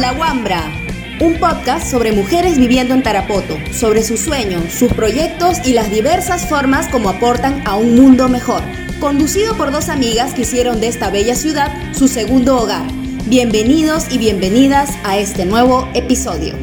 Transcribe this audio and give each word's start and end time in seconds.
Habla 0.00 0.18
Wambra, 0.18 0.72
un 1.20 1.38
podcast 1.38 1.86
sobre 1.86 2.12
mujeres 2.12 2.56
viviendo 2.56 2.94
en 2.94 3.02
Tarapoto, 3.02 3.58
sobre 3.70 4.02
sus 4.02 4.18
sueños, 4.20 4.72
sus 4.72 4.90
proyectos 4.94 5.58
y 5.66 5.74
las 5.74 5.90
diversas 5.90 6.48
formas 6.48 6.88
como 6.88 7.10
aportan 7.10 7.62
a 7.66 7.76
un 7.76 7.96
mundo 7.96 8.30
mejor. 8.30 8.62
Conducido 8.98 9.58
por 9.58 9.70
dos 9.70 9.90
amigas 9.90 10.32
que 10.32 10.40
hicieron 10.40 10.80
de 10.80 10.88
esta 10.88 11.10
bella 11.10 11.34
ciudad 11.34 11.70
su 11.92 12.08
segundo 12.08 12.56
hogar. 12.56 12.90
Bienvenidos 13.26 14.10
y 14.10 14.16
bienvenidas 14.16 14.88
a 15.04 15.18
este 15.18 15.44
nuevo 15.44 15.86
episodio. 15.92 16.54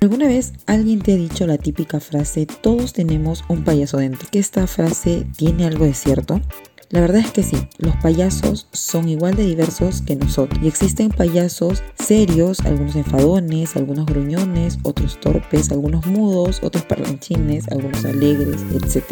¿Alguna 0.00 0.26
vez 0.26 0.54
alguien 0.64 1.02
te 1.02 1.12
ha 1.12 1.16
dicho 1.16 1.46
la 1.46 1.58
típica 1.58 2.00
frase, 2.00 2.46
todos 2.46 2.94
tenemos 2.94 3.44
un 3.48 3.62
payaso 3.62 3.98
dentro? 3.98 4.26
¿Que 4.30 4.38
esta 4.38 4.66
frase 4.66 5.26
tiene 5.36 5.66
algo 5.66 5.84
de 5.84 5.92
cierto? 5.92 6.40
La 6.94 7.00
verdad 7.00 7.22
es 7.22 7.32
que 7.32 7.42
sí, 7.42 7.56
los 7.78 7.96
payasos 7.96 8.68
son 8.70 9.08
igual 9.08 9.34
de 9.34 9.42
diversos 9.42 10.00
que 10.00 10.14
nosotros. 10.14 10.60
Y 10.62 10.68
existen 10.68 11.08
payasos 11.08 11.82
serios, 11.98 12.60
algunos 12.60 12.94
enfadones, 12.94 13.74
algunos 13.74 14.06
gruñones, 14.06 14.78
otros 14.84 15.18
torpes, 15.18 15.72
algunos 15.72 16.06
mudos, 16.06 16.60
otros 16.62 16.84
parlanchines, 16.84 17.66
algunos 17.72 18.04
alegres, 18.04 18.62
etc. 18.72 19.02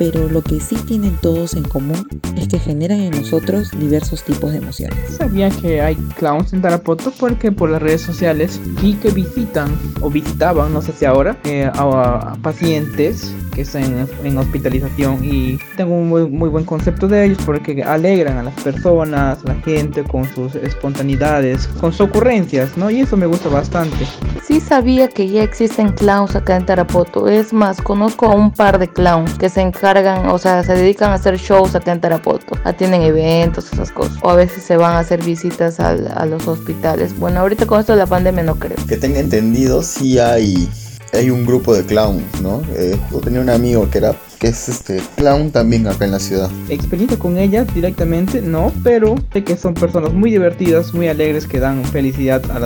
Pero 0.00 0.28
lo 0.28 0.42
que 0.42 0.58
sí 0.58 0.74
tienen 0.88 1.16
todos 1.18 1.54
en 1.54 1.62
común 1.62 2.08
es 2.36 2.48
que 2.48 2.58
generan 2.58 2.98
en 2.98 3.12
nosotros 3.12 3.70
diversos 3.78 4.24
tipos 4.24 4.50
de 4.50 4.58
emociones. 4.58 4.98
Sabía 5.16 5.48
que 5.48 5.80
hay 5.80 5.94
clowns 6.16 6.52
en 6.52 6.60
Tarapoto 6.60 7.12
porque 7.20 7.52
por 7.52 7.70
las 7.70 7.80
redes 7.80 8.00
sociales 8.00 8.60
y 8.82 8.94
que 8.94 9.10
visitan 9.10 9.78
o 10.00 10.10
visitaban, 10.10 10.72
no 10.74 10.82
sé 10.82 10.90
si 10.90 11.04
ahora, 11.04 11.38
eh, 11.44 11.70
a, 11.72 12.36
pacientes 12.42 13.32
que 13.54 13.62
están 13.62 14.08
en, 14.24 14.38
hospitalización 14.38 15.24
y 15.24 15.58
tengo 15.76 15.94
un 15.94 16.08
muy, 16.08 16.28
muy 16.28 16.48
buen 16.48 16.64
concepto 16.64 17.08
de 17.08 17.27
porque 17.44 17.82
alegran 17.82 18.38
a 18.38 18.42
las 18.42 18.54
personas, 18.62 19.38
a 19.44 19.48
la 19.48 19.54
gente 19.56 20.04
con 20.04 20.24
sus 20.34 20.54
espontaneidades, 20.54 21.66
con 21.80 21.92
sus 21.92 22.08
ocurrencias, 22.08 22.76
¿no? 22.76 22.90
Y 22.90 23.00
eso 23.00 23.16
me 23.16 23.26
gusta 23.26 23.48
bastante. 23.48 24.06
Sí 24.46 24.60
sabía 24.60 25.08
que 25.08 25.28
ya 25.28 25.42
existen 25.42 25.92
clowns 25.92 26.34
acá 26.34 26.56
en 26.56 26.66
Tarapoto. 26.66 27.28
Es 27.28 27.52
más, 27.52 27.80
conozco 27.82 28.26
a 28.26 28.34
un 28.34 28.50
par 28.50 28.78
de 28.78 28.88
clowns 28.88 29.34
que 29.34 29.48
se 29.48 29.60
encargan, 29.60 30.26
o 30.28 30.38
sea, 30.38 30.62
se 30.62 30.74
dedican 30.74 31.10
a 31.10 31.14
hacer 31.14 31.36
shows 31.36 31.74
acá 31.74 31.92
en 31.92 32.00
Tarapoto. 32.00 32.56
Atienden 32.64 33.02
eventos, 33.02 33.72
esas 33.72 33.90
cosas. 33.92 34.16
O 34.22 34.30
a 34.30 34.36
veces 34.36 34.62
se 34.62 34.76
van 34.76 34.94
a 34.94 35.00
hacer 35.00 35.22
visitas 35.22 35.80
a, 35.80 35.90
a 35.90 36.26
los 36.26 36.46
hospitales. 36.48 37.18
Bueno, 37.18 37.40
ahorita 37.40 37.66
con 37.66 37.80
esto 37.80 37.92
de 37.92 37.98
la 37.98 38.06
pandemia 38.06 38.42
no 38.44 38.56
creo. 38.56 38.76
Que 38.86 38.96
tenga 38.96 39.20
entendido, 39.20 39.82
sí 39.82 40.18
hay 40.18 40.68
hay 41.12 41.30
un 41.30 41.46
grupo 41.46 41.74
de 41.74 41.84
clowns, 41.84 42.40
¿no? 42.42 42.62
Eh, 42.76 42.98
yo 43.10 43.18
tenía 43.20 43.40
un 43.40 43.50
amigo 43.50 43.88
que 43.90 43.98
era 43.98 44.14
que 44.38 44.48
es 44.48 44.68
este 44.68 45.00
clown 45.16 45.50
también 45.50 45.86
acá 45.86 46.04
en 46.04 46.12
la 46.12 46.18
ciudad. 46.18 46.50
Experiencia 46.68 47.18
con 47.18 47.38
ellas 47.38 47.72
directamente 47.74 48.40
no, 48.40 48.72
pero 48.82 49.16
sé 49.32 49.44
que 49.44 49.56
son 49.56 49.74
personas 49.74 50.12
muy 50.12 50.30
divertidas, 50.30 50.94
muy 50.94 51.08
alegres 51.08 51.46
que 51.46 51.58
dan 51.58 51.84
felicidad 51.84 52.42
a, 52.50 52.56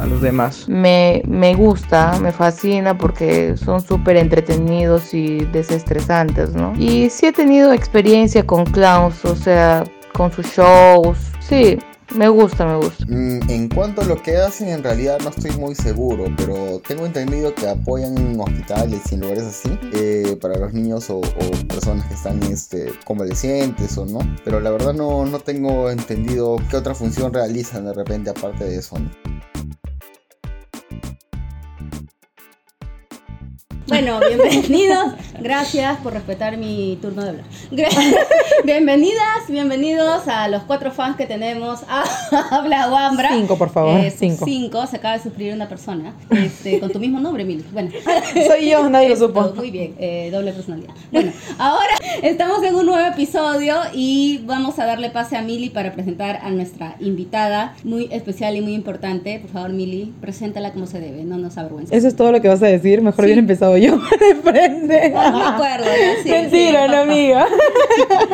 a, 0.00 0.06
los 0.06 0.22
demás. 0.22 0.66
Me, 0.68 1.22
me 1.26 1.54
gusta, 1.54 2.18
me 2.20 2.32
fascina 2.32 2.96
porque 2.96 3.56
son 3.56 3.80
súper 3.80 4.16
entretenidos 4.16 5.12
y 5.14 5.44
desestresantes, 5.46 6.54
¿no? 6.54 6.72
Y 6.78 7.10
sí 7.10 7.26
he 7.26 7.32
tenido 7.32 7.72
experiencia 7.72 8.46
con 8.46 8.64
clowns, 8.64 9.24
o 9.24 9.34
sea, 9.34 9.84
con 10.12 10.32
sus 10.32 10.46
shows. 10.46 11.18
Sí, 11.40 11.78
me 12.14 12.28
gusta, 12.28 12.66
me 12.66 12.76
gusta. 12.76 13.04
Mm, 13.06 13.50
en 13.50 13.68
cuanto 13.68 14.02
a 14.02 14.04
lo 14.04 14.22
que 14.22 14.36
hacen, 14.36 14.68
en 14.68 14.82
realidad 14.82 15.18
no 15.22 15.30
estoy 15.30 15.52
muy 15.52 15.74
seguro, 15.74 16.24
pero 16.36 16.80
tengo 16.86 17.06
entendido 17.06 17.54
que 17.54 17.68
apoyan 17.68 18.16
en 18.18 18.40
hospitales 18.40 19.00
y 19.10 19.14
en 19.14 19.20
lugares 19.20 19.44
así 19.44 19.78
eh, 19.94 20.36
para 20.40 20.58
los 20.58 20.72
niños 20.72 21.08
o, 21.10 21.20
personas 21.68 22.06
que 22.06 22.14
están 22.14 22.42
este, 22.44 22.92
convalecientes 23.04 23.96
o 23.98 24.06
no. 24.06 24.20
Pero 24.44 24.60
la 24.60 24.70
verdad 24.70 24.92
no, 24.92 25.24
no 25.24 25.38
tengo 25.40 25.90
entendido 25.90 26.56
qué 26.70 26.76
otra 26.76 26.94
función 26.94 27.32
realizan 27.32 27.84
de 27.84 27.92
repente 27.92 28.30
aparte 28.30 28.64
de 28.64 28.76
eso. 28.76 28.96
Bueno, 33.90 34.20
bienvenidos. 34.20 35.14
Gracias 35.40 35.98
por 35.98 36.12
respetar 36.12 36.56
mi 36.56 36.96
turno 37.02 37.24
de 37.24 37.30
hablar. 37.30 37.44
Bienvenidas, 38.64 39.48
bienvenidos 39.48 40.28
a 40.28 40.46
los 40.48 40.62
cuatro 40.62 40.92
fans 40.92 41.16
que 41.16 41.26
tenemos 41.26 41.80
a 41.88 42.04
Habla 42.50 42.88
Wambra. 42.88 43.30
Cinco, 43.32 43.58
por 43.58 43.70
favor. 43.70 43.98
Eh, 43.98 44.12
cinco. 44.16 44.44
Cinco. 44.44 44.86
Se 44.86 44.98
acaba 44.98 45.16
de 45.16 45.22
suscribir 45.24 45.54
una 45.54 45.68
persona 45.68 46.14
este, 46.30 46.78
con 46.78 46.90
tu 46.90 47.00
mismo 47.00 47.18
nombre, 47.18 47.44
Mili. 47.44 47.64
Bueno. 47.72 47.90
Soy 48.46 48.70
yo, 48.70 48.88
nadie 48.88 49.08
lo 49.08 49.16
supo. 49.16 49.52
Muy 49.56 49.72
bien, 49.72 49.96
eh, 49.98 50.28
doble 50.30 50.52
personalidad. 50.52 50.94
Bueno, 51.10 51.32
ahora 51.58 51.94
estamos 52.22 52.62
en 52.62 52.76
un 52.76 52.86
nuevo 52.86 53.04
episodio 53.08 53.76
y 53.92 54.42
vamos 54.44 54.78
a 54.78 54.86
darle 54.86 55.10
pase 55.10 55.36
a 55.36 55.42
Mili 55.42 55.70
para 55.70 55.94
presentar 55.94 56.38
a 56.44 56.50
nuestra 56.50 56.94
invitada 57.00 57.74
muy 57.82 58.08
especial 58.12 58.54
y 58.54 58.60
muy 58.60 58.74
importante. 58.74 59.40
Por 59.40 59.50
favor, 59.50 59.70
Mili, 59.70 60.12
preséntala 60.20 60.72
como 60.72 60.86
se 60.86 61.00
debe, 61.00 61.24
no 61.24 61.38
nos 61.38 61.58
avergüences. 61.58 61.96
Eso 61.96 62.06
es 62.06 62.14
todo 62.14 62.30
lo 62.30 62.40
que 62.40 62.46
vas 62.46 62.62
a 62.62 62.66
decir. 62.66 63.02
Mejor 63.02 63.24
bien 63.24 63.38
empezado 63.38 63.79
yo 63.80 63.96
de 63.96 64.34
frente. 64.36 65.10
No 65.10 65.38
me 65.38 65.44
acuerdo. 65.44 65.86
Sí, 66.22 66.30
mentira, 66.30 66.88
no 66.88 66.96
amiga. 66.98 67.46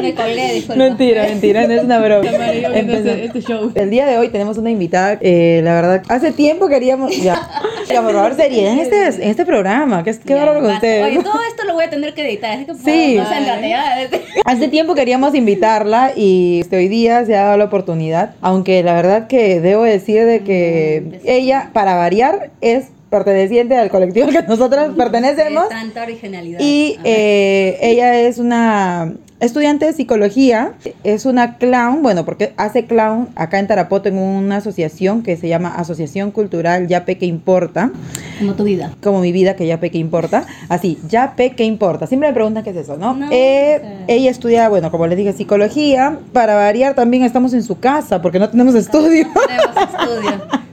Me 0.01 0.15
colgué, 0.15 0.53
disculpa. 0.55 0.83
Mentira, 0.83 1.23
mentira, 1.25 1.67
no 1.67 1.75
es 1.75 1.85
una 1.85 1.99
broma. 1.99 2.31
Este 2.53 3.41
show. 3.41 3.73
El 3.75 3.91
día 3.91 4.07
de 4.07 4.19
hoy 4.19 4.29
tenemos 4.29 4.59
una 4.59 4.71
invitada, 4.71 5.19
eh, 5.21 5.61
la 5.63 5.75
verdad, 5.75 6.03
hace 6.09 6.33
tiempo 6.33 6.69
queríamos... 6.69 7.17
Ya, 7.17 7.49
ya 7.89 8.03
por 8.03 8.13
favor, 8.13 8.35
seriedad 8.35 8.73
en 8.73 8.81
este, 8.81 9.23
en 9.23 9.31
este 9.31 9.45
programa. 9.47 10.03
Qué, 10.05 10.17
qué 10.19 10.35
bárbaro 10.35 10.61
con 10.61 10.73
ustedes. 10.73 11.07
Oye, 11.07 11.23
todo 11.23 11.41
esto 11.49 11.65
lo 11.65 11.75
voy 11.75 11.85
a 11.85 11.91
tener 11.91 12.15
que 12.15 12.29
editar. 12.29 12.59
Es 12.59 12.67
que, 12.67 12.75
sí. 12.75 13.19
O 13.19 13.27
sea, 13.27 13.37
hace 14.45 14.69
tiempo 14.69 14.95
queríamos 14.95 15.35
invitarla 15.35 16.13
y 16.17 16.61
este, 16.61 16.77
hoy 16.77 16.89
día 16.89 17.25
se 17.25 17.37
ha 17.37 17.45
dado 17.45 17.57
la 17.57 17.65
oportunidad. 17.65 18.35
Aunque 18.41 18.83
la 18.83 18.95
verdad 18.95 19.27
que 19.27 19.61
debo 19.61 19.83
decir 19.83 20.25
de 20.25 20.41
que 20.43 21.21
ella, 21.25 21.71
para 21.73 21.95
variar, 21.95 22.51
es 22.61 22.89
perteneciente 23.11 23.77
al 23.77 23.91
colectivo 23.91 24.29
que 24.29 24.43
nosotros 24.43 24.95
pertenecemos. 24.97 25.69
tanta 25.69 26.03
originalidad. 26.03 26.61
Y 26.61 26.99
eh, 27.05 27.79
ella 27.81 28.21
es 28.21 28.39
una 28.39 29.13
estudiante 29.39 29.85
de 29.85 29.93
psicología, 29.93 30.73
es 31.05 31.27
una 31.27 31.59
clown, 31.59 32.03
bueno, 32.03 32.25
porque 32.25 32.55
hace 32.57 32.87
clown 32.87 33.29
acá 33.37 33.59
en 33.59 33.67
Tarapoto 33.67 34.09
en 34.09 34.19
una 34.19 34.57
asociación 34.57 35.23
que 35.23 35.37
se 35.37 35.49
llama 35.49 35.75
Asociación 35.75 36.31
Cultural 36.31 36.89
Yape 36.89 37.19
que 37.19 37.27
Importa. 37.27 37.91
Como 38.39 38.55
tu 38.55 38.65
vida. 38.65 38.93
Como 39.03 39.21
mi 39.21 39.33
vida, 39.33 39.55
que 39.55 39.67
Yape 39.67 39.91
que 39.91 39.99
Importa. 39.99 40.47
Así, 40.69 40.99
Yape 41.09 41.55
que 41.55 41.65
Importa. 41.65 42.07
Siempre 42.07 42.31
me 42.31 42.35
preguntan 42.35 42.65
qué 42.65 42.71
es 42.71 42.77
eso, 42.77 42.97
¿no? 42.97 43.17
Eh, 43.31 44.05
ella 44.09 44.31
estudia, 44.31 44.69
bueno, 44.69 44.91
como 44.91 45.07
les 45.07 45.19
dije, 45.19 45.33
psicología. 45.33 46.19
Para 46.33 46.55
variar, 46.55 46.95
también 46.95 47.23
estamos 47.23 47.53
en 47.53 47.63
su 47.63 47.79
casa 47.79 48.23
porque 48.23 48.39
no 48.39 48.49
tenemos 48.49 48.75
estudio. 48.75 49.27
tenemos 49.47 49.77
estudio 49.77 50.43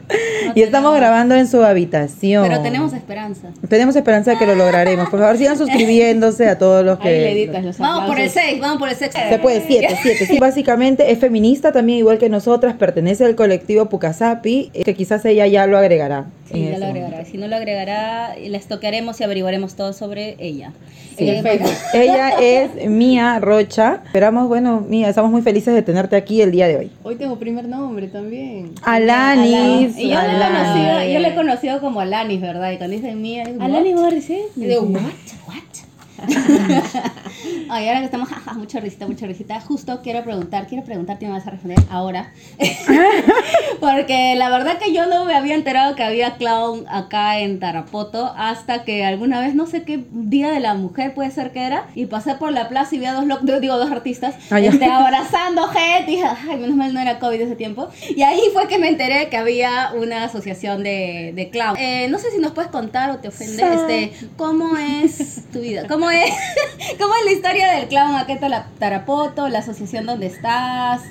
y 0.56 0.62
estamos 0.62 0.96
grabando 0.96 1.36
en 1.36 1.48
su 1.48 1.64
habitación. 1.64 2.48
Pero 2.48 2.62
tenemos 2.62 2.94
esperanza. 2.94 3.50
Tenemos 3.68 3.96
esperanza 3.96 4.32
de 4.32 4.38
que 4.38 4.46
lo 4.46 4.56
lograremos. 4.56 5.10
Por 5.10 5.20
favor, 5.20 5.38
sigan 5.38 5.58
suscribiéndose 5.64 6.48
a 6.48 6.58
todos 6.58 6.86
los 6.86 7.00
que... 7.00 7.50
vamos 7.78 8.06
por 8.06 8.20
el 8.20 8.30
6, 8.30 8.60
vamos 8.60 8.78
por 8.80 8.90
el 8.90 8.96
6. 8.96 9.12
Se 9.30 9.40
puede, 9.40 9.66
7, 9.66 9.98
7. 10.02 10.26
Sí, 10.26 10.40
básicamente 10.40 11.12
es 11.12 11.20
feminista 11.20 11.72
también, 11.72 12.00
igual 12.00 12.18
que 12.18 12.30
nosotras, 12.30 12.76
pertenece 12.76 13.26
al 13.26 13.36
colectivo 13.36 13.90
Pucasapi, 13.90 14.72
eh, 14.74 14.84
que 14.84 14.94
quizás 14.94 15.26
ella 15.26 15.48
ya 15.48 15.68
lo 15.68 15.78
agregará. 15.78 16.26
Sí, 16.54 16.70
ya 16.70 16.78
lo 16.78 16.86
agregará. 16.86 17.26
Si 17.26 17.38
no 17.38 17.48
lo 17.48 17.56
agregará, 17.56 18.36
les 18.36 18.68
tocaremos 18.68 19.20
y 19.20 19.24
averiguaremos 19.24 19.76
todo 19.76 19.92
sobre 19.94 20.36
ella. 20.40 20.72
ella 21.18 22.30
es 22.40 22.90
Mía 22.90 23.40
Rocha. 23.40 24.02
Esperamos, 24.06 24.48
bueno, 24.48 24.82
Mía, 24.82 25.10
estamos 25.10 25.32
muy 25.32 25.42
felices 25.42 25.74
de 25.74 25.82
tenerte 25.82 26.16
aquí 26.16 26.42
el 26.42 26.52
día 26.52 26.68
de 26.68 26.78
hoy. 26.78 26.92
Hoy 27.04 27.16
tengo 27.16 27.38
primer 27.38 27.68
nombre 27.68 28.08
también. 28.08 28.72
Alanis. 28.84 29.98
Y 29.98 30.10
yo, 30.10 30.20
le 30.22 30.36
he 30.36 30.40
conocido, 30.40 31.14
yo 31.14 31.20
le 31.20 31.28
he 31.28 31.36
conocido 31.36 31.80
como 31.80 32.00
Alanis, 32.02 32.42
¿verdad? 32.42 32.72
Y 32.72 32.78
cuando 32.78 32.96
dicen 32.96 33.22
Mía, 33.22 33.46
Alanis 33.60 33.96
Morris, 33.96 34.30
¿eh? 34.30 34.44
Y 34.56 34.66
digo, 34.66 34.82
what? 34.84 35.02
What? 35.48 35.93
Ay, 37.70 37.88
ahora 37.88 38.00
que 38.00 38.06
estamos, 38.06 38.30
jaja, 38.30 38.54
mucha 38.54 38.80
risita, 38.80 39.08
mucha 39.08 39.26
risita. 39.26 39.60
Justo 39.62 40.02
quiero 40.04 40.24
preguntar, 40.24 40.68
quiero 40.68 40.84
preguntarte, 40.84 41.26
me 41.26 41.32
vas 41.32 41.48
a 41.48 41.52
responder 41.52 41.80
ahora. 41.90 42.32
Porque 43.80 44.36
la 44.36 44.50
verdad 44.50 44.78
que 44.78 44.94
yo 44.94 45.06
no 45.08 45.26
me 45.26 45.36
había 45.36 45.56
enterado 45.56 45.96
que 45.96 46.04
había 46.04 46.38
clown 46.38 46.86
acá 46.88 47.40
en 47.40 47.60
Tarapoto 47.60 48.34
hasta 48.38 48.84
que 48.84 49.04
alguna 49.06 49.40
vez, 49.40 49.56
no 49.56 49.66
sé 49.66 49.84
qué 49.84 50.04
día 50.12 50.52
de 50.52 50.60
la 50.60 50.74
mujer 50.74 51.14
puede 51.14 51.32
ser 51.32 51.52
que 51.52 51.64
era, 51.64 51.88
y 51.96 52.06
pasé 52.06 52.36
por 52.36 52.52
la 52.52 52.70
plaza 52.70 52.96
y 52.96 53.00
vi 53.00 53.06
a 53.06 53.14
dos, 53.14 53.26
digo, 53.62 53.78
dos 53.78 53.92
artistas 53.92 54.36
ah, 54.52 54.60
este, 54.60 54.86
abrazando 54.86 55.68
gente. 55.68 56.12
Y 56.12 56.16
dije, 56.16 56.28
ay, 56.50 56.58
menos 56.58 56.76
mal 56.76 56.94
no 56.94 57.00
era 57.00 57.20
COVID 57.20 57.42
ese 57.42 57.56
tiempo. 57.56 57.90
Y 58.16 58.22
ahí 58.22 58.42
fue 58.54 58.68
que 58.68 58.78
me 58.78 58.88
enteré 58.88 59.30
que 59.30 59.38
había 59.38 59.92
una 59.96 60.26
asociación 60.26 60.84
de, 60.84 61.34
de 61.36 61.50
clown. 61.50 61.76
Eh, 61.78 62.08
no 62.10 62.20
sé 62.20 62.32
si 62.32 62.38
nos 62.38 62.52
puedes 62.52 62.72
contar 62.72 63.10
o 63.12 63.18
te 63.18 63.30
ofende, 63.30 63.64
este, 63.74 64.28
¿cómo 64.38 64.78
es 64.78 65.44
tu 65.52 65.60
vida? 65.60 65.88
¿Cómo 65.88 66.10
¿Cómo 67.00 67.14
es 67.20 67.26
la 67.26 67.32
historia 67.32 67.72
del 67.74 67.88
clown 67.88 68.16
acá 68.16 68.34
en 68.34 68.40
Tarapoto, 68.80 69.48
la 69.50 69.60
asociación 69.60 70.06
donde 70.06 70.28
estás? 70.28 71.02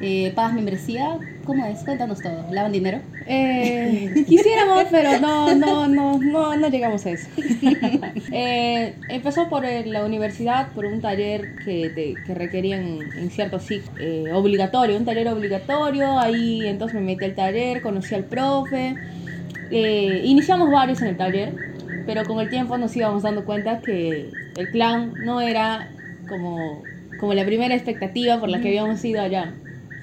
Eh, 0.00 0.32
¿Pagas 0.34 0.54
membresía? 0.54 1.18
¿Cómo 1.44 1.64
es? 1.66 1.80
Cuéntanos 1.80 2.20
todo. 2.22 2.46
¿Lavan 2.50 2.72
dinero? 2.72 3.00
Eh, 3.26 4.12
quisiéramos, 4.28 4.84
pero 4.90 5.18
no, 5.20 5.54
no, 5.54 5.88
no, 5.88 6.18
no, 6.18 6.56
no 6.56 6.68
llegamos 6.68 7.04
a 7.06 7.10
eso. 7.10 7.28
Eh, 8.30 8.94
empezó 9.08 9.48
por 9.48 9.64
eh, 9.64 9.86
la 9.86 10.04
universidad, 10.04 10.68
por 10.72 10.84
un 10.84 11.00
taller 11.00 11.48
que, 11.64 11.90
te- 11.94 12.18
que 12.26 12.34
requerían 12.34 13.10
en 13.16 13.30
cierto 13.30 13.58
ciclo 13.58 13.90
eh, 13.98 14.30
obligatorio, 14.32 14.96
un 14.98 15.04
taller 15.06 15.28
obligatorio. 15.28 16.18
Ahí 16.18 16.66
entonces 16.66 16.94
me 16.94 17.00
metí 17.00 17.24
al 17.24 17.34
taller, 17.34 17.80
conocí 17.80 18.14
al 18.14 18.24
profe. 18.24 18.96
Eh, 19.70 20.22
iniciamos 20.24 20.70
varios 20.70 21.00
en 21.02 21.08
el 21.08 21.16
taller, 21.16 21.52
pero 22.08 22.24
con 22.24 22.40
el 22.40 22.48
tiempo 22.48 22.78
nos 22.78 22.96
íbamos 22.96 23.22
dando 23.22 23.44
cuenta 23.44 23.82
que 23.82 24.30
el 24.56 24.68
clan 24.70 25.12
no 25.18 25.42
era 25.42 25.90
como, 26.26 26.86
como 27.18 27.34
la 27.34 27.44
primera 27.44 27.74
expectativa 27.74 28.40
por 28.40 28.48
la 28.48 28.62
que 28.62 28.68
habíamos 28.68 29.04
ido 29.04 29.20
allá. 29.20 29.52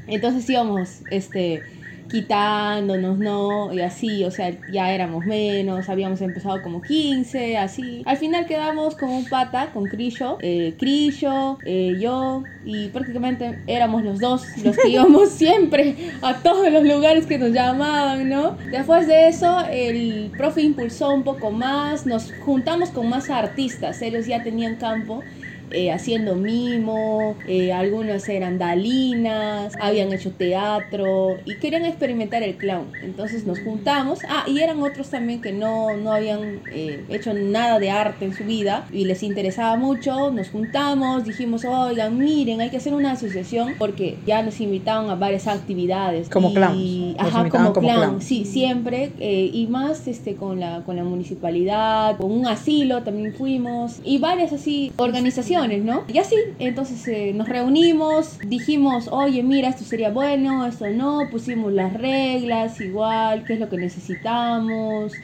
Entonces 0.06 0.48
íbamos 0.48 1.00
este, 1.10 1.64
quitándonos, 2.08 3.18
¿no? 3.18 3.74
Y 3.74 3.82
así, 3.82 4.24
o 4.26 4.32
sea, 4.32 4.56
ya 4.68 4.94
éramos 4.94 5.26
menos, 5.26 5.90
habíamos 5.90 6.22
empezado 6.22 6.62
como 6.62 6.84
15, 6.84 7.58
así. 7.58 8.04
Al 8.06 8.18
final 8.18 8.46
quedamos 8.46 8.96
con 8.96 9.10
un 9.10 9.28
pata, 9.30 9.72
con 9.72 9.88
Crillo, 9.88 10.38
eh, 10.42 10.76
Crillo, 10.78 11.60
eh, 11.64 11.98
yo, 12.00 12.46
y 12.64 12.90
prácticamente 12.90 13.60
éramos 13.68 14.04
los 14.04 14.20
dos 14.20 14.58
los 14.64 14.78
que 14.78 14.90
íbamos 14.90 15.30
siempre 15.32 15.96
a 16.22 16.42
todos 16.42 16.72
los 16.72 16.84
lugares 16.84 17.26
que 17.26 17.38
nos 17.38 17.52
llamaban, 17.52 18.30
¿no? 18.30 18.58
Después 18.70 19.08
de 19.08 19.28
eso, 19.28 19.60
el 19.70 20.34
profe 20.38 20.62
impulsó 20.62 21.14
un 21.14 21.24
poco 21.24 21.52
más, 21.52 22.06
nos 22.06 22.34
juntamos 22.40 22.92
con 22.92 23.10
más 23.10 23.30
artistas, 23.30 24.02
ellos 24.02 24.26
ya 24.26 24.44
tenían 24.44 24.76
campo 24.76 25.26
eh, 25.72 25.92
haciendo 25.92 26.36
mimo, 26.36 27.38
eh, 27.48 27.74
algunos 27.74 28.28
eran 28.30 28.58
dalinas, 28.58 29.74
habían 29.80 30.12
hecho 30.12 30.32
teatro 30.32 31.40
y 31.46 31.56
querían 31.56 31.86
experimentar 31.86 32.44
el 32.44 32.56
clown. 32.58 32.86
Entonces 33.02 33.46
nos 33.46 33.60
juntamos, 33.60 34.20
ah, 34.30 34.44
y 34.48 34.60
eran 34.62 34.82
otros 34.82 35.10
también 35.10 35.42
que 35.42 35.52
no, 35.52 35.98
no 35.98 36.12
habían 36.14 36.60
eh, 36.72 37.00
hecho 37.10 37.34
nada 37.34 37.80
de 37.80 37.90
arte 37.90 38.26
en 38.26 38.34
su 38.34 38.44
vida 38.46 38.86
y 38.92 39.06
les 39.06 39.24
interesaba 39.24 39.76
mucho, 39.78 40.32
nos 40.32 40.50
juntamos, 40.50 41.24
dijimos, 41.26 41.66
oigan, 41.66 42.20
miren, 42.20 42.62
hay 42.62 42.70
que 42.70 42.78
hacer 42.78 42.94
una 42.94 43.12
asociación 43.14 43.76
porque 43.78 44.18
ya 44.26 44.42
nos 44.44 44.60
invitaban 44.62 45.10
a 45.10 45.16
varias 45.16 45.48
actividades. 45.48 46.30
Como 46.30 46.50
y- 46.52 46.54
clowns, 46.54 47.16
Ajá, 47.20 47.50
como, 47.50 47.74
como 47.74 47.88
clown, 47.88 48.00
clowns. 48.02 48.24
sí, 48.24 48.46
siempre, 48.46 49.12
eh, 49.20 49.50
y 49.52 49.68
más 49.68 50.08
este, 50.08 50.36
con, 50.36 50.60
la, 50.60 50.84
con 50.86 50.96
la 50.96 51.04
municipalidad, 51.04 52.18
con 52.18 52.32
un 52.32 52.48
asilo 52.48 53.04
también 53.04 53.34
fuimos, 53.34 54.00
y 54.04 54.18
varias 54.20 54.54
así 54.54 54.92
organizaciones, 54.98 55.55
¿no? 55.86 56.04
Y 56.10 56.18
así, 56.20 56.36
entonces 56.60 57.08
eh, 57.08 57.32
nos 57.34 57.48
reunimos, 57.48 58.40
dijimos, 58.42 59.08
oye, 59.12 59.42
mira, 59.42 59.70
esto 59.70 59.86
sería 59.86 60.10
bueno, 60.10 60.66
esto 60.66 60.90
no, 60.92 61.30
pusimos 61.30 61.72
las 61.72 61.94
reglas 61.94 62.82
igual, 62.82 63.46
qué 63.46 63.54
es 63.54 63.60
lo 63.60 63.70
que 63.70 63.78
necesitamos, 63.78 65.22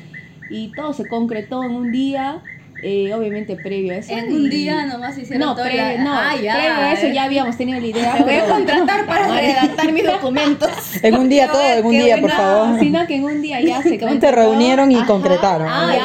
y 0.47 0.69
todo 0.73 0.93
se 0.93 1.07
concretó 1.07 1.65
en 1.67 1.75
un 1.75 1.91
día. 1.91 2.45
Eh, 2.83 3.13
obviamente 3.13 3.55
previo 3.55 3.93
a 3.93 3.97
eso. 3.97 4.11
En 4.13 4.31
un 4.33 4.49
día 4.49 4.85
nomás 4.85 5.17
hicieron 5.17 5.39
no, 5.47 5.55
todo 5.55 5.65
pre- 5.65 5.75
la- 5.77 5.97
no, 6.03 6.11
Ah, 6.13 6.35
ya, 6.41 6.53
previo 6.55 6.71
a 6.75 6.93
eso 6.93 7.07
ya 7.07 7.23
habíamos 7.25 7.57
tenido 7.57 7.79
la 7.79 7.85
idea. 7.87 8.13
Te 8.17 8.23
voy 8.23 8.33
a 8.35 8.45
contratar 8.45 9.05
para 9.05 9.27
redactar 9.27 9.91
mis 9.91 10.05
documentos. 10.05 10.69
En 11.03 11.15
un 11.15 11.29
día 11.29 11.47
todo, 11.51 11.61
en 11.63 11.85
un 11.85 11.91
día, 11.91 12.15
por 12.15 12.21
buena- 12.29 12.37
favor. 12.37 12.79
Sino 12.79 13.07
que 13.07 13.15
en 13.15 13.23
un 13.23 13.41
día 13.41 13.59
ya 13.61 13.81
se 13.81 13.99
Se 14.21 14.31
reunieron 14.31 14.91
y 14.91 14.95
Ajá. 14.97 15.05
concretaron. 15.07 15.67
Ah, 15.69 15.91
ya, 15.95 16.01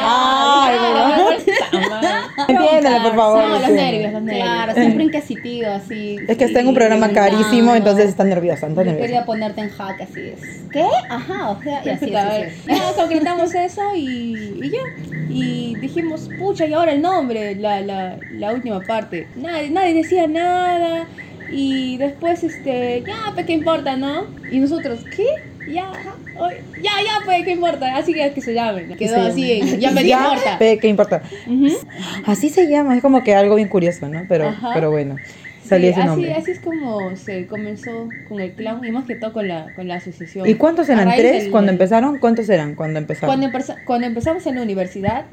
Ay, 0.63 0.75
ya, 0.77 2.01
ya. 2.01 2.23
Entiéndele, 2.47 3.01
por 3.01 3.15
favor. 3.15 3.43
No, 3.43 3.49
los 3.59 3.63
sí. 3.65 3.71
nervios, 3.71 4.13
los 4.13 4.21
nervios. 4.21 4.45
Claro, 4.47 4.73
siempre 4.73 5.03
inquisitivo, 5.03 5.69
así. 5.71 6.17
Es 6.27 6.37
que 6.37 6.45
está 6.45 6.59
en 6.61 6.67
un 6.67 6.73
programa 6.75 7.09
carísimo, 7.09 7.75
entonces 7.75 8.09
está 8.09 8.23
nerviosa, 8.23 8.67
está 8.67 8.83
nerviosa. 8.83 9.01
quería 9.01 9.25
ponerte 9.25 9.61
en 9.61 9.69
jaque, 9.69 10.03
así 10.03 10.21
es. 10.29 10.39
¿Qué? 10.71 10.85
Ajá, 11.09 11.49
o 11.49 11.61
sea, 11.61 11.81
y 11.85 11.89
así, 11.89 12.15
A 12.15 12.27
así. 12.27 12.43
Ya 12.67 12.93
concretamos 12.95 13.53
eso 13.55 13.81
y, 13.95 14.59
y 14.63 14.69
ya. 14.69 14.79
Y 15.29 15.75
dijimos, 15.81 16.29
pucha, 16.39 16.65
y 16.67 16.73
ahora 16.73 16.91
el 16.93 17.01
nombre, 17.01 17.55
la, 17.55 17.81
la, 17.81 18.17
la 18.31 18.53
última 18.53 18.81
parte. 18.81 19.27
Nadie, 19.35 19.69
nadie 19.69 19.93
decía 19.93 20.27
nada. 20.27 21.07
Y 21.51 21.97
después, 21.97 22.43
este, 22.43 23.03
ya, 23.07 23.31
pues, 23.33 23.45
¿qué 23.45 23.53
importa, 23.53 23.95
no? 23.95 24.25
Y 24.51 24.59
nosotros, 24.59 24.99
¿qué? 25.15 25.25
Ya, 25.71 25.91
ya, 26.81 26.91
ya, 27.03 27.25
pues, 27.25 27.43
¿qué 27.45 27.51
importa? 27.51 27.95
Así 27.95 28.13
que, 28.13 28.31
que 28.33 28.41
se 28.41 28.53
llamen. 28.53 28.95
Quedó 28.97 29.31
Sí. 29.31 29.59
así, 29.61 29.79
ya, 29.79 29.91
pues, 29.91 30.03
¿qué 30.03 30.09
importa? 30.11 30.59
pe, 30.59 30.77
¿qué 30.79 30.87
importa? 30.87 31.21
Ujú. 31.47 31.67
Así 32.25 32.49
se 32.49 32.67
llama, 32.69 32.95
es 32.95 33.01
como 33.01 33.23
que 33.23 33.33
algo 33.33 33.55
bien 33.55 33.67
curioso, 33.69 34.07
¿no? 34.09 34.25
Pero, 34.27 34.49
Ajá. 34.49 34.71
pero 34.73 34.91
bueno, 34.91 35.17
salió 35.65 35.87
Sí, 35.87 35.91
ese 35.91 35.99
así, 36.01 36.07
nombre. 36.09 36.33
así 36.33 36.51
es 36.51 36.59
como 36.59 37.15
se 37.15 37.47
comenzó 37.47 38.09
con 38.27 38.39
el 38.41 38.51
clown 38.51 38.85
y 38.85 38.91
más 38.91 39.05
que 39.05 39.15
todo 39.15 39.31
con 39.33 39.47
la, 39.47 39.73
con 39.75 39.87
la 39.87 39.95
asociación. 39.95 40.47
¿Y 40.47 40.55
cuántos 40.55 40.87
eran? 40.89 41.09
¿Tres 41.15 41.43
del- 41.43 41.51
cuando 41.51 41.71
empezaron? 41.71 42.17
¿Cuántos 42.19 42.49
eran 42.49 42.75
cuando 42.75 42.99
empezaron? 42.99 43.27
Cuando, 43.29 43.45
empeza- 43.47 43.77
cuando 43.85 44.07
empezamos 44.07 44.45
en 44.47 44.55
la 44.55 44.61
universidad, 44.61 45.25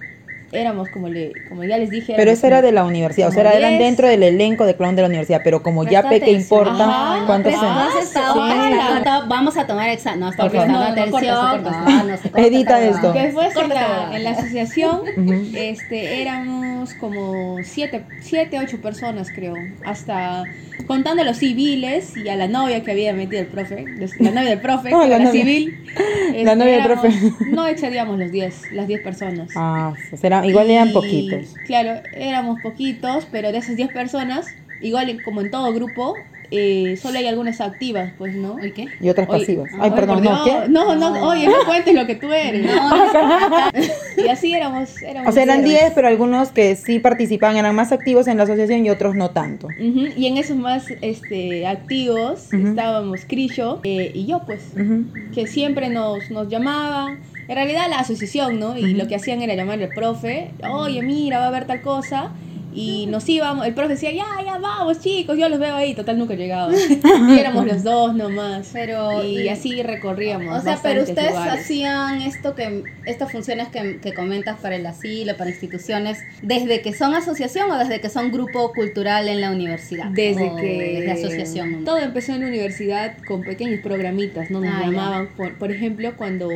éramos 0.55 0.89
como, 0.89 1.09
le, 1.09 1.33
como 1.49 1.65
ya 1.65 1.77
les 1.79 1.91
dije. 1.91 2.15
Pero 2.17 2.31
eso 2.31 2.47
era 2.47 2.63
de 2.63 2.73
la 2.73 2.85
universidad, 2.85 3.29
o 3.29 3.33
sea, 3.33 3.43
eran 3.53 3.71
diez. 3.71 3.81
dentro 3.83 4.09
del 4.09 4.23
elenco 4.23 4.65
de 4.67 4.77
clown 4.77 4.97
de 4.97 5.03
la 5.03 5.09
universidad, 5.09 5.41
pero 5.45 5.63
como 5.63 5.85
ya 5.85 6.01
Presta 6.03 6.09
pe 6.11 6.19
que 6.21 6.25
atención. 6.31 6.61
importa, 6.61 6.85
Ajá, 6.85 7.27
¿cuántos 7.27 7.53
no 7.53 7.61
Sí. 7.61 7.99
prestando- 7.99 9.29
Vamos 9.29 9.57
a 9.57 9.67
tomar 9.67 9.89
examen. 9.91 10.21
No, 10.21 10.31
está 10.31 10.49
prestando 10.49 10.79
No, 10.79 10.85
no, 10.85 10.91
atención. 10.93 11.63
No, 11.65 12.05
no 12.05 12.15
Edita 12.37 12.81
esto. 12.83 13.13
Después 13.13 13.57
en 13.57 13.69
la, 13.69 13.75
huevada. 13.75 14.17
en 14.17 14.25
la 14.25 14.31
asociación 14.31 15.01
este, 15.55 16.23
éramos 16.23 16.95
como 16.95 17.57
siete, 17.63 18.05
siete, 18.21 18.59
ocho 18.59 18.81
personas 18.81 19.29
creo, 19.35 19.55
hasta 19.85 20.45
contando 20.87 21.23
a 21.23 21.25
los 21.25 21.39
civiles 21.39 22.17
y 22.17 22.29
a 22.29 22.37
la 22.37 22.47
novia 22.49 22.83
que 22.85 22.91
había 22.91 23.13
metido 23.13 23.41
el 23.41 23.47
profe, 23.49 23.85
la 24.19 24.31
novia 24.31 24.51
del 24.51 24.61
profe, 24.61 24.91
Ah, 24.95 25.03
que 25.05 25.19
la 25.19 25.31
civil. 25.31 25.79
este, 26.29 26.45
La 26.45 26.55
novia 26.55 26.73
del 26.75 26.85
éramos- 26.85 27.01
profe. 27.03 27.33
No 27.55 27.67
excedíamos 27.67 28.19
los 28.19 28.31
10, 28.33 28.73
las 28.73 28.87
10 28.89 29.01
personas. 29.03 29.51
Ah, 29.57 29.93
o 30.13 30.17
igual 30.47 30.71
eran 30.71 30.89
Y, 30.91 30.93
poquitos. 30.93 31.57
Claro, 31.65 32.01
éramos 32.13 32.61
poquitos, 32.61 33.27
pero 33.31 33.53
de 33.53 33.59
esas 33.59 33.77
10 33.77 33.91
personas, 33.91 34.55
igual 34.81 35.21
como 35.23 35.41
en 35.41 35.51
todo 35.51 35.73
grupo, 35.73 36.17
eh, 36.51 36.97
solo 37.01 37.19
hay 37.19 37.27
algunas 37.27 37.61
activas, 37.61 38.13
pues, 38.17 38.35
¿no? 38.35 38.57
¿Oye 38.61 38.73
qué? 38.73 38.89
Y 39.01 39.09
otras 39.09 39.29
Oye, 39.29 39.39
pasivas. 39.41 39.71
ay, 39.73 39.81
Ay, 39.83 39.91
perdón, 39.91 40.23
no, 40.23 40.45
¿qué? 40.45 40.69
No, 40.69 40.95
no, 40.95 41.29
oye, 41.29 41.49
no 41.49 41.65
cuentes 41.67 41.95
lo 41.95 42.07
que 42.07 42.15
tú 42.15 42.33
eres. 42.33 42.65
No, 42.65 42.73
Y 44.25 44.29
así 44.29 44.53
éramos. 44.55 45.03
éramos 45.03 45.31
O 45.31 45.33
sea, 45.33 45.43
eran 45.43 45.65
diez. 45.65 45.81
10, 45.81 45.93
pero 45.95 46.07
algunos 46.09 46.51
que 46.51 46.77
sí 46.77 46.99
participaban 47.01 47.57
eran 47.57 47.75
más 47.75 47.93
activos 47.93 48.29
en 48.29 48.37
la 48.37 48.45
asociación 48.45 48.85
y 48.87 48.91
otros 48.91 49.15
no 49.15 49.31
tanto. 49.31 49.69
Y 49.79 50.27
en 50.27 50.37
esos 50.37 50.57
más 50.57 50.93
este, 51.01 51.67
activos 51.67 52.53
estábamos 52.53 53.23
Crillo 53.27 53.81
eh, 53.83 54.13
y 54.15 54.27
yo, 54.27 54.43
pues, 54.47 54.61
que 55.35 55.47
siempre 55.47 55.89
nos, 55.89 56.31
nos 56.31 56.49
llamaban. 56.49 57.19
En 57.47 57.57
realidad 57.57 57.89
la 57.91 57.99
asociación, 57.99 58.59
¿no? 58.59 58.77
Y 58.77 58.95
lo 58.95 59.07
que 59.07 59.17
hacían 59.17 59.43
era 59.43 59.55
llamarle 59.55 59.85
al 59.85 59.93
profe, 59.93 60.57
oye, 60.63 61.03
mira, 61.03 61.39
va 61.39 61.45
a 61.45 61.49
haber 61.49 61.67
tal 61.67 61.83
cosa. 61.83 62.33
Y 62.75 63.07
nos 63.07 63.29
íbamos, 63.29 63.67
el 63.67 63.75
profe 63.75 63.91
decía, 63.91 64.11
ya, 64.13 64.27
ya, 64.45 64.59
vamos 64.59 65.01
chicos, 65.01 65.39
yo 65.39 65.49
los 65.49 65.59
veo 65.61 65.75
ahí, 65.77 65.95
total 65.95 66.19
nunca 66.19 66.35
llegaban. 66.35 66.75
y 67.31 67.39
éramos 67.39 67.67
los 67.67 67.83
dos 67.85 68.15
nomás. 68.15 68.71
Pero- 68.73 69.23
y 69.25 69.49
así 69.49 69.83
recorríamos. 69.83 70.59
O 70.59 70.63
sea, 70.63 70.79
pero 70.83 71.03
ustedes 71.03 71.31
lugares. 71.31 71.61
hacían 71.63 72.21
esto 72.23 72.55
que 72.55 72.83
estas 73.07 73.31
funciones 73.31 73.69
que, 73.69 73.99
que 74.01 74.13
comentas 74.13 74.59
para 74.61 74.77
el 74.77 74.85
asilo, 74.87 75.37
para 75.37 75.51
instituciones, 75.51 76.19
desde 76.43 76.81
que 76.83 76.93
son 76.93 77.15
asociación 77.15 77.71
o 77.71 77.79
desde 77.79 78.01
que 78.01 78.09
son 78.09 78.33
grupo 78.33 78.73
cultural 78.73 79.29
en 79.29 79.41
la 79.41 79.51
universidad. 79.51 80.07
Desde 80.11 80.45
O 80.51 80.57
que 80.57 81.01
desde 81.07 81.13
asociación. 81.13 81.85
todo 81.85 81.99
empezó 81.99 82.33
en 82.35 82.41
la 82.43 82.49
universidad 82.49 83.17
con 83.27 83.43
pequeños 83.43 83.81
programitas, 83.81 84.51
¿no? 84.51 84.61
Nos 84.61 84.75
Ah, 84.75 84.83
llamaban, 84.87 85.29
por, 85.37 85.55
por 85.59 85.71
ejemplo, 85.71 86.15
cuando 86.17 86.51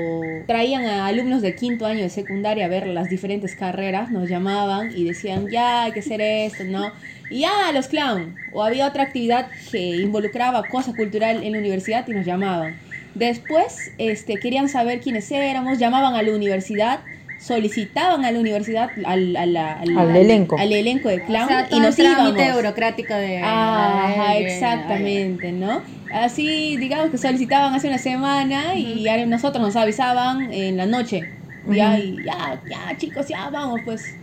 traían 0.47 0.85
a 0.85 1.07
alumnos 1.07 1.43
de 1.43 1.55
quinto 1.55 1.87
año 1.87 2.03
de 2.03 2.11
secundaria 2.11 2.65
a 2.65 2.69
ver 2.69 2.87
las 2.89 3.09
diferentes 3.09 3.55
carreras, 3.55 4.11
nos 4.11 4.29
llamaban 4.29 4.91
y 4.97 5.05
decían, 5.05 5.47
ya, 5.49 5.85
hay 5.85 5.93
que 5.93 6.03
hacer 6.09 6.21
esto, 6.21 6.65
¿no? 6.65 6.93
Y 7.29 7.41
ya, 7.41 7.73
los 7.75 7.89
clown. 7.89 8.37
O 8.51 8.63
había 8.63 8.87
otra 8.87 9.03
actividad 9.05 9.51
que 9.71 9.79
involucraba 9.79 10.69
cosa 10.69 10.95
cultural 10.95 11.43
en 11.43 11.53
la 11.53 11.59
universidad 11.59 12.07
y 12.09 12.13
nos 12.13 12.25
llamaban. 12.25 12.77
Después, 13.15 13.93
este, 13.99 14.39
querían 14.39 14.69
saber 14.69 15.01
quiénes 15.01 15.31
éramos, 15.33 15.79
llamaban 15.79 16.15
a 16.15 16.23
la 16.23 16.33
universidad, 16.33 17.01
solicitaban 17.37 18.25
a 18.25 18.33
la 18.33 18.39
universidad, 18.41 18.93
al, 19.05 19.37
al- 19.37 19.57
Al 19.57 20.17
elenco. 20.17 20.57
al 20.59 20.73
elenco 20.73 21.09
de 21.09 21.21
clown 21.21 21.45
O 21.45 21.49
sea, 21.49 21.69
todo 21.69 21.79
y 21.79 21.83
nos 21.83 21.99
el 21.99 22.05
trámite 22.15 22.43
íbamos. 22.43 22.57
burocrático 22.57 23.15
de... 23.15 23.39
Ajá, 23.39 24.37
exactamente, 24.37 25.53
¿no? 25.53 25.83
Así, 26.11 26.77
digamos 26.79 27.11
que 27.11 27.19
solicitaban 27.19 27.75
hace 27.75 27.89
una 27.89 27.99
semana 27.99 28.75
y 28.77 29.05
ya 29.05 29.25
nosotros 29.27 29.63
nos 29.63 29.77
avisaban 29.77 30.53
en 30.53 30.77
la 30.77 30.87
noche. 30.87 31.29
Ya, 31.65 31.95
Ujú. 31.95 32.03
y 32.03 32.23
ya, 32.25 32.63
ya, 32.67 32.97
chicos, 32.97 33.29
ya 33.29 33.51
vamos, 33.51 33.83
pues. 33.85 34.15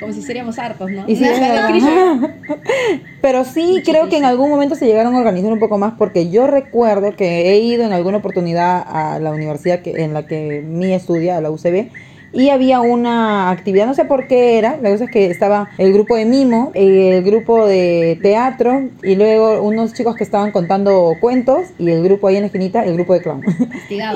Como 0.00 0.12
si 0.12 0.22
seríamos 0.22 0.58
hartos, 0.58 0.90
¿no? 0.90 1.04
Y 1.06 1.16
sí. 1.16 1.24
Pero 3.20 3.44
sí, 3.44 3.82
creo 3.84 4.08
que 4.08 4.16
en 4.16 4.24
algún 4.24 4.48
momento 4.48 4.74
se 4.74 4.86
llegaron 4.86 5.14
a 5.14 5.18
organizar 5.18 5.52
un 5.52 5.58
poco 5.58 5.76
más 5.76 5.94
porque 5.98 6.30
yo 6.30 6.46
recuerdo 6.46 7.14
que 7.14 7.50
he 7.50 7.58
ido 7.58 7.84
en 7.84 7.92
alguna 7.92 8.18
oportunidad 8.18 8.82
a 8.86 9.18
la 9.18 9.30
universidad 9.30 9.80
que, 9.82 10.02
en 10.02 10.14
la 10.14 10.26
que 10.26 10.62
mi 10.66 10.94
estudia, 10.94 11.36
a 11.36 11.40
la 11.42 11.50
UCB, 11.50 11.90
y 12.32 12.50
había 12.50 12.80
una 12.80 13.50
actividad, 13.50 13.86
no 13.86 13.94
sé 13.94 14.04
por 14.04 14.26
qué 14.26 14.58
era, 14.58 14.78
la 14.80 14.90
cosa 14.90 15.04
es 15.04 15.10
que 15.10 15.26
estaba 15.30 15.70
el 15.78 15.92
grupo 15.92 16.16
de 16.16 16.24
mimo, 16.24 16.70
el 16.74 17.22
grupo 17.22 17.66
de 17.66 18.18
teatro 18.22 18.88
y 19.02 19.16
luego 19.16 19.62
unos 19.62 19.94
chicos 19.94 20.16
que 20.16 20.24
estaban 20.24 20.52
contando 20.52 21.14
cuentos 21.20 21.68
y 21.78 21.90
el 21.90 22.02
grupo 22.02 22.28
ahí 22.28 22.36
en 22.36 22.42
la 22.42 22.46
esquinita, 22.46 22.84
el 22.84 22.94
grupo 22.94 23.14
de 23.14 23.22
clown. 23.22 23.42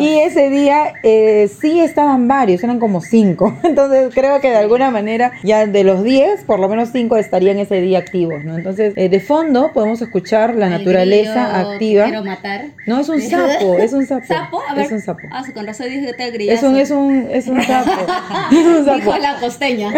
y 0.00 0.18
ese 0.20 0.50
día 0.50 0.94
eh, 1.02 1.48
sí 1.60 1.80
estaban 1.80 2.28
varios, 2.28 2.62
eran 2.62 2.78
como 2.78 3.00
cinco, 3.00 3.56
entonces 3.62 4.12
creo 4.14 4.40
que 4.40 4.50
de 4.50 4.56
alguna 4.56 4.90
manera 4.90 5.32
ya 5.42 5.66
de 5.66 5.84
los 5.84 6.04
diez, 6.04 6.44
por 6.44 6.60
lo 6.60 6.68
menos 6.68 6.90
cinco 6.92 7.16
estarían 7.16 7.58
ese 7.58 7.80
día 7.80 7.98
activos, 7.98 8.44
¿no? 8.44 8.56
Entonces 8.56 8.94
eh, 8.96 9.08
de 9.08 9.20
fondo 9.20 9.72
podemos 9.72 10.00
escuchar 10.02 10.54
la 10.54 10.68
naturaleza 10.68 11.60
activa. 11.60 12.04
Quiero 12.04 12.24
matar. 12.24 12.66
No, 12.86 13.00
es 13.00 13.08
un 13.08 13.20
sapo, 13.20 13.78
es 13.78 13.92
un 13.92 14.06
sapo. 14.06 14.24
¿Sapo? 14.28 14.62
A 14.68 14.74
ver. 14.74 14.86
Es 14.86 14.92
un 14.92 15.00
sapo. 15.00 15.20
Ah, 15.30 15.42
con 15.52 15.66
razón 15.66 15.88
dije 15.88 16.06
que 16.06 16.12
te. 16.12 16.52
Es 16.52 16.62
un, 16.62 16.76
es 16.76 16.90
un, 16.90 17.28
es 17.30 17.46
un 17.46 17.62
sapo. 17.62 17.90
Dijo 18.50 19.16
la 19.18 19.36
costeña. 19.40 19.92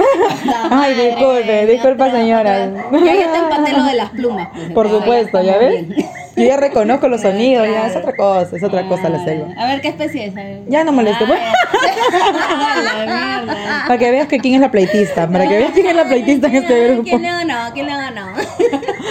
La 0.45 0.83
Ay, 0.83 0.95
disculpe, 0.95 1.67
disculpa 1.67 2.11
señora. 2.11 2.71
Ya, 2.93 3.15
ya 3.15 3.33
te 3.33 3.39
empaté 3.39 3.73
lo 3.73 3.85
de 3.85 3.95
las 3.95 4.11
plumas. 4.11 4.49
pues, 4.55 4.71
Por 4.71 4.91
supuesto, 4.91 5.43
¿ya 5.43 5.59
ves? 5.59 5.87
Yo 6.37 6.45
ya 6.45 6.59
reconozco 6.59 7.09
los 7.09 7.23
sonidos, 7.27 7.67
ya 7.67 7.87
es 7.87 7.97
otra 7.97 8.15
cosa, 8.15 8.57
es 8.57 8.63
otra 8.63 8.87
cosa 8.87 9.09
la 9.09 9.25
selva. 9.25 9.49
A 9.57 9.67
ver, 9.69 9.81
¿qué 9.81 9.89
especie 9.89 10.27
es? 10.27 10.35
Ya 10.69 10.85
no 10.85 10.93
molesto, 10.93 11.25
pues. 11.27 11.41
Ah. 11.41 11.53
Para 13.87 13.99
que 13.99 14.11
veas 14.11 14.29
que 14.29 14.39
quién 14.39 14.55
es 14.55 14.61
la 14.61 14.71
pleitista, 14.71 15.29
para 15.29 15.49
que 15.49 15.59
veas 15.59 15.71
quién 15.73 15.87
es 15.87 15.95
la 15.95 16.05
pleitista 16.05 16.49
en 16.49 16.57
este 16.57 16.89
grupo. 16.89 17.03
¿Quién 17.05 17.23
le 17.23 17.29
ganado? 17.29 17.73
¿Quién 17.73 17.87
le 17.87 17.93
ganado? 17.93 18.31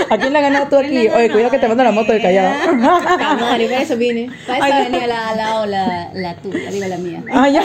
¿A 0.10 0.18
quién 0.18 0.34
le 0.34 0.40
ha 0.40 0.42
ganado 0.42 0.68
tú 0.68 0.76
aquí? 0.78 0.90
¿Quién 0.90 1.04
le 1.06 1.10
ha 1.10 1.16
Oye, 1.16 1.32
cuidado 1.32 1.52
que 1.52 1.60
te 1.60 1.68
mando 1.70 1.84
la 1.84 1.92
moto 1.92 2.12
del 2.12 2.22
Callao. 2.22 2.74
Madre, 2.74 3.68
para 3.70 3.82
eso 3.82 3.96
vine. 3.96 4.30
Para 4.46 4.68
eso 4.68 4.92
venía 4.92 5.08
la, 5.08 5.34
la, 5.36 5.66
la, 5.66 6.10
la 6.14 6.34
tuya, 6.36 6.70
digo 6.72 6.88
la 6.88 6.98
mía. 6.98 7.24
Ah, 7.32 7.48
ya. 7.48 7.62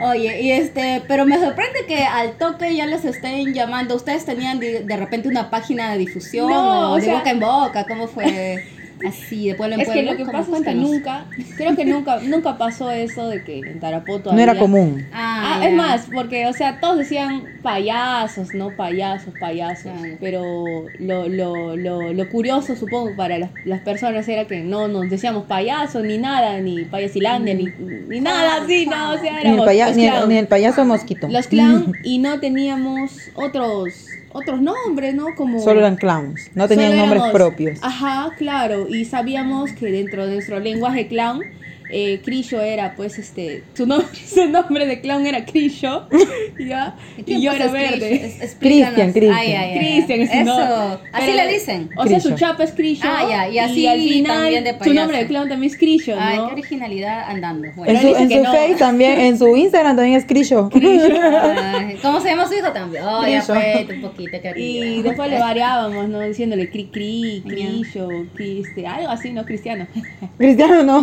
Oye, 0.00 0.42
y 0.42 0.52
este, 0.52 1.02
pero 1.06 1.24
me 1.24 1.38
sorprende 1.38 1.86
que 1.86 2.04
al 2.04 2.32
toque 2.38 2.74
ya 2.74 2.86
les 2.86 3.04
estén 3.04 3.52
llamando. 3.54 3.94
¿Ustedes 3.96 4.24
tenían 4.24 4.58
de, 4.60 4.80
de 4.80 4.96
repente 4.96 5.28
una 5.28 5.50
página 5.50 5.92
de 5.92 5.98
difusión 5.98 6.50
No, 6.50 6.90
o 6.90 6.94
o 6.94 6.96
de 6.96 7.12
boca 7.12 7.30
en 7.30 7.40
boca? 7.40 7.86
¿Cómo 7.86 8.08
fue 8.08 8.64
así, 9.06 9.48
de 9.48 9.54
pueblo 9.54 9.74
en 9.76 9.80
Es 9.82 9.88
que 9.88 10.02
lo 10.02 10.16
que 10.16 10.24
pasa 10.24 10.56
es 10.56 10.62
que 10.64 10.74
nunca, 10.74 11.24
creo 11.56 11.74
que 11.76 11.84
nunca, 11.84 12.20
nunca 12.20 12.58
pasó 12.58 12.90
eso 12.90 13.28
de 13.28 13.42
que 13.42 13.58
en 13.58 13.80
Tarapoto 13.80 14.32
No 14.32 14.38
era 14.40 14.56
común. 14.58 15.04
Ah, 15.12 15.58
Ah, 15.60 15.66
es 15.68 15.74
más, 15.74 16.06
porque, 16.12 16.46
o 16.46 16.52
sea, 16.52 16.80
todos 16.80 16.98
decían 16.98 17.42
payasos, 17.62 18.54
¿no? 18.54 18.70
Payasos, 18.70 19.34
payasos. 19.38 19.92
Claro. 19.92 20.16
Pero 20.20 20.86
lo, 20.98 21.28
lo, 21.28 21.76
lo, 21.76 22.12
lo 22.12 22.28
curioso, 22.28 22.74
supongo, 22.76 23.14
para 23.16 23.38
las, 23.38 23.50
las 23.64 23.80
personas 23.80 24.26
era 24.28 24.46
que 24.46 24.60
no 24.60 24.88
nos 24.88 25.10
decíamos 25.10 25.44
payasos, 25.44 26.04
ni 26.04 26.18
nada, 26.18 26.58
ni 26.60 26.84
payasilandia, 26.84 27.54
ni, 27.54 27.72
ni 28.08 28.20
nada 28.20 28.62
así, 28.62 28.86
¿no? 28.86 29.10
O 29.12 29.18
sea, 29.18 29.32
Ni 29.34 29.38
el, 29.40 29.46
éramos 29.46 29.66
paya- 29.66 29.88
los 29.88 29.96
ni, 29.96 30.06
el, 30.06 30.28
ni 30.28 30.36
el 30.38 30.46
payaso 30.46 30.84
mosquito. 30.84 31.28
Los 31.28 31.46
clown 31.48 31.96
y 32.04 32.18
no 32.18 32.40
teníamos 32.40 33.30
otros 33.34 34.06
otros 34.32 34.60
nombres, 34.60 35.14
¿no? 35.14 35.34
Como 35.34 35.60
Solo 35.60 35.80
eran 35.80 35.96
clowns, 35.96 36.50
no 36.54 36.68
tenían 36.68 36.96
nombres 36.96 37.22
propios. 37.32 37.78
Ajá, 37.82 38.30
claro. 38.36 38.88
Y 38.88 39.04
sabíamos 39.04 39.72
que 39.72 39.90
dentro 39.90 40.26
de 40.26 40.34
nuestro 40.34 40.60
lenguaje 40.60 41.08
clown, 41.08 41.42
eh, 41.92 42.20
Crillo 42.24 42.60
era, 42.60 42.94
pues, 42.96 43.18
este. 43.18 43.62
Su, 43.74 43.86
nombre 43.86 44.08
su 44.26 44.48
nombre 44.48 44.86
de 44.86 45.00
clown 45.00 45.26
era 45.26 45.44
Crillo. 45.44 46.08
¿Ya? 46.58 46.96
¿Quién 47.24 47.38
Y 47.38 47.42
yo 47.42 47.52
era 47.52 47.68
verde. 47.68 48.34
Cristian, 48.58 49.12
Cristian. 49.12 49.34
Ay, 49.34 49.52
ay, 49.52 49.70
ay. 49.70 49.78
Cristian 49.78 50.20
es 50.22 50.30
su 50.30 50.36
Eso. 50.36 50.44
nombre. 50.44 51.08
Así 51.12 51.26
Pero- 51.26 51.44
le 51.44 51.52
dicen. 51.52 51.90
O 51.96 52.06
sea, 52.06 52.20
su 52.20 52.34
chapa 52.34 52.64
es 52.64 52.72
Crillo. 52.72 53.02
Ah, 53.04 53.26
ya, 53.28 53.48
y 53.48 53.58
así 53.58 53.86
al 53.86 54.00
final, 54.00 54.64
de 54.64 54.76
su 54.82 54.94
nombre 54.94 55.18
de 55.18 55.26
clown 55.26 55.48
también 55.48 55.72
es 55.72 55.78
Crillo, 55.78 56.16
Ay, 56.18 56.36
¿no? 56.36 56.46
qué 56.48 56.52
originalidad 56.54 57.24
andando. 57.28 57.68
En 57.84 58.00
su, 58.00 58.16
en 58.16 58.30
su 58.30 58.42
no. 58.42 58.52
face 58.52 58.74
también, 58.78 59.20
en 59.20 59.38
su 59.38 59.56
Instagram 59.56 59.96
también 59.96 60.16
es 60.18 60.24
Crillo. 60.24 60.70
Ay, 60.74 61.98
¿Cómo 62.02 62.20
se 62.20 62.28
llama 62.28 62.46
su 62.46 62.54
hijo 62.54 62.72
también? 62.72 63.04
Oh, 63.04 63.22
ya 63.22 63.42
Crillo. 63.42 63.42
fue 63.42 63.86
un 63.94 64.00
poquito, 64.02 64.30
qué 64.42 64.52
Y 64.56 65.02
después 65.02 65.30
le 65.30 65.38
variábamos, 65.38 66.08
¿no? 66.08 66.20
Diciéndole 66.20 66.70
cri 66.70 66.86
cri, 66.86 67.42
crillo, 67.46 68.08
criste, 68.34 68.86
algo 68.86 69.08
así, 69.08 69.32
¿no? 69.32 69.44
Cristiano. 69.44 69.86
Cristiano 70.38 70.82
no. 70.82 71.02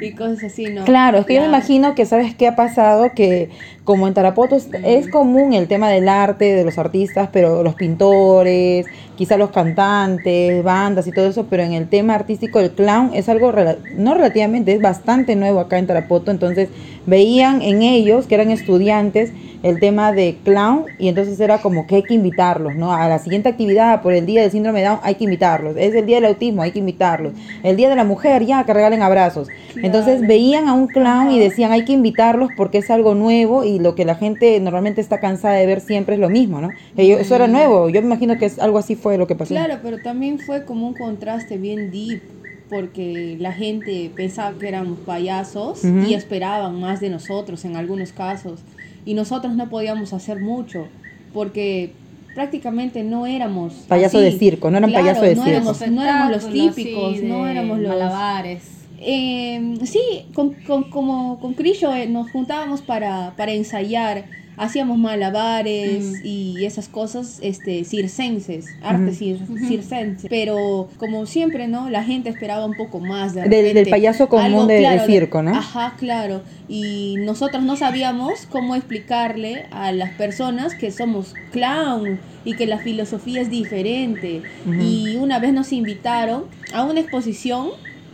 Y 0.00 0.12
cosas 0.12 0.44
así, 0.44 0.66
¿no? 0.66 0.84
Claro, 0.84 1.18
es 1.18 1.26
que 1.26 1.34
yo 1.34 1.40
me 1.40 1.48
imagino 1.48 1.94
que 1.94 2.06
sabes 2.06 2.34
qué 2.34 2.46
ha 2.48 2.56
pasado, 2.56 3.12
que 3.14 3.50
como 3.86 4.08
en 4.08 4.14
Tarapoto 4.14 4.56
es, 4.56 4.68
es 4.84 5.08
común 5.08 5.54
el 5.54 5.68
tema 5.68 5.88
del 5.88 6.08
arte, 6.08 6.56
de 6.56 6.64
los 6.64 6.76
artistas, 6.76 7.30
pero 7.32 7.62
los 7.62 7.76
pintores, 7.76 8.84
quizá 9.14 9.36
los 9.36 9.50
cantantes, 9.50 10.62
bandas 10.64 11.06
y 11.06 11.12
todo 11.12 11.28
eso, 11.28 11.46
pero 11.48 11.62
en 11.62 11.72
el 11.72 11.88
tema 11.88 12.14
artístico 12.14 12.58
el 12.58 12.72
clown 12.72 13.12
es 13.14 13.28
algo, 13.28 13.52
no 13.94 14.14
relativamente, 14.14 14.72
es 14.74 14.82
bastante 14.82 15.36
nuevo 15.36 15.60
acá 15.60 15.78
en 15.78 15.86
Tarapoto, 15.86 16.32
entonces 16.32 16.68
veían 17.06 17.62
en 17.62 17.82
ellos, 17.82 18.26
que 18.26 18.34
eran 18.34 18.50
estudiantes, 18.50 19.32
el 19.62 19.80
tema 19.80 20.12
de 20.12 20.36
clown 20.44 20.84
y 20.98 21.08
entonces 21.08 21.40
era 21.40 21.58
como 21.58 21.86
que 21.86 21.96
hay 21.96 22.02
que 22.02 22.14
invitarlos, 22.14 22.76
¿no? 22.76 22.92
A 22.92 23.08
la 23.08 23.18
siguiente 23.18 23.48
actividad 23.48 24.02
por 24.02 24.12
el 24.12 24.26
día 24.26 24.42
del 24.42 24.50
síndrome 24.50 24.80
de 24.80 24.86
Down 24.86 25.00
hay 25.02 25.14
que 25.14 25.24
invitarlos, 25.24 25.76
es 25.76 25.94
el 25.94 26.06
día 26.06 26.16
del 26.16 26.26
autismo, 26.26 26.62
hay 26.62 26.72
que 26.72 26.78
invitarlos, 26.78 27.32
el 27.62 27.76
día 27.76 27.88
de 27.88 27.96
la 27.96 28.04
mujer 28.04 28.44
ya 28.44 28.64
que 28.64 28.74
regalen 28.74 29.02
abrazos. 29.02 29.48
Entonces 29.82 30.20
veían 30.26 30.68
a 30.68 30.74
un 30.74 30.86
clown 30.86 31.30
y 31.30 31.38
decían 31.38 31.72
hay 31.72 31.84
que 31.84 31.92
invitarlos 31.92 32.50
porque 32.56 32.78
es 32.78 32.90
algo 32.90 33.14
nuevo 33.14 33.64
y 33.64 33.75
lo 33.78 33.94
que 33.94 34.04
la 34.04 34.14
gente 34.14 34.58
normalmente 34.60 35.00
está 35.00 35.20
cansada 35.20 35.54
de 35.54 35.66
ver 35.66 35.80
siempre 35.80 36.14
es 36.14 36.20
lo 36.20 36.28
mismo, 36.28 36.60
¿no? 36.60 36.70
Eso 36.96 37.34
era 37.34 37.46
nuevo, 37.46 37.88
yo 37.88 38.00
me 38.00 38.06
imagino 38.06 38.38
que 38.38 38.46
es, 38.46 38.58
algo 38.58 38.78
así 38.78 38.96
fue 38.96 39.18
lo 39.18 39.26
que 39.26 39.34
pasó. 39.34 39.54
Claro, 39.54 39.78
pero 39.82 39.98
también 39.98 40.38
fue 40.38 40.64
como 40.64 40.86
un 40.86 40.94
contraste 40.94 41.58
bien 41.58 41.90
deep, 41.90 42.20
porque 42.68 43.36
la 43.38 43.52
gente 43.52 44.10
pensaba 44.14 44.58
que 44.58 44.68
éramos 44.68 44.98
payasos 45.00 45.84
Ujú. 45.84 46.00
y 46.08 46.14
esperaban 46.14 46.80
más 46.80 47.00
de 47.00 47.10
nosotros 47.10 47.64
en 47.64 47.76
algunos 47.76 48.12
casos. 48.12 48.60
Y 49.04 49.14
nosotros 49.14 49.54
no 49.54 49.68
podíamos 49.68 50.12
hacer 50.12 50.40
mucho, 50.40 50.88
porque 51.32 51.92
prácticamente 52.34 53.04
no 53.04 53.26
éramos... 53.26 53.72
Payaso 53.88 54.18
así. 54.18 54.26
de 54.26 54.38
circo, 54.38 54.70
no 54.70 54.78
eran 54.78 54.90
Claro, 54.90 55.04
payaso 55.04 55.22
de 55.22 55.36
no 55.36 55.44
circo. 55.44 55.56
Éramos, 55.56 55.88
no 55.88 56.02
éramos 56.02 56.30
los 56.32 56.52
típicos, 56.52 57.16
sí, 57.16 57.22
no 57.24 57.46
éramos 57.46 57.78
los... 57.78 57.88
Malabares. 57.88 58.75
Eh, 59.08 59.74
sí, 59.84 60.00
con, 60.34 60.54
con, 60.66 60.90
como 60.90 61.38
con 61.38 61.54
Crillo 61.54 61.94
eh, 61.94 62.08
nos 62.08 62.28
juntábamos 62.30 62.82
para, 62.82 63.34
para 63.36 63.52
ensayar, 63.52 64.24
hacíamos 64.56 64.98
malabares 64.98 66.20
y 66.24 66.64
esas 66.64 66.88
cosas 66.88 67.38
este, 67.42 67.84
circenses, 67.84 68.74
arte 68.82 69.12
cir- 69.12 69.46
circense. 69.68 70.26
Pero 70.28 70.88
como 70.96 71.26
siempre, 71.26 71.68
¿no? 71.68 71.88
La 71.90 72.02
gente 72.02 72.30
esperaba 72.30 72.64
un 72.64 72.74
poco 72.74 72.98
más 72.98 73.34
de 73.34 73.42
Del- 73.42 73.74
del 73.74 73.88
payaso 73.90 74.28
común 74.28 74.66
de- 74.66 74.78
de 74.78 74.80
circo, 75.06 75.42
¿no? 75.42 75.54
Ajá, 75.54 75.94
claro. 75.98 76.40
Y 76.68 77.16
nosotros 77.20 77.62
no 77.62 77.76
sabíamos 77.76 78.46
cómo 78.46 78.74
explicarle 78.74 79.66
a 79.70 79.92
las 79.92 80.10
personas 80.10 80.74
que 80.74 80.90
somos 80.90 81.36
clown 81.52 82.18
y 82.44 82.54
que 82.54 82.66
la 82.66 82.78
filosofía 82.78 83.42
es 83.42 83.50
diferente. 83.50 84.40
Y 84.80 85.16
una 85.20 85.38
vez 85.38 85.52
nos 85.52 85.72
invitaron 85.72 86.44
a 86.72 86.82
una 86.84 87.00
exposición 87.00 87.68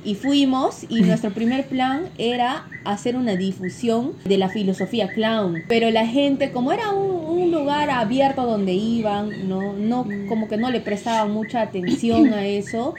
y 0.04 0.14
fuimos 0.14 0.84
y 0.88 1.02
nuestro 1.02 1.30
primer 1.30 1.66
plan 1.66 2.04
era 2.18 2.66
hacer 2.84 3.16
una 3.16 3.36
difusión 3.36 4.12
de 4.24 4.38
la 4.38 4.48
filosofía 4.48 5.12
clown. 5.12 5.62
Pero 5.68 5.90
la 5.90 6.06
gente, 6.06 6.50
como 6.50 6.72
era 6.72 6.90
un, 6.90 7.40
un 7.40 7.50
lugar 7.52 7.90
abierto 7.90 8.44
donde 8.44 8.72
iban, 8.72 9.48
no, 9.48 9.74
no, 9.74 10.06
como 10.28 10.48
que 10.48 10.56
no 10.56 10.70
le 10.70 10.80
prestaban 10.80 11.30
mucha 11.32 11.62
atención 11.62 12.32
a 12.32 12.46
eso 12.46 12.94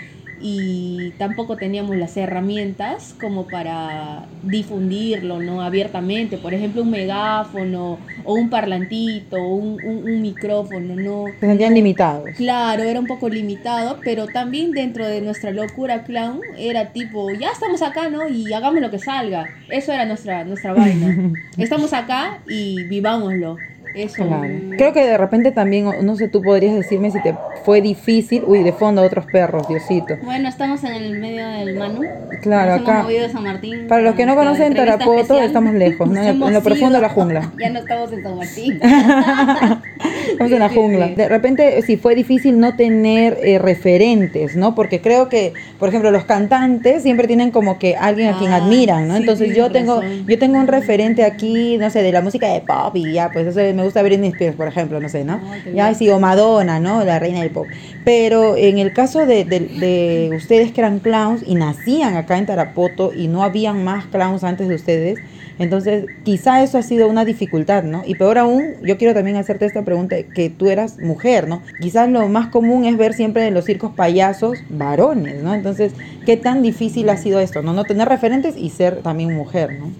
y 0.45 1.13
tampoco 1.17 1.57
teníamos 1.57 1.95
las 1.97 2.17
herramientas 2.17 3.13
como 3.19 3.45
para 3.49 4.27
difundirlo 4.43 5.39
no 5.39 5.61
abiertamente 5.61 6.37
por 6.37 6.53
ejemplo 6.53 6.81
un 6.81 6.91
megáfono 6.91 7.97
o 8.25 8.35
un 8.35 8.49
parlantito 8.49 9.41
o 9.41 9.55
un, 9.55 9.79
un- 9.83 10.03
un 10.03 10.21
micrófono 10.21 10.95
no 10.95 11.31
Se 11.39 11.47
sentían 11.47 11.73
limitados. 11.73 12.35
Claro, 12.35 12.83
era 12.83 12.99
un 12.99 13.07
poco 13.07 13.29
limitado, 13.29 13.99
pero 14.03 14.27
también 14.27 14.73
dentro 14.73 15.05
de 15.05 15.21
nuestra 15.21 15.51
locura 15.51 16.03
clown 16.03 16.41
era 16.57 16.91
tipo, 16.91 17.33
ya 17.33 17.49
estamos 17.51 17.81
acá, 17.81 18.09
¿no? 18.09 18.27
Y 18.27 18.51
hagamos 18.53 18.81
lo 18.81 18.91
que 18.91 18.99
salga. 18.99 19.47
Eso 19.69 19.91
era 19.93 20.05
nuestra, 20.05 20.43
nuestra 20.43 20.73
vaina. 20.73 21.07
Estamos 21.57 21.93
acá 21.93 22.41
y 22.45 22.85
vivámoslo. 22.89 23.57
Eso. 23.95 24.25
Claro. 24.25 24.53
Creo 24.77 24.93
que 24.93 25.05
de 25.05 25.17
repente 25.17 25.51
también, 25.51 25.87
no 26.03 26.15
sé, 26.15 26.27
tú 26.27 26.41
podrías 26.41 26.73
decirme 26.75 27.11
si 27.11 27.21
te 27.21 27.35
fue 27.63 27.81
difícil. 27.81 28.43
Uy, 28.45 28.63
de 28.63 28.73
fondo 28.73 29.01
otros 29.03 29.25
perros, 29.27 29.67
Diosito. 29.67 30.15
Bueno, 30.23 30.49
estamos 30.49 30.83
en 30.83 30.93
el 30.93 31.19
medio 31.19 31.47
del 31.47 31.75
Manu. 31.77 32.01
Claro, 32.41 32.71
Nos 32.73 32.81
acá- 32.81 32.91
hemos 32.93 33.03
movido 33.05 33.29
San 33.29 33.43
Martín. 33.43 33.87
Para 33.87 34.01
los 34.01 34.15
que 34.15 34.25
no 34.25 34.35
conocen 34.35 34.73
Tarapoto, 34.75 35.13
especial. 35.21 35.45
estamos 35.45 35.73
lejos, 35.73 36.09
¿no? 36.09 36.21
En 36.47 36.53
lo 36.53 36.61
profundo 36.61 36.95
de 36.95 37.01
la 37.01 37.09
jungla. 37.09 37.51
Ya 37.59 37.69
no 37.69 37.79
estamos 37.79 38.11
en 38.13 38.23
San 38.23 38.37
Martín. 38.37 38.79
Estamos 40.31 40.51
en 40.51 40.59
la 40.59 40.69
jungla. 40.69 41.07
De 41.09 41.29
repente, 41.29 41.81
si 41.83 41.97
fue 41.97 42.15
difícil 42.15 42.59
no 42.59 42.75
tener 42.75 43.37
eh, 43.43 43.59
referentes, 43.59 44.55
¿no? 44.55 44.75
Porque 44.75 44.99
creo 45.01 45.29
que, 45.29 45.53
por 45.79 45.89
ejemplo, 45.89 46.11
los 46.11 46.25
cantantes 46.25 47.03
siempre 47.03 47.27
tienen 47.27 47.51
como 47.51 47.77
que 47.79 47.95
alguien 47.95 48.29
a 48.29 48.37
quien 48.39 48.51
Ah, 48.51 48.57
admiran, 48.57 49.07
¿no? 49.07 49.15
sí, 49.15 49.21
Entonces 49.21 49.55
yo 49.55 49.71
tengo, 49.71 50.01
razón. 50.01 50.25
yo 50.27 50.39
tengo 50.39 50.57
un 50.57 50.67
referente 50.67 51.23
aquí, 51.23 51.77
no 51.77 51.89
sé, 51.89 52.01
de 52.01 52.11
la 52.11 52.21
música 52.21 52.47
de 52.51 52.61
pop 52.61 52.95
y 52.95 53.13
ya, 53.13 53.31
pues 53.31 53.47
eso 53.47 53.59
me 53.75 53.83
gusta 53.83 54.01
Britney 54.01 54.29
Spears, 54.31 54.55
por 54.55 54.67
ejemplo, 54.67 54.99
no 54.99 55.09
sé, 55.09 55.23
¿no? 55.23 55.39
Ya 55.73 55.85
bien. 55.89 55.95
sí, 55.95 56.09
o 56.09 56.19
Madonna, 56.19 56.79
¿no? 56.79 57.03
La 57.03 57.19
reina 57.19 57.41
del 57.41 57.51
pop. 57.51 57.67
Pero 58.03 58.57
en 58.57 58.77
el 58.79 58.93
caso 58.93 59.25
de, 59.25 59.45
de- 59.45 59.59
de 59.59 60.31
ustedes 60.35 60.71
que 60.71 60.81
eran 60.81 60.99
clowns 60.99 61.43
y 61.45 61.55
nacían 61.55 62.15
acá 62.15 62.37
en 62.37 62.45
Tarapoto 62.45 63.11
y 63.15 63.27
no 63.27 63.43
habían 63.43 63.83
más 63.83 64.05
clowns 64.07 64.43
antes 64.43 64.67
de 64.67 64.75
ustedes, 64.75 65.19
Entonces, 65.59 66.05
quizá 66.23 66.63
eso 66.63 66.77
ha 66.77 66.81
sido 66.81 67.07
una 67.07 67.25
dificultad, 67.25 67.83
¿no? 67.83 68.03
Y 68.05 68.15
peor 68.15 68.37
aún, 68.37 68.73
yo 68.83 68.97
quiero 68.97 69.13
también 69.13 69.37
hacerte 69.37 69.65
esta 69.65 69.83
pregunta, 69.83 70.15
que 70.23 70.49
tú 70.49 70.67
eras 70.67 70.99
mujer, 70.99 71.47
¿no? 71.47 71.61
Quizás 71.79 72.09
lo 72.09 72.27
más 72.27 72.47
común 72.47 72.85
es 72.85 72.97
ver 72.97 73.13
siempre 73.13 73.45
en 73.47 73.53
los 73.53 73.65
circos 73.65 73.93
payasos 73.93 74.59
varones, 74.69 75.43
¿no? 75.43 75.53
Entonces, 75.53 75.93
¿qué 76.25 76.37
tan 76.37 76.61
difícil 76.61 77.09
ha 77.09 77.17
sido 77.17 77.39
esto, 77.39 77.61
¿no? 77.61 77.73
No 77.73 77.85
tener 77.85 78.07
referentes 78.09 78.55
y 78.57 78.69
ser 78.69 79.01
también 79.01 79.33
mujer, 79.33 79.77
¿no? 79.79 79.91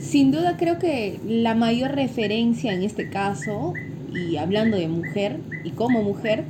Sin 0.00 0.30
duda 0.30 0.56
creo 0.56 0.78
que 0.78 1.18
la 1.26 1.54
mayor 1.54 1.92
referencia 1.92 2.72
en 2.72 2.82
este 2.82 3.08
caso, 3.08 3.74
y 4.14 4.36
hablando 4.36 4.76
de 4.76 4.88
mujer 4.88 5.38
y 5.64 5.70
como 5.70 6.02
mujer, 6.02 6.44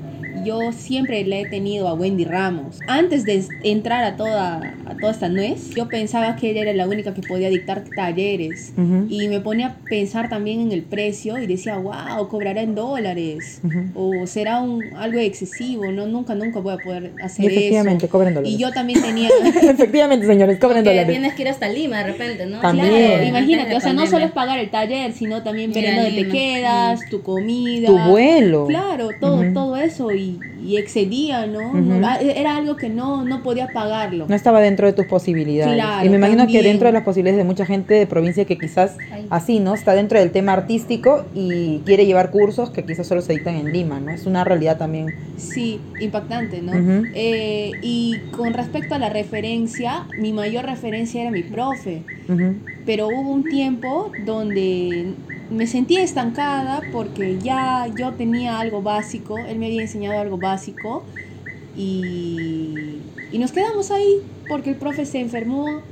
yo 0.45 0.73
siempre 0.73 1.25
le 1.25 1.43
he 1.43 1.47
tenido 1.49 1.89
a 1.89 1.95
Wendy 1.95 2.25
Ramos. 2.25 2.81
Antes 2.87 3.25
de 3.25 3.45
entrar 3.63 4.05
a 4.05 4.17
toda, 4.17 4.75
a 4.87 4.97
toda 4.97 5.13
esta 5.13 5.29
nuez, 5.29 5.71
yo 5.75 5.89
pensaba 5.89 6.37
que 6.37 6.51
ella 6.51 6.63
era 6.63 6.73
la 6.73 6.87
única 6.87 7.15
que 7.15 7.23
podía 7.23 7.49
dictar 7.49 7.85
talleres. 7.95 8.73
Y 9.09 9.29
me 9.29 9.41
ponía 9.41 9.67
a 9.67 9.77
pensar 9.89 10.29
también 10.29 10.61
en 10.61 10.73
el 10.73 10.83
precio 10.83 11.39
y 11.39 11.47
decía, 11.47 11.77
wow, 11.77 12.29
cobrará 12.29 12.63
en 12.63 12.75
dólares. 12.75 13.61
O 13.95 14.27
será 14.27 14.61
un, 14.61 14.83
algo 14.97 15.19
excesivo, 15.19 15.91
¿no? 15.93 16.07
Nunca, 16.07 16.35
nunca 16.35 16.61
voy 16.61 16.75
a 16.75 16.79
poder 16.79 17.13
hacer 17.23 17.45
y 17.45 17.49
efectivamente, 17.49 18.09
cobran 18.09 18.35
dólares. 18.35 18.55
Y 18.55 18.59
yo 18.59 18.71
también 18.73 19.03
tenía... 19.03 19.29
efectivamente, 19.63 20.27
señores, 20.27 20.59
cobran 20.59 20.85
dólares. 20.85 21.09
tienes 21.09 21.35
que 21.35 21.43
ir 21.43 21.49
hasta 21.49 21.69
Lima 21.69 21.99
de 21.99 22.13
repente, 22.13 22.47
¿no? 22.47 22.61
Claro, 22.61 23.25
imagínate, 23.25 23.75
o 23.75 23.81
sea, 23.81 23.93
no 23.93 24.07
solo 24.07 24.25
es 24.25 24.33
pagar 24.33 24.59
el 24.59 24.71
taller, 24.71 25.13
sino 25.13 25.43
también 25.43 25.73
ver 25.73 25.95
dónde 25.95 26.23
te 26.23 26.29
quedas, 26.29 27.01
tu 27.11 27.23
comida. 27.23 27.87
Tu 27.87 27.99
vuelo. 28.11 28.67
Claro, 28.67 29.11
todo, 29.21 29.43
todo 29.53 29.77
eso. 29.77 30.11
Y 30.13 30.26
y, 30.63 30.77
excedía, 30.77 31.47
¿no? 31.47 31.73
Ah, 32.05 32.19
era 32.21 32.57
algo 32.57 32.77
que 32.77 32.89
no, 32.89 33.25
no 33.25 33.43
podía 33.43 33.69
pagarlo. 33.69 34.27
No 34.29 34.35
estaba 34.35 34.61
dentro 34.61 34.87
de 34.87 34.93
tus 34.93 35.07
posibilidades. 35.07 35.83
y 36.05 36.09
me 36.09 36.17
imagino 36.17 36.47
que 36.47 36.63
dentro 36.63 36.87
de 36.87 36.93
las 36.93 37.03
posibilidades 37.03 37.39
de 37.39 37.45
mucha 37.45 37.67
gente 37.67 37.95
de 37.95 38.07
provincia 38.07 38.45
que 38.45 38.59
quizás 38.59 38.97
así, 39.31 39.61
¿no? 39.61 39.75
Está 39.75 39.95
dentro 39.95 40.19
del 40.19 40.31
tema 40.31 40.53
artístico 40.53 41.25
y 41.35 41.83
quiere 41.85 42.07
llevar 42.07 42.31
cursos 42.31 42.71
que 42.71 42.85
quizás 42.85 43.07
solo 43.07 43.21
se 43.21 43.33
dictan 43.33 43.57
en 43.57 43.73
Lima, 43.73 44.01
¿no? 44.01 44.11
Es 44.11 44.27
una 44.27 44.45
realidad 44.45 44.77
también. 44.79 45.15
Sí, 45.37 45.81
impactante, 46.01 46.63
¿no? 46.63 46.73
Eh, 47.15 47.73
y 47.83 48.19
con 48.37 48.53
respecto 48.53 48.95
a 48.95 48.99
la 48.99 49.09
referencia, 49.09 50.07
mi 50.19 50.33
mayor 50.33 50.65
referencia 50.65 51.23
era 51.23 51.31
mi 51.31 51.43
profe. 51.43 52.03
Pero 52.85 53.09
hubo 53.09 53.31
un 53.31 53.45
tiempo 53.45 54.13
donde 54.25 55.15
me 55.51 55.67
sentía 55.67 56.03
estancada 56.03 56.81
porque 56.93 57.39
ya 57.39 57.87
yo 57.97 58.13
tenía 58.13 58.59
algo 58.59 58.83
básico, 58.83 59.39
él 59.39 59.59
me 59.59 59.67
había 59.67 59.83
enseñado 59.83 60.21
algo 60.21 60.39
básico 60.39 61.05
y, 61.77 62.99
y 63.33 63.39
nos 63.39 63.53
quedamos 63.53 63.91
ahí 63.91 64.21
porque 64.49 64.71
el 64.71 64.77
profe 64.77 65.07
se 65.07 65.21
enfermó, 65.21 65.83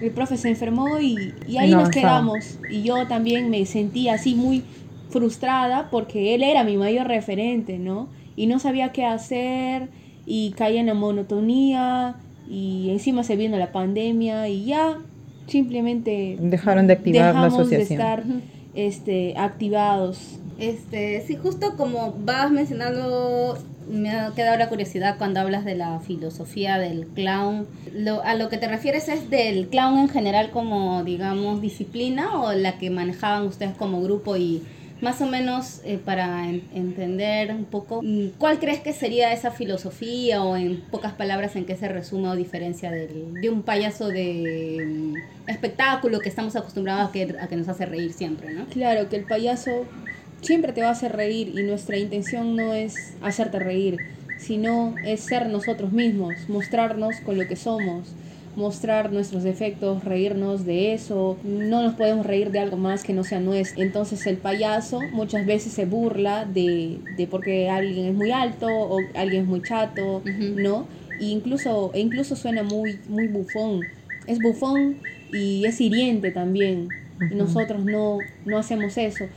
el 0.00 0.10
profe 0.10 0.36
se 0.36 0.48
enfermó 0.48 0.98
y, 1.00 1.32
y 1.46 1.58
ahí 1.58 1.70
nos 1.70 1.90
quedamos. 1.90 2.58
Y 2.70 2.82
yo 2.82 3.06
también 3.06 3.50
me 3.50 3.64
sentía 3.66 4.14
así 4.14 4.34
muy 4.34 4.64
frustrada 5.10 5.88
porque 5.90 6.34
él 6.34 6.42
era 6.42 6.64
mi 6.64 6.76
mayor 6.76 7.06
referente, 7.06 7.78
¿no? 7.78 8.08
Y 8.34 8.46
no 8.46 8.58
sabía 8.58 8.92
qué 8.92 9.04
hacer 9.04 9.88
y 10.26 10.52
caía 10.52 10.80
en 10.80 10.86
la 10.86 10.94
monotonía 10.94 12.16
y 12.48 12.90
encima 12.90 13.22
se 13.22 13.36
vino 13.36 13.56
la 13.58 13.72
pandemia 13.72 14.48
y 14.48 14.64
ya 14.64 14.98
simplemente 15.46 16.36
dejaron 16.40 16.86
de 16.86 16.94
activar 16.94 17.34
la 17.34 17.46
asociación 17.46 18.42
este, 18.74 19.34
activados. 19.36 20.38
Este, 20.58 21.22
sí, 21.26 21.36
justo 21.36 21.76
como 21.76 22.14
vas 22.24 22.50
mencionando, 22.50 23.58
me 23.90 24.10
ha 24.10 24.30
quedado 24.30 24.56
la 24.56 24.68
curiosidad 24.68 25.18
cuando 25.18 25.40
hablas 25.40 25.64
de 25.64 25.74
la 25.74 26.00
filosofía 26.00 26.78
del 26.78 27.06
clown. 27.08 27.66
Lo, 27.92 28.22
¿A 28.22 28.34
lo 28.34 28.48
que 28.48 28.58
te 28.58 28.68
refieres 28.68 29.08
es 29.08 29.30
del 29.30 29.68
clown 29.68 29.98
en 29.98 30.08
general 30.08 30.50
como, 30.50 31.02
digamos, 31.04 31.60
disciplina 31.60 32.40
o 32.40 32.52
la 32.52 32.78
que 32.78 32.90
manejaban 32.90 33.46
ustedes 33.46 33.76
como 33.76 34.02
grupo 34.02 34.36
y 34.36 34.62
más 35.02 35.20
o 35.20 35.26
menos 35.26 35.80
eh, 35.84 35.98
para 36.02 36.48
entender 36.48 37.50
un 37.50 37.64
poco, 37.64 38.00
mm, 38.02 38.38
¿cuál 38.38 38.60
crees 38.60 38.80
que 38.80 38.92
sería 38.92 39.32
esa 39.32 39.50
filosofía 39.50 40.42
o 40.42 40.56
en 40.56 40.80
pocas 40.80 41.12
palabras 41.12 41.56
en 41.56 41.66
qué 41.66 41.76
se 41.76 41.88
resume 41.88 42.28
o 42.28 42.36
diferencia 42.36 42.90
de 42.90 43.50
un 43.50 43.62
payaso 43.62 44.08
de 44.08 44.80
mm, 44.86 45.50
espectáculo 45.50 46.20
que 46.20 46.28
estamos 46.28 46.54
acostumbrados 46.54 47.08
a 47.08 47.12
que, 47.12 47.34
a 47.38 47.48
que 47.48 47.56
nos 47.56 47.68
hace 47.68 47.84
reír 47.84 48.12
siempre, 48.12 48.54
¿no? 48.54 48.66
Claro, 48.66 49.08
que 49.08 49.16
el 49.16 49.24
payaso 49.24 49.86
siempre 50.40 50.72
te 50.72 50.82
va 50.82 50.88
a 50.88 50.92
hacer 50.92 51.12
reír 51.12 51.48
y 51.48 51.64
nuestra 51.64 51.98
intención 51.98 52.54
no 52.54 52.72
es 52.72 53.14
hacerte 53.22 53.58
reír, 53.58 53.96
sino 54.38 54.94
es 55.04 55.20
ser 55.20 55.48
nosotros 55.48 55.90
mismos, 55.92 56.34
mostrarnos 56.48 57.16
con 57.24 57.36
lo 57.36 57.48
que 57.48 57.56
somos 57.56 58.14
mostrar 58.56 59.12
nuestros 59.12 59.42
defectos, 59.42 60.04
reírnos 60.04 60.64
de 60.64 60.92
eso, 60.92 61.38
no 61.42 61.82
nos 61.82 61.94
podemos 61.94 62.26
reír 62.26 62.50
de 62.50 62.58
algo 62.58 62.76
más 62.76 63.02
que 63.02 63.12
no 63.12 63.24
sea 63.24 63.40
nuestro. 63.40 63.82
Entonces 63.82 64.26
el 64.26 64.36
payaso 64.36 65.08
muchas 65.12 65.46
veces 65.46 65.72
se 65.72 65.86
burla 65.86 66.44
de, 66.44 66.98
de 67.16 67.26
porque 67.26 67.70
alguien 67.70 68.06
es 68.06 68.14
muy 68.14 68.30
alto 68.30 68.70
o 68.72 69.04
alguien 69.14 69.42
es 69.42 69.48
muy 69.48 69.62
chato, 69.62 70.22
¿no? 70.24 70.86
E 71.18 71.24
incluso, 71.26 71.90
e 71.94 72.00
incluso 72.00 72.36
suena 72.36 72.62
muy, 72.62 72.98
muy 73.08 73.26
bufón. 73.26 73.86
Es 74.26 74.40
bufón 74.40 74.96
y 75.30 75.64
es 75.66 75.80
hiriente 75.80 76.30
también. 76.30 76.92
nosotros 77.30 77.84
no, 77.84 78.24
no 78.44 78.58
hacemos 78.58 78.98
eso. 78.98 79.28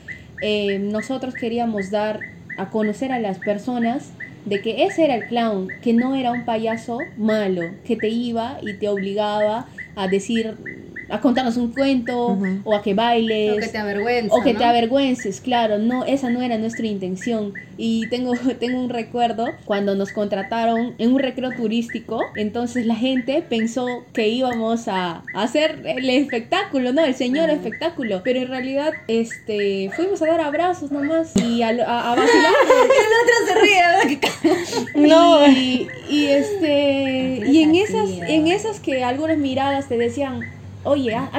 Eh, 0.42 0.80
nosotros 0.80 1.36
queríamos 1.36 1.90
dar 1.92 2.22
a 2.58 2.70
conocer 2.70 3.12
a 3.12 3.20
las 3.20 3.40
personas 3.40 4.12
de 4.46 4.62
que 4.62 4.86
ese 4.86 5.06
era 5.06 5.16
el 5.16 5.26
clown, 5.28 5.78
que 5.82 5.94
no 5.94 6.16
era 6.16 6.34
un 6.34 6.46
payaso 6.46 7.14
malo, 7.18 7.80
que 7.84 7.98
te 7.98 8.10
iba 8.10 8.60
y 8.62 8.76
te 8.80 8.90
obligaba 8.90 9.70
a 9.96 10.08
decir 10.08 10.60
a 11.10 11.22
contarnos 11.22 11.58
un 11.58 11.72
cuento 11.72 12.38
o 12.64 12.76
a 12.76 12.82
que 12.82 12.94
bailes 12.94 13.54
o 13.54 13.60
que 13.60 13.68
te 13.68 13.78
avergüences 13.78 14.32
o 14.32 14.42
que 14.42 14.54
te 14.54 14.64
avergüences 14.64 15.42
claro 15.42 15.78
no 15.78 16.06
esa 16.06 16.30
no 16.30 16.42
era 16.42 16.58
nuestra 16.58 16.86
intención. 16.88 17.54
Y 17.78 18.08
tengo 18.10 18.34
tengo 18.60 18.80
un 18.80 18.90
recuerdo 18.90 19.48
cuando 19.66 19.96
nos 19.96 20.12
contrataron 20.12 20.96
en 20.98 21.14
un 21.14 21.20
recreo 21.20 21.52
turístico 21.52 22.22
entonces 22.36 22.86
la 22.86 22.96
gente 22.96 23.44
pensó 23.48 24.06
que 24.14 24.28
íbamos 24.28 24.88
a, 24.88 25.24
hacer 25.34 25.82
el 25.86 26.10
espectáculo 26.10 26.94
no 26.94 27.04
el 27.04 27.16
señor 27.16 27.50
espectáculo 27.50 28.22
pero 28.24 28.40
en 28.40 28.48
realidad 28.48 28.94
este 29.08 29.92
fuimos 29.96 30.22
a 30.22 30.28
dar 30.28 30.42
abrazos 30.42 30.92
nomás 30.92 31.34
y 31.36 31.62
a, 31.62 31.70
a, 31.70 31.72
vacilar. 32.16 32.54
El 32.76 33.12
otro 33.22 33.36
se 33.48 33.62
ríe 33.62 35.08
no 35.08 35.48
y, 35.48 35.88
y 36.10 36.26
este 36.28 37.44
y 37.48 37.64
en 37.64 37.76
esas 37.76 38.10
en 38.10 38.48
esas 38.48 38.80
que 38.80 39.04
algunas 39.04 39.38
miradas 39.38 39.88
te 39.88 39.98
decían 39.98 40.42
oye, 40.86 41.16
haz, 41.16 41.32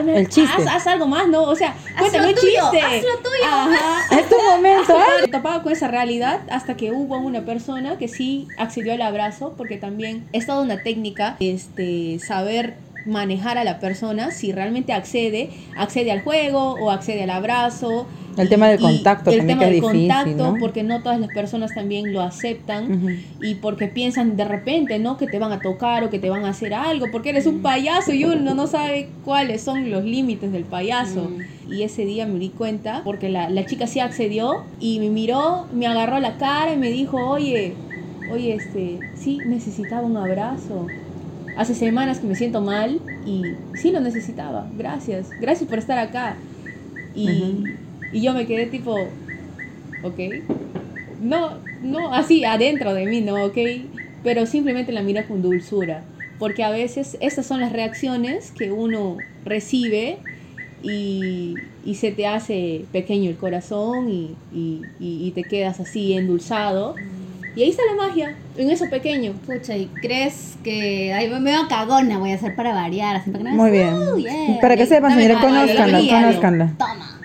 Haz, 0.68 0.86
algo 0.86 1.06
más, 1.06 1.28
¿no? 1.28 1.42
O 1.42 1.56
sea, 1.56 1.74
cuéntame 1.98 2.28
un 2.28 2.34
chiste. 2.34 2.80
Haz 2.80 3.02
lo 3.02 3.18
tuyo. 3.18 3.44
Ajá. 3.44 4.16
Es 4.18 4.28
tu 4.28 4.36
momento. 4.36 4.98
Me 5.22 5.28
topaba 5.28 5.62
con 5.62 5.72
esa 5.72 5.88
realidad 5.88 6.40
hasta 6.50 6.76
que 6.76 6.92
hubo 6.92 7.16
una 7.18 7.44
persona 7.44 7.98
que 7.98 8.08
sí 8.08 8.46
accedió 8.58 8.92
al 8.92 9.02
abrazo, 9.02 9.54
porque 9.56 9.76
también 9.76 10.28
es 10.32 10.46
toda 10.46 10.60
una 10.62 10.82
técnica, 10.82 11.36
este, 11.40 12.18
saber 12.18 12.74
manejar 13.06 13.58
a 13.58 13.64
la 13.64 13.78
persona 13.80 14.30
si 14.30 14.52
realmente 14.52 14.92
accede, 14.92 15.50
accede 15.74 16.12
al 16.12 16.22
juego 16.22 16.76
o 16.78 16.90
accede 16.90 17.22
al 17.24 17.30
abrazo 17.30 18.08
el 18.36 18.48
tema 18.50 18.68
del 18.68 18.80
contacto 18.80 19.30
el 19.32 19.46
tema 19.46 19.64
del 19.64 19.78
contacto, 19.78 20.58
porque 20.58 20.82
no 20.82 21.02
todas 21.02 21.18
las 21.20 21.30
personas 21.30 21.72
también 21.74 22.12
lo 22.12 22.20
aceptan 22.20 22.94
y 23.38 23.56
porque 23.56 23.88
piensan 23.88 24.36
de 24.36 24.44
repente, 24.44 24.98
¿no? 24.98 25.16
Que 25.16 25.26
te 25.26 25.38
van 25.38 25.52
a 25.52 25.62
tocar 25.62 26.04
o 26.04 26.10
que 26.10 26.18
te 26.18 26.30
van 26.30 26.44
a 26.44 26.50
hacer 26.50 26.74
algo, 26.74 27.10
porque 27.10 27.30
eres 27.30 27.46
un 27.46 27.60
payaso 27.62 28.12
y 28.12 28.24
uno 28.24 28.54
no 28.54 28.66
sabe 28.66 29.18
cuáles 29.20 29.62
son 29.64 29.90
los 29.90 30.04
límites 30.04 30.52
del 30.52 30.66
payaso. 30.66 31.34
Y 31.66 31.82
ese 31.82 32.04
día 32.04 32.26
me 32.26 32.38
di 32.38 32.52
cuenta, 32.54 33.02
porque 33.04 33.28
la, 33.28 33.50
la 33.50 33.66
chica 33.66 33.86
sí 33.86 34.00
accedió 34.00 34.68
y 34.78 35.00
me 35.00 35.10
miró, 35.10 35.68
me 35.72 35.86
agarró 35.86 36.20
la 36.20 36.36
cara 36.36 36.72
y 36.72 36.76
me 36.76 36.90
dijo, 36.90 37.26
oye, 37.28 37.82
oye, 38.24 38.54
este, 38.54 39.08
sí, 39.14 39.42
necesitaba 39.46 40.06
un 40.06 40.16
abrazo. 40.16 40.94
Hace 41.56 41.74
semanas 41.74 42.20
que 42.20 42.28
me 42.28 42.36
siento 42.36 42.62
mal 42.62 43.02
y 43.24 43.66
sí 43.74 43.92
lo 43.92 44.00
necesitaba. 44.00 44.70
Gracias, 44.74 45.34
gracias 45.38 45.68
por 45.70 45.78
estar 45.80 45.98
acá. 45.98 46.46
Y, 47.12 47.80
y 48.10 48.22
yo 48.22 48.34
me 48.34 48.46
quedé 48.46 48.66
tipo, 48.68 49.22
ok. 50.02 50.20
No, 51.18 51.66
no, 51.80 52.12
así 52.14 52.44
adentro 52.44 52.94
de 52.94 53.06
mí, 53.06 53.22
no, 53.22 53.44
ok. 53.46 53.58
Pero 54.22 54.46
simplemente 54.46 54.92
la 54.92 55.02
mira 55.02 55.26
con 55.26 55.42
dulzura. 55.42 56.12
Porque 56.38 56.64
a 56.64 56.70
veces 56.70 57.16
esas 57.20 57.46
son 57.46 57.60
las 57.60 57.72
reacciones 57.72 58.52
que 58.52 58.72
uno 58.72 59.28
recibe 59.42 60.26
y, 60.78 61.72
y 61.82 61.94
se 61.96 62.12
te 62.12 62.26
hace 62.26 62.88
pequeño 62.92 63.30
el 63.30 63.38
corazón 63.38 64.08
y, 64.10 64.42
y, 64.50 64.92
y, 64.98 65.32
te 65.32 65.48
quedas 65.48 65.80
así 65.80 66.12
endulzado. 66.14 67.06
Y 67.56 67.62
ahí 67.62 67.70
está 67.70 67.82
la 67.90 68.06
magia, 68.06 68.36
en 68.58 68.70
eso 68.70 68.84
pequeño. 68.90 69.32
Pucha, 69.46 69.74
¿y 69.74 69.86
crees 69.86 70.58
que 70.62 71.14
ahí 71.14 71.26
me 71.30 71.40
veo 71.40 71.66
cagona 71.68 72.18
voy 72.18 72.32
a 72.32 72.34
hacer 72.34 72.54
para 72.54 72.74
variar? 72.74 73.16
Así 73.16 73.30
para 73.30 73.44
que 73.44 73.50
Muy 73.50 73.70
bien. 73.70 74.58
Para 74.60 74.76
que 74.76 74.84
sepan, 74.84 75.14
señores, 75.14 75.38
conozcanla, 75.38 75.98
conozcanla. 75.98 76.72
Toma. 76.76 77.15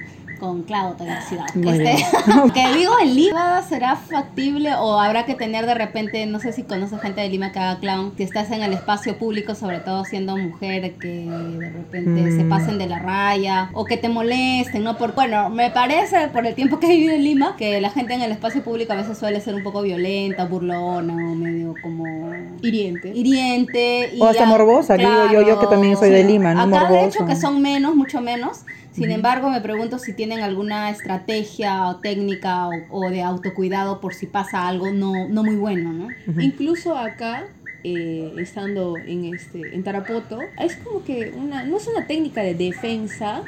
Con 0.41 0.65
te 0.65 0.73
he 0.73 1.13
oxidado. 1.17 1.45
Este, 1.55 2.05
que 2.53 2.73
digo, 2.77 2.93
en 3.01 3.15
Lima 3.15 3.61
será 3.61 3.95
factible 3.95 4.73
o 4.75 4.99
habrá 4.99 5.25
que 5.25 5.35
tener 5.35 5.65
de 5.67 5.75
repente, 5.75 6.25
no 6.25 6.39
sé 6.39 6.51
si 6.51 6.63
conoces 6.63 6.99
gente 6.99 7.21
de 7.21 7.29
Lima 7.29 7.51
que 7.51 7.59
haga 7.59 7.79
clown, 7.79 8.11
si 8.17 8.23
estás 8.23 8.49
en 8.51 8.63
el 8.63 8.73
espacio 8.73 9.17
público, 9.17 9.53
sobre 9.53 9.79
todo 9.79 10.03
siendo 10.03 10.35
mujer, 10.35 10.95
que 10.95 11.25
de 11.29 11.69
repente 11.69 12.31
se 12.31 12.43
Mm. 12.43 12.49
pasen 12.49 12.77
de 12.79 12.87
la 12.87 12.97
raya 12.99 13.69
o 13.73 13.85
que 13.85 13.97
te 13.97 14.09
molesten, 14.09 14.83
¿no? 14.83 14.97
Por, 14.97 15.13
bueno, 15.13 15.49
me 15.51 15.69
parece 15.69 16.27
por 16.29 16.45
el 16.45 16.55
tiempo 16.55 16.79
que 16.79 16.87
he 16.87 16.89
vivido 16.89 17.13
en 17.13 17.23
Lima 17.23 17.55
que 17.55 17.79
la 17.79 17.91
gente 17.91 18.15
en 18.15 18.23
el 18.23 18.31
espacio 18.31 18.63
público 18.63 18.93
a 18.93 18.95
veces 18.95 19.17
suele 19.19 19.39
ser 19.41 19.53
un 19.53 19.61
poco 19.63 19.83
violenta, 19.83 20.45
burlona 20.45 21.13
o 21.13 21.35
medio 21.35 21.75
como 21.83 22.33
Hiriente. 22.63 23.09
hiriente. 23.13 24.09
Y 24.15 24.19
O 24.21 24.25
hasta 24.25 24.39
ya- 24.43 24.45
morbosa, 24.47 24.97
digo 24.97 25.11
yo- 25.31 25.41
yo 25.47 25.59
que 25.59 25.67
también 25.67 25.95
soy 25.97 26.09
de 26.09 26.23
Lima, 26.23 26.53
¿no? 26.55 26.63
Acá 26.75 26.89
de 26.89 27.05
hecho 27.05 27.25
que 27.27 27.35
son 27.35 27.61
menos, 27.61 27.95
mucho 27.95 28.21
menos. 28.21 28.61
Sin 28.91 29.09
embargo, 29.11 29.49
me 29.49 29.61
pregunto 29.61 29.99
si 29.99 30.13
tienen 30.13 30.41
alguna 30.41 30.89
estrategia 30.89 31.87
o 31.87 31.97
técnica 31.97 32.67
o, 32.67 32.71
o 32.89 33.09
de 33.09 33.21
autocuidado 33.21 34.01
por 34.01 34.13
si 34.13 34.25
pasa 34.25 34.67
algo 34.67 34.91
no, 34.91 35.29
no 35.29 35.43
muy 35.43 35.55
bueno, 35.55 35.93
¿no? 35.93 36.09
Incluso 36.41 36.97
acá, 36.97 37.45
eh, 37.83 38.33
estando 38.37 38.97
en 38.97 39.33
este 39.33 39.73
en 39.73 39.83
Tarapoto, 39.83 40.39
es 40.59 40.75
como 40.75 41.03
que 41.03 41.31
una 41.35 41.63
no 41.63 41.77
es 41.77 41.87
una 41.87 42.05
técnica 42.05 42.41
de 42.41 42.53
defensa 42.53 43.43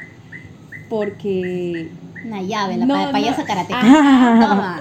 porque 0.88 1.88
Una 2.24 2.40
llave, 2.42 2.78
la 2.78 2.86
No, 2.86 2.94
pa- 2.94 3.04
no. 3.06 3.12
payasa 3.12 3.44
karate. 3.44 3.74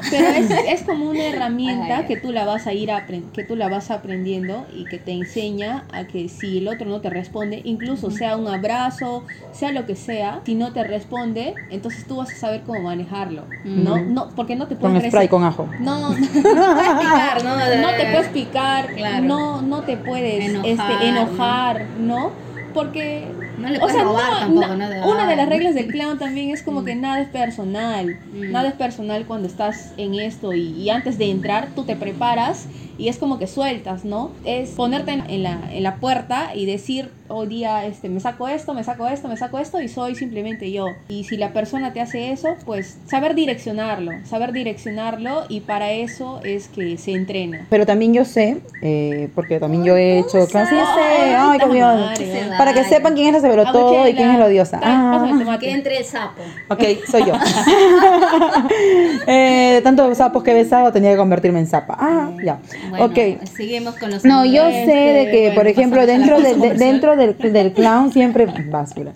Pero 0.10 0.28
es, 0.28 0.50
es 0.70 0.82
como 0.84 1.10
una 1.10 1.26
herramienta 1.26 2.06
que 2.06 2.16
tú 2.16 2.32
la 2.32 2.46
vas 2.46 2.68
a 2.68 2.74
ir 2.74 2.90
apren- 2.90 3.30
que 3.34 3.44
tú 3.44 3.56
la 3.56 3.68
vas 3.68 3.92
aprendiendo 3.92 4.66
y 4.74 4.86
que 4.86 4.98
te 4.98 5.12
enseña 5.12 5.84
a 5.92 6.06
que 6.06 6.30
si 6.30 6.60
el 6.60 6.68
otro 6.70 6.88
no 6.90 7.02
te 7.02 7.10
responde, 7.10 7.62
incluso 7.66 8.12
sea 8.12 8.38
un 8.38 8.48
abrazo, 8.48 9.24
sea 9.52 9.72
lo 9.72 9.86
que 9.86 9.96
sea, 9.96 10.40
si 10.46 10.56
no 10.56 10.72
te 10.72 10.84
responde, 10.84 11.56
entonces 11.70 12.06
tú 12.08 12.18
vas 12.18 12.32
a 12.32 12.36
saber 12.36 12.62
cómo 12.66 12.80
manejarlo, 12.80 13.44
¿no? 13.66 13.98
No, 14.02 14.30
porque 14.36 14.56
no 14.56 14.68
te 14.68 14.76
Con 14.78 14.92
puedes 14.94 15.10
spray, 15.10 15.28
rese- 15.28 15.30
con 15.30 15.44
ajo. 15.44 15.68
no, 15.80 16.00
no, 16.00 16.16
picar, 17.00 17.44
¿no? 17.44 17.56
no 17.58 17.90
te 17.98 18.06
puedes 18.12 18.28
picar, 18.30 18.88
Claro. 18.96 19.24
no, 19.26 19.62
no 19.62 19.82
te 19.82 19.98
puedes 19.98 20.46
Enojar, 20.50 20.92
este, 20.92 21.08
enojar, 21.10 21.86
¿no? 22.00 22.32
Porque 22.74 23.28
No 23.56 23.70
le 23.70 23.80
o 23.80 23.82
puedes 23.82 23.92
sea, 23.92 24.04
robar 24.04 24.38
no, 24.38 24.40
tampoco, 24.40 24.76
na- 24.76 24.76
¿no? 24.76 24.90
De, 24.90 25.02
una 25.02 25.28
de 25.28 25.36
las 25.36 25.48
reglas 25.50 25.76
del 25.76 25.90
clown 25.92 26.18
también 26.18 26.50
es 26.52 26.64
como 26.64 26.84
que 26.84 26.96
nada 26.96 27.22
es 27.22 27.30
personal. 27.30 28.22
Mm. 28.32 28.52
Nada 28.52 28.70
es 28.70 28.76
personal 28.76 29.26
cuando 29.28 29.48
estás 29.48 29.94
en 29.98 30.16
esto 30.16 30.54
y, 30.54 30.72
y 30.72 30.90
antes 30.90 31.18
de 31.18 31.30
entrar 31.30 31.74
tú 31.76 31.86
te 31.86 31.96
preparas 31.96 32.70
y 32.98 33.10
es 33.10 33.18
como 33.20 33.38
que 33.40 33.48
sueltas, 33.48 34.06
¿no? 34.06 34.40
Es 34.44 34.76
ponerte 34.76 35.12
en, 35.14 35.30
en 35.30 35.44
la, 35.44 35.68
en 35.72 35.84
la 35.84 36.00
puerta 36.00 36.56
y 36.56 36.66
decir, 36.66 37.16
hoy 37.34 37.48
día 37.48 37.86
este, 37.86 38.10
me 38.10 38.20
saco 38.20 38.48
esto, 38.48 38.74
me 38.74 38.84
saco 38.84 39.08
esto, 39.08 39.28
me 39.28 39.38
saco 39.38 39.60
esto 39.60 39.82
y 39.82 39.88
soy 39.88 40.16
simplemente 40.16 40.72
yo. 40.72 40.88
Y 41.10 41.24
si 41.24 41.38
la 41.38 41.52
persona 41.52 41.94
te 41.94 42.02
hace 42.02 42.32
eso, 42.32 42.56
pues 42.66 42.98
saber 43.08 43.36
direccionarlo, 43.36 44.12
saber 44.26 44.52
direccionarlo 44.52 45.44
y 45.50 45.62
para 45.62 45.92
eso 45.92 46.40
es 46.44 46.68
que 46.68 46.98
se 46.98 47.12
entrena. 47.12 47.66
Pero 47.70 47.86
también 47.86 48.14
yo 48.14 48.26
sé, 48.26 48.58
eh, 48.82 49.30
porque 49.36 49.60
también 49.60 49.84
yo 49.84 49.98
he 49.98 50.20
hecho 50.20 50.48
clases, 50.48 50.80
ay, 50.98 51.60
madre. 51.80 52.48
Para 52.58 52.74
que 52.74 52.84
sepan 52.84 53.16
quién 53.16 53.28
es 53.28 53.34
la 53.34 53.42
sabelotodo 53.42 53.74
todo 53.94 54.08
y 54.08 54.14
quién 54.14 54.30
es 54.32 54.40
la 54.40 54.46
odiosa. 54.46 54.80
Ah. 54.84 55.58
Que 55.60 55.72
entre 55.72 55.98
el 55.98 56.06
sapo. 56.06 56.42
ok, 56.70 56.84
soy 57.10 57.26
yo. 57.26 57.34
eh, 59.28 59.72
de 59.76 59.82
tantos 59.82 60.18
sapos 60.18 60.44
que 60.44 60.52
he 60.52 60.54
besado 60.54 60.92
tenía 60.92 61.12
que 61.12 61.18
convertirme 61.18 61.60
en 61.60 61.68
zapa. 61.68 61.96
Ah, 62.00 62.32
ya. 62.44 62.60
Bueno, 62.90 63.06
ok. 63.06 63.48
seguimos 63.56 63.96
con 63.96 64.12
los 64.12 64.26
No, 64.26 64.46
yo 64.46 64.64
sé 64.70 64.92
de 64.92 65.32
que, 65.32 65.42
Bueno, 65.48 65.56
por 65.56 65.68
ejemplo, 65.68 66.06
dentro, 66.06 66.42
de- 66.42 66.54
comercial. 66.54 66.78
dentro 66.78 67.16
del, 67.28 67.54
del 67.54 67.74
clown 67.74 68.12
siempre 68.12 68.46
basura. 68.70 69.14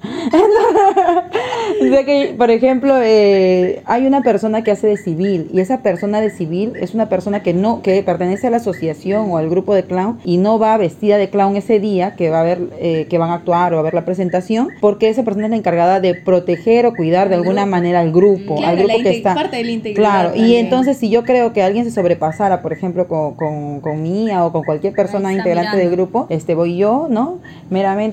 de 1.81 2.05
que, 2.05 2.35
por 2.37 2.49
ejemplo, 2.51 2.95
eh, 3.01 3.81
hay 3.85 4.05
una 4.07 4.21
persona 4.21 4.63
que 4.63 4.71
hace 4.71 4.87
de 4.87 4.97
civil 4.97 5.49
y 5.53 5.59
esa 5.59 5.81
persona 5.81 6.21
de 6.21 6.29
civil 6.29 6.73
es 6.79 6.93
una 6.93 7.09
persona 7.09 7.43
que 7.43 7.53
no 7.53 7.81
que 7.81 8.01
pertenece 8.03 8.47
a 8.47 8.49
la 8.49 8.57
asociación 8.57 9.31
o 9.31 9.37
al 9.37 9.49
grupo 9.49 9.73
de 9.73 9.83
clown 9.83 10.19
y 10.23 10.37
no 10.37 10.59
va 10.59 10.77
vestida 10.77 11.17
de 11.17 11.29
clown 11.29 11.55
ese 11.55 11.79
día 11.79 12.15
que 12.15 12.29
va 12.29 12.41
a 12.41 12.43
ver 12.43 12.59
eh, 12.79 13.07
que 13.09 13.17
van 13.17 13.29
a 13.31 13.35
actuar 13.35 13.73
o 13.73 13.79
a 13.79 13.81
ver 13.81 13.93
la 13.93 14.05
presentación 14.05 14.69
porque 14.81 15.09
esa 15.09 15.23
persona 15.23 15.45
es 15.45 15.51
la 15.51 15.57
encargada 15.57 15.99
de 15.99 16.15
proteger 16.15 16.85
o 16.85 16.93
cuidar 16.93 17.29
de 17.29 17.35
alguna 17.35 17.65
manera 17.65 17.99
al 17.99 18.11
grupo, 18.11 18.55
Claro, 18.55 18.67
al 18.71 18.77
grupo 18.77 19.03
que 19.03 19.09
está. 19.09 19.35
parte 19.35 19.57
de 19.63 19.93
Claro, 19.93 20.29
y 20.33 20.39
también. 20.39 20.65
entonces 20.65 20.97
si 20.97 21.09
yo 21.09 21.23
creo 21.23 21.53
que 21.53 21.61
alguien 21.61 21.85
se 21.85 21.91
sobrepasara, 21.91 22.61
por 22.61 22.73
ejemplo, 22.73 23.07
con, 23.07 23.35
con, 23.35 23.81
con 23.81 24.01
Mía 24.01 24.45
o 24.45 24.51
con 24.51 24.63
cualquier 24.63 24.93
persona 24.93 25.31
integrante 25.31 25.71
mirando. 25.75 25.77
del 25.77 25.89
grupo, 25.91 26.27
este 26.29 26.55
voy 26.55 26.77
yo, 26.77 27.07
¿no? 27.09 27.39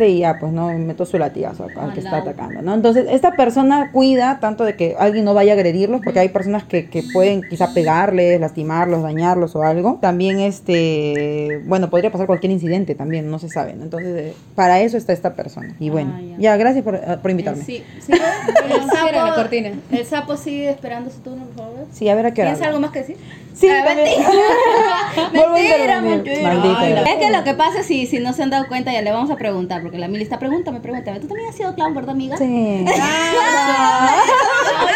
Y 0.07 0.19
ya, 0.19 0.39
pues 0.39 0.53
no, 0.53 0.69
meto 0.79 1.05
su 1.05 1.19
latigazo 1.19 1.67
al 1.77 1.93
que 1.93 2.01
está 2.01 2.19
atacando, 2.19 2.63
¿no? 2.63 2.75
Entonces, 2.75 3.07
esta 3.11 3.33
persona 3.33 3.91
cuida 3.93 4.39
tanto 4.41 4.65
de 4.65 4.77
que 4.77 4.95
alguien 4.99 5.25
no 5.25 5.35
vaya 5.35 5.53
a 5.53 5.57
agredirlos, 5.57 6.01
porque 6.03 6.21
hay 6.21 6.29
personas 6.29 6.65
que, 6.65 6.89
que 6.89 7.03
pueden 7.13 7.43
quizá 7.49 7.75
pegarles, 7.75 8.41
lastimarlos, 8.41 9.03
dañarlos 9.03 9.57
o 9.57 9.63
algo. 9.63 9.99
También, 10.01 10.41
este, 10.41 11.61
bueno, 11.67 11.91
podría 11.91 12.13
pasar 12.13 12.27
cualquier 12.27 12.53
incidente 12.53 12.95
también, 12.95 13.31
no 13.31 13.39
se 13.39 13.49
sabe, 13.49 13.75
¿no? 13.75 13.85
Entonces, 13.85 14.17
eh, 14.17 14.35
para 14.55 14.81
eso 14.81 14.97
está 14.97 15.13
esta 15.13 15.35
persona. 15.35 15.75
Y 15.81 15.91
bueno, 15.91 16.13
Ah, 16.17 16.21
ya. 16.21 16.37
ya. 16.39 16.57
gracias 16.57 16.85
por, 16.85 16.95
eh, 16.95 17.19
por 17.21 17.31
invitarme. 17.31 17.65
Sí, 17.65 17.83
sí. 18.01 18.13
El 18.71 19.15
la 19.15 19.35
cortina. 19.35 19.71
El 19.91 20.07
sapo 20.07 20.37
sigue 20.37 20.71
esperando 20.71 21.11
su 21.11 21.21
turno, 21.21 21.45
por 21.47 21.65
favor. 21.67 21.87
Sí, 21.93 22.09
a 22.09 22.15
ver 22.15 22.27
a 22.27 22.35
qué 22.35 22.43
hora. 22.43 22.53
¿Tienes 22.53 22.67
algo 22.67 22.81
más 22.81 22.91
que 22.91 23.01
decir? 23.01 23.17
Sí, 23.55 23.69
Ah, 23.71 23.85
Mentira, 25.33 26.01
mentira. 26.01 26.51
Ay, 26.79 26.93
Es 26.93 27.17
que 27.25 27.31
lo 27.31 27.45
que 27.45 27.55
pasa 27.55 27.81
es 27.81 27.87
si, 27.87 28.07
si 28.07 28.19
no 28.19 28.33
se 28.33 28.43
han 28.43 28.51
dado 28.51 28.67
cuenta, 28.67 28.93
ya 28.93 29.01
le 29.03 29.12
vamos 29.12 29.31
a 29.31 29.37
preguntar, 29.37 29.81
porque 29.83 29.99
la 29.99 30.09
Mili 30.09 30.25
está 30.25 30.38
pregúntame, 30.38 30.81
pregúntame. 30.81 31.21
¿Tú 31.21 31.29
también 31.29 31.49
has 31.49 31.55
sido 31.55 31.75
clown, 31.75 31.95
verdad, 31.95 32.11
amiga? 32.11 32.37
Sí. 32.37 32.45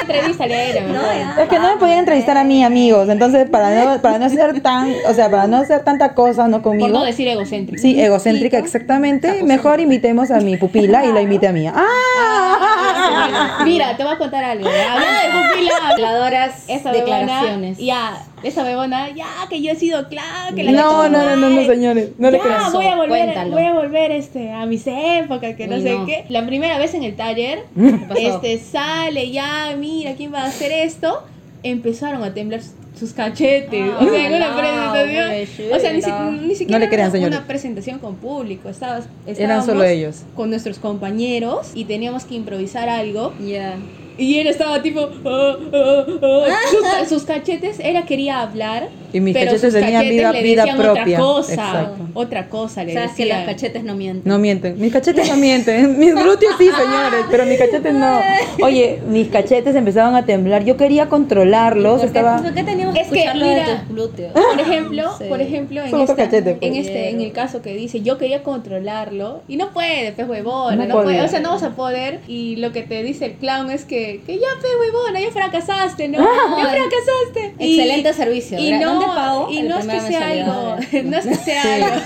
Entrevista 0.00 0.46
No. 0.46 1.42
Es 1.42 1.48
que 1.48 1.58
no 1.58 1.70
me 1.74 1.76
podían 1.76 1.98
entrevistar 2.00 2.36
a 2.36 2.44
mí, 2.44 2.64
amigos. 2.64 3.08
Entonces, 3.08 3.48
para 3.48 3.70
no, 3.84 4.00
para 4.02 4.18
no 4.18 4.28
ser 4.28 4.60
tan, 4.60 4.92
o 5.08 5.14
sea, 5.14 5.30
para 5.30 5.46
no 5.46 5.58
hacer 5.58 5.84
tanta 5.84 6.14
cosa, 6.14 6.48
¿no 6.48 6.62
Por 6.62 6.72
conmigo. 6.72 6.88
no 6.88 7.04
decir 7.04 7.28
egocéntrico. 7.28 7.80
Sí, 7.80 8.00
egocéntrica, 8.00 8.58
exactamente. 8.58 9.42
Mejor 9.44 9.80
invitemos 9.80 10.30
a 10.30 10.40
mi 10.40 10.56
pupila 10.56 11.04
y 11.04 11.12
la 11.12 11.20
invite 11.20 11.46
a 11.48 11.52
mí. 11.52 11.66
¡Ah! 11.68 13.60
Mira, 13.64 13.96
te 13.96 14.02
voy 14.04 14.14
a 14.14 14.18
contar 14.18 14.44
algo. 14.44 14.66
Hablando 14.90 15.38
de 15.38 15.48
pupila, 15.50 15.72
Habladoras 15.90 16.66
declaraciones. 16.66 17.78
Ya, 17.78 18.18
esa 18.42 18.62
bebona, 18.64 19.10
ya 19.14 19.26
que 19.48 19.60
yo 19.62 19.72
he 19.72 19.76
sido 19.76 20.08
claro, 20.08 20.54
que 20.54 20.62
la 20.64 20.72
No, 20.72 21.08
no, 21.08 21.22
no, 21.24 21.36
no, 21.36 21.50
no, 21.50 21.64
señores. 21.66 22.10
No 22.18 22.30
le 22.30 22.38
ya, 22.38 22.44
crean. 22.44 22.72
voy 22.72 22.86
a 22.86 22.96
volver, 22.96 23.24
Cuéntalo. 23.24 23.50
voy 23.52 23.64
a 23.64 23.72
volver 23.72 24.10
este, 24.12 24.52
a 24.52 24.66
mis 24.66 24.86
épocas, 24.86 25.54
que 25.56 25.66
no 25.66 25.76
Uy, 25.76 25.82
sé 25.82 25.92
no. 25.94 26.06
qué. 26.06 26.24
La 26.28 26.46
primera 26.46 26.78
vez 26.78 26.94
en 26.94 27.04
el 27.04 27.16
taller, 27.16 27.64
este, 28.16 28.58
sale, 28.58 29.30
ya, 29.30 29.74
mira, 29.78 30.14
¿quién 30.14 30.32
va 30.32 30.42
a 30.42 30.46
hacer 30.46 30.72
esto? 30.72 31.22
Empezaron 31.62 32.22
a 32.22 32.32
temblar 32.34 32.60
sus 32.98 33.12
cachetes. 33.12 33.84
o 34.00 34.04
sea, 34.08 34.26
en 34.26 34.34
una 34.34 34.50
no, 34.50 34.56
presentación. 34.56 35.72
O 35.72 35.78
sea, 35.80 35.92
ni, 35.92 36.02
si- 36.02 36.46
ni 36.48 36.54
siquiera 36.54 36.78
No 36.78 36.84
le 36.84 36.90
crean, 36.90 37.14
una, 37.24 37.46
presentación 37.46 37.98
con 37.98 38.16
público. 38.16 38.68
Estabas, 38.68 39.04
Eran 39.26 39.40
estábamos 39.40 39.66
solo 39.66 39.84
ellos. 39.84 40.22
Con 40.34 40.50
nuestros 40.50 40.78
compañeros 40.78 41.70
y 41.74 41.84
teníamos 41.84 42.24
que 42.24 42.34
improvisar 42.34 42.88
algo. 42.88 43.32
Ya. 43.44 43.76
Y 44.18 44.38
él 44.38 44.48
estaba 44.48 44.82
tipo. 44.82 45.08
"Ah, 45.24 45.56
ah, 45.72 46.04
ah". 46.22 46.44
Sus, 46.70 46.82
ca- 46.82 47.04
sus 47.08 47.22
cachetes, 47.24 47.78
era 47.80 48.04
quería 48.04 48.40
hablar. 48.42 48.88
Y 49.12 49.20
mis 49.20 49.32
pero 49.32 49.46
cachetes 49.52 49.72
sus 49.72 49.80
tenían 49.80 50.02
cachetes 50.02 50.16
vida- 50.18 50.32
le 50.32 50.42
vida 50.42 50.62
decían 50.64 50.76
propia. 50.76 51.02
Otra 51.02 51.18
cosa. 51.34 51.54
Exacto. 51.54 52.06
Otra 52.14 52.48
cosa 52.48 52.84
le 52.84 52.92
Sabes 52.94 53.12
que 53.12 53.22
decían. 53.24 53.38
las 53.38 53.46
cachetes 53.48 53.84
no 53.84 53.94
mienten. 53.94 54.22
No 54.30 54.38
mienten. 54.38 54.78
Mis 54.80 54.92
cachetes 54.92 55.28
no 55.30 55.36
mienten. 55.36 55.98
Mis 56.00 56.14
glúteos 56.14 56.54
sí, 56.58 56.64
señores, 56.64 57.24
pero 57.30 57.46
mis 57.46 57.58
cachetes 57.58 57.94
no. 57.94 58.20
Oye, 58.62 58.98
mis 59.08 59.28
cachetes 59.28 59.74
empezaban 59.76 60.14
a 60.16 60.26
temblar. 60.26 60.64
Yo 60.64 60.76
quería 60.76 61.08
controlarlos. 61.08 62.00
¿Por 62.02 62.10
qué, 62.12 62.18
Estaba. 62.18 62.42
por 62.42 62.52
qué 62.54 62.64
teníamos 62.64 62.94
que 62.94 63.00
Es 63.02 63.08
que, 63.08 63.26
de 63.28 63.34
mira, 63.34 63.80
tus 63.86 63.88
glúteos? 63.94 64.32
Por 64.32 64.60
ejemplo, 64.60 65.04
Sí. 65.18 65.24
por 65.28 65.40
ejemplo, 65.40 65.80
en, 65.82 66.00
esta- 66.00 66.16
cachete, 66.16 66.54
pues. 66.56 66.70
en 66.70 66.76
este, 66.76 67.10
en 67.10 67.20
el 67.20 67.32
caso 67.32 67.62
que 67.62 67.74
dice, 67.74 68.00
yo 68.02 68.18
quería 68.18 68.42
controlarlo 68.42 69.42
y 69.48 69.56
no 69.56 69.70
puede, 69.70 70.12
pues 70.12 70.28
huevona, 70.28 70.76
No 70.76 70.86
no, 70.86 71.02
puede, 71.02 71.22
o 71.22 71.28
sea, 71.28 71.40
no 71.40 71.50
vas 71.52 71.62
a 71.62 71.70
poder 71.70 72.20
y 72.28 72.56
lo 72.56 72.72
que 72.72 72.82
te 72.82 73.02
dice 73.02 73.26
el 73.26 73.32
clown 73.34 73.70
es 73.70 73.84
que, 73.84 74.07
que 74.26 74.38
ya 74.38 74.46
pe 74.60 74.68
huevona, 74.80 75.20
ya 75.20 75.30
fracasaste, 75.30 76.08
¿no? 76.08 76.18
Ya 76.18 76.24
fracasaste. 76.70 77.54
Y- 77.64 77.78
Excelente 77.78 78.12
servicio. 78.14 78.58
Y 78.58 78.70
no, 78.72 78.92
¿Dónde 78.94 79.06
pago? 79.06 79.48
y 79.50 79.62
no 79.68 79.78
es 79.78 79.86
que 79.86 80.00
sea 80.00 80.28
algo, 80.28 80.76
no 81.04 81.16
es 81.18 81.26
que 81.26 81.34
sea 81.34 81.74
algo. 81.74 82.02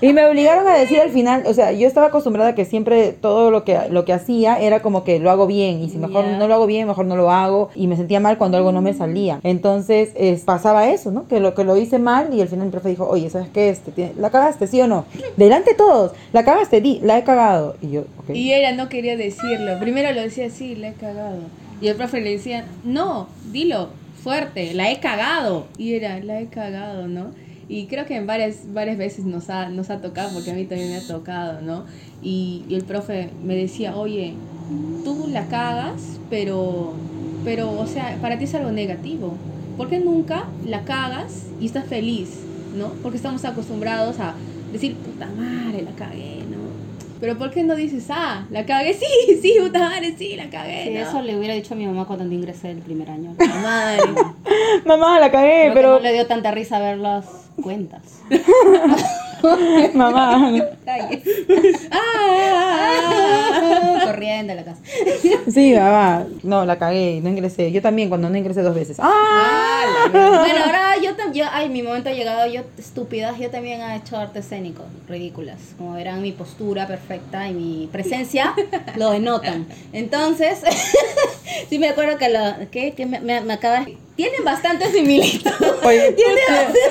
Y 0.00 0.12
me 0.12 0.26
obligaron 0.26 0.66
a 0.68 0.74
decir 0.74 1.00
al 1.00 1.10
final, 1.10 1.44
o 1.46 1.54
sea, 1.54 1.72
yo 1.72 1.86
estaba 1.86 2.08
acostumbrada 2.08 2.50
a 2.50 2.54
que 2.54 2.64
siempre 2.64 3.12
todo 3.12 3.50
lo 3.50 3.64
que, 3.64 3.78
lo 3.90 4.04
que 4.04 4.12
hacía 4.12 4.58
era 4.60 4.82
como 4.82 5.02
que 5.04 5.18
lo 5.18 5.30
hago 5.30 5.46
bien. 5.46 5.82
Y 5.82 5.88
si 5.88 5.96
mejor 5.98 6.26
no 6.26 6.46
lo 6.46 6.54
hago 6.54 6.66
bien, 6.66 6.86
mejor 6.88 7.06
no 7.06 7.16
lo 7.16 7.30
hago. 7.30 7.70
Y 7.74 7.86
me 7.86 7.96
sentía 7.96 8.20
mal 8.20 8.36
cuando 8.36 8.58
algo 8.58 8.72
no 8.72 8.82
me 8.82 8.92
salía. 8.92 9.40
Entonces 9.44 10.10
es, 10.14 10.42
pasaba 10.42 10.88
eso, 10.90 11.10
¿no? 11.10 11.26
Que 11.28 11.40
lo 11.40 11.54
que 11.54 11.64
lo 11.64 11.76
hice 11.76 11.98
mal 11.98 12.34
y 12.34 12.40
al 12.42 12.48
final 12.48 12.66
el 12.66 12.72
profe 12.72 12.90
dijo, 12.90 13.08
oye, 13.08 13.30
¿sabes 13.30 13.48
qué? 13.54 13.70
Este, 13.70 14.12
¿La 14.18 14.30
cagaste, 14.30 14.66
sí 14.66 14.80
o 14.82 14.86
no? 14.86 15.06
Delante 15.36 15.70
de 15.70 15.76
todos, 15.76 16.12
la 16.32 16.44
cagaste, 16.44 16.80
di, 16.82 17.00
la 17.02 17.16
he 17.18 17.24
cagado. 17.24 17.76
Y 17.80 17.92
yo, 17.92 18.00
ok. 18.18 18.30
Y 18.34 18.52
ella 18.52 18.72
no 18.72 18.88
quería 18.90 19.16
decirlo. 19.16 19.78
Primero 19.78 20.12
lo 20.12 20.20
decía 20.20 20.46
así, 20.46 20.74
la 20.74 20.88
he 20.88 20.92
cagado. 20.94 21.38
Y 21.84 21.88
el 21.88 21.96
profe 21.96 22.20
le 22.20 22.30
decía, 22.30 22.64
no, 22.82 23.28
dilo 23.52 23.90
fuerte, 24.22 24.74
la 24.74 24.90
he 24.90 25.00
cagado. 25.00 25.66
Y 25.78 25.94
era, 25.94 26.18
la 26.20 26.40
he 26.40 26.46
cagado, 26.46 27.06
¿no? 27.06 27.30
Y 27.68 27.86
creo 27.86 28.06
que 28.06 28.16
en 28.16 28.26
varias, 28.26 28.72
varias 28.72 28.98
veces 28.98 29.24
nos 29.24 29.50
ha, 29.50 29.68
nos 29.68 29.90
ha 29.90 30.00
tocado, 30.00 30.32
porque 30.32 30.50
a 30.50 30.54
mí 30.54 30.64
también 30.64 30.90
me 30.90 30.96
ha 30.96 31.06
tocado, 31.06 31.60
¿no? 31.60 31.84
Y, 32.22 32.64
y 32.68 32.74
el 32.74 32.84
profe 32.84 33.30
me 33.44 33.54
decía, 33.54 33.96
oye, 33.96 34.34
tú 35.04 35.28
la 35.28 35.46
cagas, 35.46 36.18
pero 36.30 36.94
pero, 37.44 37.78
o 37.78 37.86
sea, 37.86 38.16
para 38.22 38.38
ti 38.38 38.44
es 38.44 38.54
algo 38.54 38.72
negativo. 38.72 39.34
¿Por 39.76 39.90
qué 39.90 39.98
nunca 40.00 40.48
la 40.66 40.84
cagas 40.84 41.46
y 41.60 41.66
estás 41.66 41.86
feliz, 41.86 42.30
no? 42.74 42.88
Porque 43.02 43.18
estamos 43.18 43.44
acostumbrados 43.44 44.18
a 44.18 44.34
decir, 44.72 44.96
puta 44.96 45.26
madre, 45.26 45.82
la 45.82 45.90
cagué, 45.92 46.38
¿no? 46.50 46.63
Pero 47.24 47.38
¿por 47.38 47.50
qué 47.50 47.62
no 47.62 47.74
dices, 47.74 48.04
ah, 48.10 48.44
la 48.50 48.66
cagué? 48.66 48.92
Sí, 49.00 49.38
sí, 49.40 49.54
puta 49.58 49.78
madre, 49.78 50.14
sí, 50.18 50.36
la 50.36 50.50
cagué. 50.50 50.84
Sí, 50.84 50.90
¿no? 50.90 51.00
eso 51.00 51.22
le 51.22 51.38
hubiera 51.38 51.54
dicho 51.54 51.72
a 51.72 51.76
mi 51.78 51.86
mamá 51.86 52.06
cuando 52.06 52.26
ingresé 52.26 52.72
el 52.72 52.80
primer 52.80 53.10
año. 53.10 53.30
Puta 53.30 53.54
madre. 53.62 54.02
Mamá, 54.84 55.18
la 55.18 55.30
cagué, 55.30 55.62
Creo 55.62 55.68
que 55.70 55.74
pero... 55.74 55.94
no 55.94 56.00
le 56.00 56.12
dio 56.12 56.26
tanta 56.26 56.50
risa 56.50 56.78
ver 56.80 56.98
las 56.98 57.24
cuentas. 57.62 58.02
Mamá. 59.94 60.52
Detalles. 60.52 61.88
Ah, 61.90 63.43
Corriendo 64.14 64.52
a 64.52 64.56
la 64.56 64.64
casa. 64.64 64.80
Sí, 65.50 65.74
mamá. 65.74 66.26
No, 66.42 66.64
la 66.64 66.78
cagué, 66.78 67.20
no 67.22 67.28
ingresé. 67.28 67.70
Yo 67.72 67.82
también 67.82 68.08
cuando 68.08 68.30
no 68.30 68.36
ingresé 68.36 68.62
dos 68.62 68.74
veces. 68.74 68.98
¡Ah! 69.00 69.50
Bueno, 70.12 70.64
ahora 70.64 70.96
yo 71.02 71.14
también, 71.16 71.48
ay, 71.50 71.68
mi 71.68 71.82
momento 71.82 72.10
ha 72.10 72.12
llegado, 72.12 72.46
yo 72.50 72.62
estúpida, 72.78 73.34
yo 73.38 73.50
también 73.50 73.80
he 73.80 73.96
hecho 73.96 74.16
arte 74.16 74.40
escénico, 74.40 74.84
ridículas. 75.08 75.58
Como 75.76 75.94
verán, 75.94 76.22
mi 76.22 76.32
postura 76.32 76.86
perfecta 76.86 77.48
y 77.48 77.54
mi 77.54 77.88
presencia 77.90 78.54
lo 78.96 79.10
denotan. 79.10 79.66
Entonces, 79.92 80.60
sí 81.68 81.78
me 81.78 81.88
acuerdo 81.88 82.18
que 82.18 82.28
lo, 82.28 82.70
que, 82.70 82.92
que 82.92 83.06
me, 83.06 83.20
me, 83.20 83.40
me 83.40 83.54
acaba, 83.54 83.84
tienen 84.16 84.44
bastante 84.44 84.90
similitud. 84.90 85.50
Oye, 85.84 86.14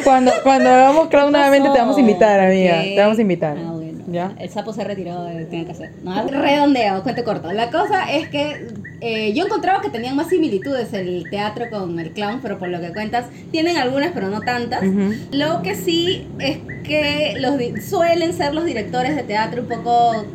cuando, 0.03 0.31
cuando 0.43 0.69
hagamos 0.69 1.07
clown 1.07 1.31
nuevamente 1.31 1.69
te 1.69 1.79
vamos 1.79 1.97
a 1.97 1.99
invitar, 1.99 2.39
amiga. 2.39 2.79
Ok. 2.79 2.83
Te 2.83 2.99
vamos 2.99 3.17
a 3.17 3.21
invitar. 3.21 3.57
Ah. 3.57 3.72
¿Ya? 4.13 4.35
El 4.37 4.47
sapo 4.49 4.73
se 4.73 4.81
ha 4.81 4.85
retirado, 4.85 5.27
eh, 5.27 5.47
tiene 5.49 5.65
que 5.65 5.71
hacer. 5.71 5.89
No, 6.03 6.27
redondeo, 6.27 7.01
cuento 7.01 7.23
corto. 7.23 7.51
La 7.51 7.71
cosa 7.71 8.11
es 8.11 8.29
que 8.29 8.67
eh, 9.01 9.33
yo 9.33 9.45
encontraba 9.45 9.81
que 9.81 9.89
tenían 9.89 10.15
más 10.15 10.29
similitudes 10.29 10.93
el 10.93 11.27
teatro 11.31 11.71
con 11.71 11.99
el 11.99 12.11
clown, 12.11 12.39
pero 12.39 12.59
por 12.59 12.67
lo 12.67 12.79
que 12.79 12.93
cuentas, 12.93 13.25
tienen 13.51 13.77
algunas, 13.77 14.11
pero 14.11 14.29
no 14.29 14.41
tantas. 14.41 14.83
Lo 15.31 15.63
que 15.63 15.73
sí 15.73 16.27
es 16.37 16.59
que 16.83 17.37
los 17.39 17.55
suelen 17.83 18.33
ser 18.33 18.53
los 18.53 18.65
directores 18.65 19.15
de 19.15 19.23
teatro 19.23 19.63
un 19.63 19.67
poco 19.67 20.25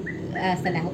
hasta 0.42 0.70
las... 0.70 0.82
No, 0.82 0.90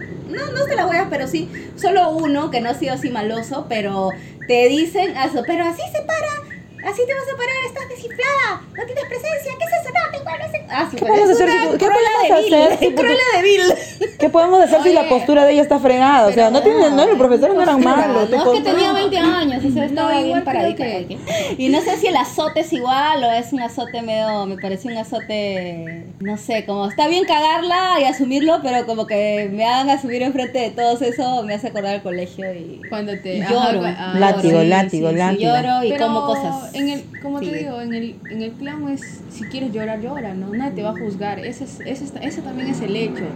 no 0.52 0.58
hasta 0.58 0.74
las 0.74 0.90
huevas, 0.90 1.06
pero 1.08 1.26
sí, 1.26 1.48
solo 1.76 2.10
uno 2.10 2.50
que 2.50 2.60
no 2.60 2.68
ha 2.68 2.74
sido 2.74 2.92
así 2.92 3.08
maloso, 3.08 3.64
pero 3.66 4.10
te 4.46 4.68
dicen, 4.68 5.14
eso, 5.16 5.42
pero 5.46 5.64
así 5.64 5.82
se 5.90 6.02
para, 6.02 6.43
así 6.86 7.02
te 7.06 7.14
vas 7.14 7.28
a 7.32 7.36
parar, 7.36 7.56
estás 7.66 7.88
desinflada, 7.88 8.60
no 8.76 8.84
tienes 8.86 9.04
presencia, 9.04 9.52
¿qué 9.58 9.64
es 9.64 9.72
eso? 9.80 9.90
No, 9.94 10.18
te 10.18 10.24
vuelves... 10.24 10.50
Ah, 10.76 10.88
sí, 10.90 10.96
¿Qué 10.96 11.04
podemos 11.06 11.30
hacer 11.30 11.48
si 11.50 11.56
qué 11.78 11.86
podemos 11.86 12.02
de 12.26 12.32
hacer 12.32 12.44
si 12.44 12.50
de. 12.50 14.14
¿Qué 14.18 14.28
podemos 14.30 14.60
hacer 14.62 14.82
si 14.82 14.92
la 14.92 15.00
Oye, 15.02 15.08
postura 15.10 15.44
de 15.44 15.52
ella 15.52 15.62
está 15.62 15.78
fregada? 15.78 16.26
O 16.26 16.32
sea, 16.32 16.50
no 16.50 16.62
tiene, 16.62 16.90
no, 16.90 17.06
los 17.06 17.16
profesores 17.18 17.54
no 17.54 17.62
eran 17.62 17.80
malos. 17.82 18.28
te 18.30 18.36
No, 18.36 18.52
es 18.52 18.58
que 18.58 18.64
tenía 18.70 18.92
20 18.92 19.18
años 19.18 19.62
y 19.64 19.70
se 19.72 19.84
estaba 19.84 20.12
igual 20.14 20.24
bien 20.24 20.44
paradita. 20.44 20.84
que- 20.84 21.18
Y 21.58 21.68
no 21.68 21.80
sé 21.80 21.96
si 21.98 22.06
el 22.08 22.16
azote 22.16 22.60
es 22.60 22.72
igual 22.72 23.22
o 23.22 23.30
es 23.30 23.52
un 23.52 23.60
azote 23.60 24.02
medio, 24.02 24.46
me 24.46 24.56
pareció 24.56 24.90
un 24.90 24.96
azote, 24.96 26.06
no 26.20 26.36
sé, 26.38 26.64
como 26.64 26.88
está 26.88 27.06
bien 27.08 27.24
cagarla 27.24 28.00
y 28.00 28.04
asumirlo, 28.04 28.60
pero 28.62 28.86
como 28.86 29.06
que 29.06 29.48
me 29.52 29.64
hagan 29.66 29.90
asumir 29.90 30.22
enfrente 30.22 30.58
de 30.58 30.70
todos 30.70 31.02
eso 31.02 31.42
me 31.44 31.54
hace 31.54 31.68
acordar 31.68 31.96
al 31.96 32.02
colegio 32.02 32.52
y 32.52 32.80
Cuando 32.88 33.12
te... 33.20 33.36
Y 33.36 33.42
ajá, 33.42 33.52
lloro. 33.52 33.80
cua- 33.82 33.96
ah, 33.98 34.14
Látigo, 34.18 34.60
sí, 34.60 34.66
látigo, 34.68 35.08
sí, 35.08 35.14
sí. 35.14 35.18
látigo. 35.18 35.52
lloro 35.56 35.84
y 35.84 35.90
Pero 35.90 36.06
como 36.06 36.26
cosas. 36.26 36.73
En 36.74 36.88
el, 36.90 37.02
como 37.22 37.38
Sí. 37.40 37.46
te 37.46 37.58
digo, 37.58 37.80
en 37.80 37.94
el, 37.94 38.16
en 38.30 38.42
el 38.42 38.52
clown 38.52 38.88
es, 38.90 39.00
si 39.28 39.44
quieres 39.44 39.72
llorar, 39.72 40.00
llora, 40.02 40.34
¿no? 40.34 40.52
Nadie 40.52 40.72
te 40.76 40.82
va 40.82 40.90
a 40.90 40.94
juzgar. 40.94 41.38
Ese, 41.38 41.64
es, 41.64 41.80
ese, 41.86 42.04
es- 42.04 42.12
ese 42.22 42.42
también 42.42 42.68
es 42.68 42.82
el 42.82 42.96
hecho, 42.96 43.26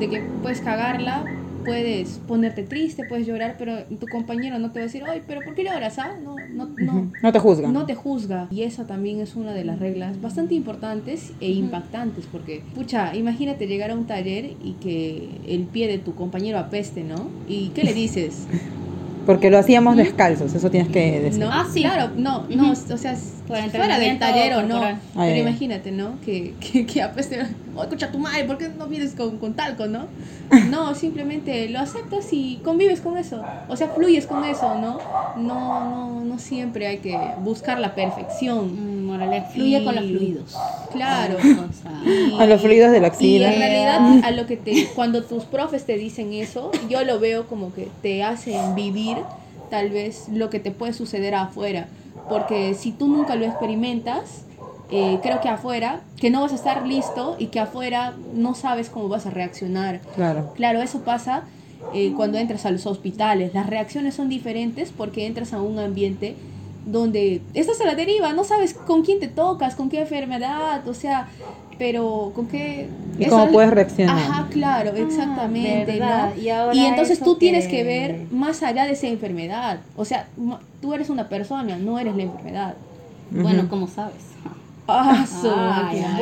de 0.00 0.08
que 0.08 0.20
puedes 0.42 0.60
cagarla, 0.60 1.24
puedes 1.64 2.18
ponerte 2.28 2.62
triste, 2.62 3.02
puedes 3.04 3.26
llorar, 3.26 3.56
pero 3.58 3.72
tu 3.98 4.08
compañero 4.08 4.56
no 4.60 4.70
te 4.70 4.78
va 4.78 4.84
a 4.84 4.86
decir, 4.86 5.02
ay, 5.08 5.22
pero 5.26 5.42
¿por 5.42 5.54
qué 5.56 5.64
lloras? 5.64 5.98
Ah? 5.98 6.12
No, 6.22 6.44
no, 6.54 6.68
no. 6.78 7.10
No 7.20 7.32
te 7.32 7.38
juzgan. 7.40 7.72
No 7.72 7.86
te 7.86 7.94
juzga. 7.96 8.46
Y 8.52 8.62
esa 8.62 8.86
también 8.86 9.20
es 9.20 9.34
una 9.34 9.52
de 9.52 9.64
las 9.64 9.80
reglas 9.80 10.20
bastante 10.20 10.54
importantes 10.54 11.32
e 11.40 11.50
impactantes. 11.50 12.26
Porque, 12.30 12.62
pucha, 12.74 13.16
imagínate 13.16 13.66
llegar 13.66 13.90
a 13.90 13.94
un 13.94 14.06
taller 14.06 14.44
y 14.62 14.74
que 14.74 15.40
el 15.48 15.64
pie 15.64 15.88
de 15.88 15.98
tu 15.98 16.14
compañero 16.14 16.58
apeste, 16.58 17.02
¿no? 17.02 17.30
¿Y 17.48 17.70
qué 17.70 17.82
le 17.82 17.94
dices? 17.94 18.46
Porque 19.26 19.50
lo 19.50 19.58
hacíamos 19.58 19.96
descalzos, 19.96 20.54
eso 20.54 20.70
tienes 20.70 20.90
que 20.90 21.20
decir. 21.20 21.40
No, 21.40 21.50
Ah, 21.52 21.66
sí. 21.72 21.80
claro, 21.82 22.10
no, 22.16 22.44
no, 22.48 22.72
Ujú. 22.72 22.94
o 22.94 22.96
sea, 22.96 23.14
fuera 23.46 23.98
del 23.98 24.18
taller 24.18 24.54
o 24.54 24.62
no. 24.62 24.68
corporal. 24.68 24.98
Ah, 25.14 25.22
pero 25.24 25.34
ya. 25.36 25.42
imagínate, 25.42 25.90
¿no? 25.92 26.20
Que, 26.24 26.54
que, 26.60 26.86
que 26.86 27.02
apeste, 27.02 27.42
oh, 27.76 27.82
escucha 27.82 28.10
tu 28.12 28.18
madre, 28.18 28.44
¿por 28.44 28.56
qué 28.58 28.68
no 28.68 28.86
vienes 28.86 29.14
con, 29.14 29.38
con 29.38 29.54
talco, 29.54 29.86
no? 29.86 30.06
No, 30.70 30.94
simplemente 30.94 31.68
lo 31.68 31.80
aceptas 31.80 32.28
y 32.32 32.60
convives 32.62 33.00
con 33.00 33.18
eso. 33.18 33.42
O 33.68 33.76
sea, 33.76 33.88
fluyes 33.88 34.26
con 34.26 34.44
eso, 34.44 34.78
¿no? 34.78 34.98
No, 35.36 35.84
no, 35.90 36.24
no 36.24 36.38
siempre 36.38 36.86
hay 36.86 36.98
que 36.98 37.18
buscar 37.42 37.80
la 37.80 37.94
perfección. 37.96 39.02
Mm, 39.02 39.06
moraleja, 39.06 39.46
fluye 39.46 39.82
con 39.84 39.94
los 39.96 40.04
Y- 40.04 40.14
fluidos. 40.16 40.56
Claro. 40.92 41.36
O 41.36 41.72
sea, 41.72 42.40
A 42.40 42.46
los 42.46 42.60
fluidos 42.60 42.90
de 42.92 43.00
la 43.00 43.08
Y 43.08 43.10
axila. 43.10 43.52
en 43.52 43.58
realidad, 43.58 44.20
a 44.24 44.30
lo 44.30 44.46
que 44.46 44.56
te, 44.56 44.86
cuando 44.94 45.24
tus 45.24 45.44
profes 45.44 45.84
te 45.84 45.96
dicen 45.96 46.32
eso, 46.32 46.70
yo 46.88 47.04
lo 47.04 47.18
veo 47.18 47.46
como 47.46 47.72
que 47.74 47.88
te 48.02 48.22
hacen 48.22 48.74
vivir 48.74 49.15
tal 49.70 49.90
vez 49.90 50.28
lo 50.28 50.50
que 50.50 50.60
te 50.60 50.70
puede 50.70 50.92
suceder 50.92 51.34
afuera. 51.34 51.88
Porque 52.28 52.74
si 52.74 52.92
tú 52.92 53.08
nunca 53.08 53.36
lo 53.36 53.44
experimentas, 53.44 54.44
eh, 54.90 55.18
creo 55.22 55.40
que 55.40 55.48
afuera, 55.48 56.00
que 56.16 56.30
no 56.30 56.42
vas 56.42 56.52
a 56.52 56.56
estar 56.56 56.86
listo 56.86 57.36
y 57.38 57.46
que 57.46 57.60
afuera 57.60 58.14
no 58.34 58.54
sabes 58.54 58.88
cómo 58.88 59.08
vas 59.08 59.26
a 59.26 59.30
reaccionar. 59.30 60.00
Claro. 60.14 60.44
Claro, 60.54 60.80
eso 60.82 61.00
pasa 61.00 61.44
eh, 61.92 62.12
cuando 62.16 62.38
entras 62.38 62.66
a 62.66 62.70
los 62.70 62.86
hospitales. 62.86 63.54
Las 63.54 63.66
reacciones 63.66 64.14
son 64.14 64.28
diferentes 64.28 64.92
porque 64.92 65.26
entras 65.26 65.52
a 65.52 65.60
un 65.60 65.78
ambiente 65.78 66.36
donde 66.86 67.42
estás 67.52 67.80
a 67.82 67.84
la 67.84 67.94
deriva, 67.94 68.32
no 68.32 68.42
sabes 68.44 68.72
con 68.72 69.02
quién 69.02 69.20
te 69.20 69.28
tocas, 69.28 69.74
con 69.74 69.90
qué 69.90 70.00
enfermedad, 70.00 70.86
o 70.88 70.94
sea, 70.94 71.28
pero 71.78 72.32
con 72.34 72.46
qué... 72.46 72.88
Y 73.18 73.22
eso 73.24 73.30
cómo 73.32 73.44
es- 73.46 73.52
puedes 73.52 73.70
reaccionar. 73.70 74.16
Ajá, 74.18 74.46
claro, 74.50 74.94
exactamente, 74.96 75.92
verdad. 75.98 76.34
¿no? 76.34 76.40
Y 76.42 76.48
ahora 76.48 76.74
Y 76.74 76.86
entonces 76.86 77.18
tú 77.20 77.36
tienes 77.36 77.66
que- 77.68 77.84
ver 77.84 78.20
más 78.30 78.62
allá 78.62 78.84
de 78.86 78.92
esa 78.92 79.08
enfermedad. 79.08 79.80
O 79.96 80.04
sea, 80.06 80.26
tú 80.80 80.94
eres 80.94 81.10
una 81.10 81.28
persona, 81.28 81.76
no 81.76 81.98
eres 81.98 82.16
la 82.16 82.22
enfermedad. 82.22 82.74
Bueno, 83.30 83.68
como 83.68 83.88
sabes. 83.88 84.22
Ah. 84.88 85.26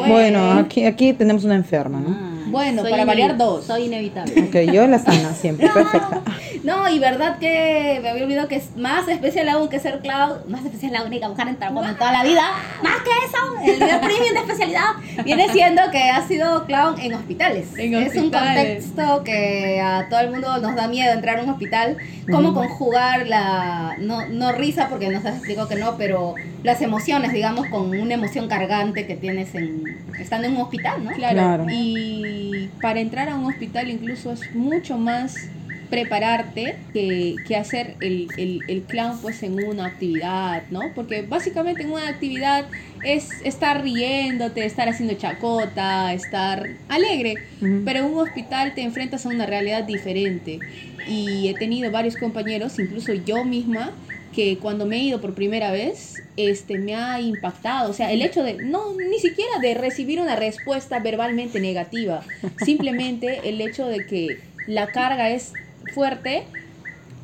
Bueno, 0.09 0.53
aquí, 0.53 0.87
aquí 0.87 1.12
tenemos 1.12 1.44
una 1.44 1.55
enferma, 1.57 2.00
¿no? 2.00 2.34
Bueno, 2.46 2.83
soy 2.83 2.90
para 2.90 3.04
variar 3.04 3.37
dos. 3.37 3.64
Soy 3.64 3.85
inevitable. 3.85 4.42
Ok, 4.42 4.72
yo 4.72 4.87
la 4.87 4.98
sana 4.98 5.33
siempre, 5.35 5.68
perfecta. 5.68 6.22
No, 6.62 6.88
y 6.88 6.98
verdad 6.98 7.38
que 7.38 7.98
me 8.02 8.09
había 8.09 8.24
olvidado 8.24 8.48
que 8.48 8.57
es 8.57 8.74
más 8.76 9.07
especial 9.09 9.48
aún 9.50 9.68
que 9.68 9.78
ser 9.78 10.00
clown, 10.00 10.38
más 10.48 10.64
especial 10.64 10.92
la 10.92 11.02
única 11.02 11.28
mujer 11.28 11.48
en 11.48 11.57
Tarapón 11.57 11.87
en 11.87 11.96
toda 11.96 12.12
la 12.12 12.24
vida, 12.24 12.42
más 12.83 13.02
que 13.02 13.11
eso, 13.11 13.72
el 13.72 13.80
nivel 13.80 14.00
premium 14.00 14.33
de 14.33 14.40
especialidad 14.40 14.85
viene 15.24 15.48
siendo 15.50 15.83
que 15.90 16.11
ha 16.11 16.26
sido 16.26 16.64
clown 16.64 16.98
en 17.00 17.14
hospitales. 17.14 17.68
En 17.76 17.94
es 17.94 18.16
un 18.16 18.30
contexto 18.30 19.22
que 19.24 19.80
a 19.80 20.09
todo 20.09 20.20
el 20.20 20.30
mundo 20.30 20.59
nos 20.59 20.74
da 20.74 20.88
miedo 20.88 21.12
entrar 21.12 21.38
a 21.38 21.42
un 21.42 21.50
hospital, 21.50 21.98
cómo 22.30 22.54
conjugar 22.54 23.26
la, 23.26 23.96
no, 23.98 24.26
no 24.28 24.52
risa 24.52 24.88
porque 24.88 25.09
nos 25.09 25.24
explicó 25.24 25.68
que 25.68 25.76
no, 25.76 25.96
pero 25.98 26.35
las 26.62 26.80
emociones, 26.80 27.33
digamos, 27.33 27.66
con 27.66 27.90
una 27.90 28.14
emoción 28.14 28.48
cargante 28.48 29.07
que 29.07 29.16
tienes 29.16 29.54
en, 29.54 29.98
estando 30.18 30.48
en 30.48 30.57
un 30.57 30.62
hospital, 30.62 31.04
¿no? 31.04 31.11
Claro. 31.11 31.35
Claro. 31.35 31.66
Y 31.70 32.34
para 32.81 33.01
entrar 33.01 33.29
a 33.29 33.37
un 33.37 33.44
hospital 33.47 33.90
incluso 33.90 34.33
es 34.33 34.55
mucho 34.55 34.99
más 34.99 35.53
prepararte 35.88 36.88
que, 36.92 37.42
que 37.44 37.57
hacer 37.57 37.97
el, 38.01 38.33
el, 38.37 38.64
el 38.68 38.87
clown 38.87 39.20
pues 39.20 39.42
en 39.42 39.55
una 39.55 39.87
actividad, 39.87 40.68
¿no? 40.70 40.94
Porque 40.94 41.23
básicamente 41.23 41.83
en 41.85 41.90
una 41.92 42.09
actividad 42.09 42.70
es 43.03 43.40
estar 43.42 43.83
riéndote, 43.83 44.64
estar 44.64 44.88
haciendo 44.88 45.14
chacota, 45.14 46.12
estar 46.14 46.81
alegre, 46.88 47.44
pero 47.83 48.01
en 48.01 48.07
un 48.07 48.18
hospital 48.20 48.75
te 48.75 48.83
enfrentas 48.83 49.27
a 49.27 49.31
una 49.31 49.47
realidad 49.47 49.85
diferente. 49.85 50.64
Y 51.05 51.49
he 51.49 51.55
tenido 51.55 51.90
varios 51.90 52.16
compañeros, 52.16 52.79
incluso 52.79 53.12
yo 53.14 53.44
misma, 53.44 53.99
que 54.35 54.59
cuando 54.61 54.87
me 54.87 54.97
he 54.99 55.01
ido 55.05 55.20
por 55.23 55.35
primera 55.35 55.73
vez, 55.73 56.25
este, 56.37 56.79
me 56.79 56.94
ha 56.97 57.20
impactado. 57.20 57.90
O 57.90 57.94
sea, 57.94 58.12
el 58.12 58.23
hecho 58.23 58.42
de, 58.44 58.61
no, 58.61 58.81
ni 59.11 59.18
siquiera 59.20 59.53
de 59.62 59.75
recibir 59.75 60.20
una 60.20 60.37
respuesta 60.37 61.01
verbalmente 61.01 61.61
negativa, 61.61 62.27
simplemente 62.57 63.49
el 63.49 63.61
hecho 63.62 63.87
de 63.88 64.07
que 64.07 64.42
la 64.66 64.92
carga 64.92 65.31
es 65.31 65.59
fuerte 65.87 66.49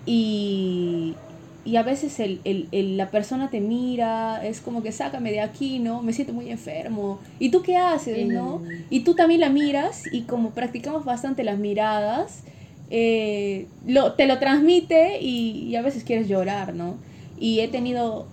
y, 0.05 1.23
y 1.65 1.77
a 1.77 1.83
veces 1.83 2.21
el, 2.21 2.43
el- 2.45 2.69
el- 2.73 2.97
la 2.97 3.11
persona 3.11 3.51
te 3.51 3.61
mira, 3.61 4.41
es 4.47 4.61
como 4.61 4.83
que 4.83 4.93
sácame 4.93 5.31
de 5.33 5.41
aquí, 5.41 5.79
¿no? 5.79 6.03
Me 6.03 6.13
siento 6.13 6.33
muy 6.33 6.51
enfermo. 6.51 7.21
¿Y 7.39 7.51
tú 7.51 7.63
qué 7.63 7.77
haces, 7.77 8.31
no? 8.31 8.65
Y 8.89 9.05
tú 9.05 9.15
también 9.15 9.41
la 9.41 9.51
miras 9.51 10.09
y 10.11 10.27
como 10.27 10.55
practicamos 10.55 11.05
bastante 11.05 11.45
las 11.45 11.59
miradas, 11.59 12.45
eh, 12.91 13.67
lo, 13.87 14.13
te 14.13 14.27
lo 14.27 14.39
transmite 14.39 15.19
y, 15.21 15.69
y 15.69 15.77
a 15.77 15.83
veces 15.83 16.05
quieres 16.05 16.29
llorar, 16.29 16.75
¿no? 16.75 16.97
Y 17.39 17.61
he 17.61 17.69
tenido, 17.69 18.27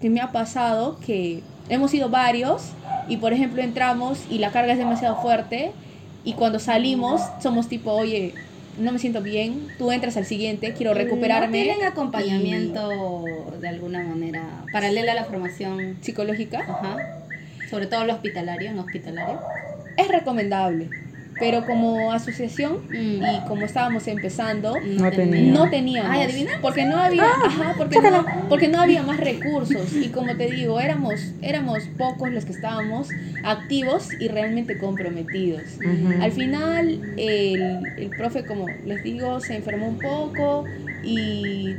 que 0.00 0.10
me 0.10 0.20
ha 0.20 0.32
pasado 0.32 0.98
que 1.04 1.42
hemos 1.68 1.92
ido 1.94 2.08
varios 2.08 2.70
y 3.08 3.16
por 3.16 3.32
ejemplo 3.32 3.62
entramos 3.62 4.20
y 4.30 4.38
la 4.38 4.50
carga 4.50 4.72
es 4.72 4.78
demasiado 4.78 5.16
fuerte 5.20 5.72
y 6.24 6.34
cuando 6.34 6.58
salimos 6.58 7.20
somos 7.42 7.68
tipo, 7.68 7.92
oye, 7.92 8.34
no 8.78 8.92
me 8.92 8.98
siento 8.98 9.22
bien, 9.22 9.68
tú 9.78 9.90
entras 9.90 10.16
al 10.16 10.26
siguiente, 10.26 10.74
quiero 10.74 10.92
recuperarme. 10.92 11.58
¿No 11.58 11.64
tienen 11.64 11.86
acompañamiento 11.86 13.24
de 13.60 13.68
alguna 13.68 14.02
manera 14.02 14.64
paralela 14.72 15.12
a 15.12 15.14
la 15.14 15.24
formación 15.24 15.96
psicológica. 16.00 16.60
Ajá. 16.60 17.22
Sobre 17.70 17.86
todo 17.86 18.04
lo 18.04 18.14
hospitalario, 18.14 18.70
en 18.70 18.78
hospitalario. 18.78 19.40
Es 19.96 20.08
recomendable. 20.08 20.90
Pero 21.38 21.66
como 21.66 22.12
asociación 22.12 22.78
Mm. 22.90 23.22
y 23.22 23.40
como 23.46 23.66
estábamos 23.66 24.06
empezando, 24.08 24.80
No 24.80 25.10
tenía. 25.10 25.52
no 25.52 25.68
teníamos. 25.68 26.10
Ay, 26.10 26.22
¿adivina? 26.22 26.52
Porque 26.62 26.84
no 26.86 26.96
había, 26.96 27.24
ajá, 27.44 27.74
porque 27.76 27.98
no, 28.00 28.24
porque 28.48 28.68
no 28.68 28.80
había 28.80 29.02
más 29.02 29.18
recursos. 29.20 29.92
Y 29.92 30.08
como 30.08 30.34
te 30.36 30.46
digo, 30.50 30.80
éramos, 30.80 31.32
éramos 31.42 31.84
pocos 31.98 32.30
los 32.30 32.46
que 32.46 32.52
estábamos 32.52 33.10
activos 33.44 34.08
y 34.18 34.28
realmente 34.28 34.78
comprometidos. 34.78 35.62
Al 36.22 36.32
final, 36.32 36.98
el, 37.18 37.86
el 37.98 38.10
profe, 38.16 38.44
como 38.44 38.70
les 38.86 39.02
digo, 39.02 39.40
se 39.40 39.56
enfermó 39.56 39.88
un 39.88 39.98
poco 39.98 40.64
y 41.04 41.76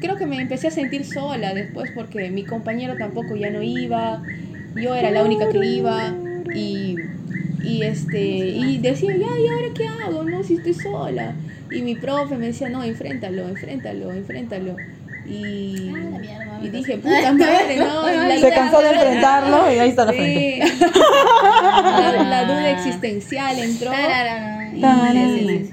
creo 0.00 0.16
que 0.16 0.26
me 0.26 0.40
empecé 0.40 0.68
a 0.68 0.70
sentir 0.70 1.04
sola 1.04 1.54
después 1.54 1.90
porque 1.94 2.30
mi 2.30 2.44
compañero 2.44 2.96
tampoco 2.96 3.36
ya 3.36 3.50
no 3.50 3.62
iba, 3.62 4.22
yo 4.74 4.94
era 4.94 5.10
la 5.10 5.22
única 5.22 5.48
que 5.48 5.64
iba 5.64 6.12
y, 6.54 6.85
y, 7.66 7.82
este, 7.82 8.20
y 8.20 8.78
decía, 8.78 9.16
ya, 9.16 9.38
¿y 9.38 9.48
ahora 9.48 9.68
qué 9.74 9.86
hago? 9.86 10.22
No, 10.22 10.42
si 10.42 10.54
estoy 10.54 10.74
sola. 10.74 11.34
Y 11.70 11.82
mi 11.82 11.94
profe 11.94 12.36
me 12.36 12.46
decía, 12.46 12.68
no, 12.68 12.82
enfréntalo, 12.82 13.48
enfréntalo, 13.48 14.12
enfréntalo. 14.12 14.76
Y, 15.28 15.90
Ah, 15.90 16.18
mierda, 16.20 16.60
y 16.62 16.68
dije, 16.68 16.98
puta 16.98 17.32
madre, 17.32 17.76
no. 17.78 18.12
y 18.12 18.16
la 18.28 18.36
Se 18.38 18.50
cansó 18.50 18.80
de 18.80 18.90
enfrentarlo 18.90 19.72
y 19.72 19.78
ahí 19.78 19.88
está 19.88 20.04
la 20.04 20.12
frente. 20.12 20.66
Sí. 20.66 20.78
la, 21.42 22.24
la 22.24 22.44
duda 22.44 22.70
existencial 22.70 23.58
entró. 23.58 23.90
Y-. 24.72 25.70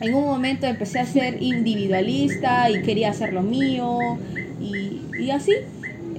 En 0.00 0.14
un 0.14 0.24
momento 0.24 0.66
empecé 0.66 1.00
a 1.00 1.06
ser 1.06 1.42
individualista 1.42 2.70
y 2.70 2.82
quería 2.82 3.10
hacer 3.10 3.32
lo 3.32 3.42
mío 3.42 4.18
y, 4.60 5.02
y 5.18 5.30
así. 5.30 5.54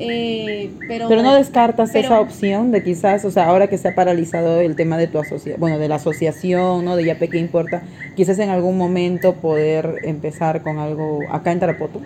Eh, 0.02 0.72
pero, 0.88 1.10
Pero 1.10 1.22
no 1.22 1.36
descartas 1.36 1.90
pero- 1.92 2.06
esa 2.08 2.20
opción 2.22 2.72
de 2.72 2.82
quizás, 2.84 3.26
o 3.26 3.32
sea, 3.32 3.48
ahora 3.48 3.68
que 3.68 3.78
se 3.78 3.90
ha 3.90 3.96
paralizado 3.96 4.62
el 4.62 4.76
tema 4.76 4.98
de 4.98 5.08
tu 5.08 5.20
asociación, 5.20 5.60
bueno, 5.60 5.78
de 5.78 5.90
la 5.90 5.96
asociación, 5.96 6.86
¿no? 6.86 6.96
De 6.96 7.04
ya 7.04 7.20
qué 7.20 7.38
importa, 7.38 7.84
quizás 8.16 8.40
en 8.40 8.50
algún 8.50 8.78
momento 8.78 9.34
poder 9.36 9.98
empezar 10.04 10.64
con 10.64 10.80
algo 10.80 11.20
acá 11.30 11.52
en 11.52 11.60
Tarapoto. 11.60 12.02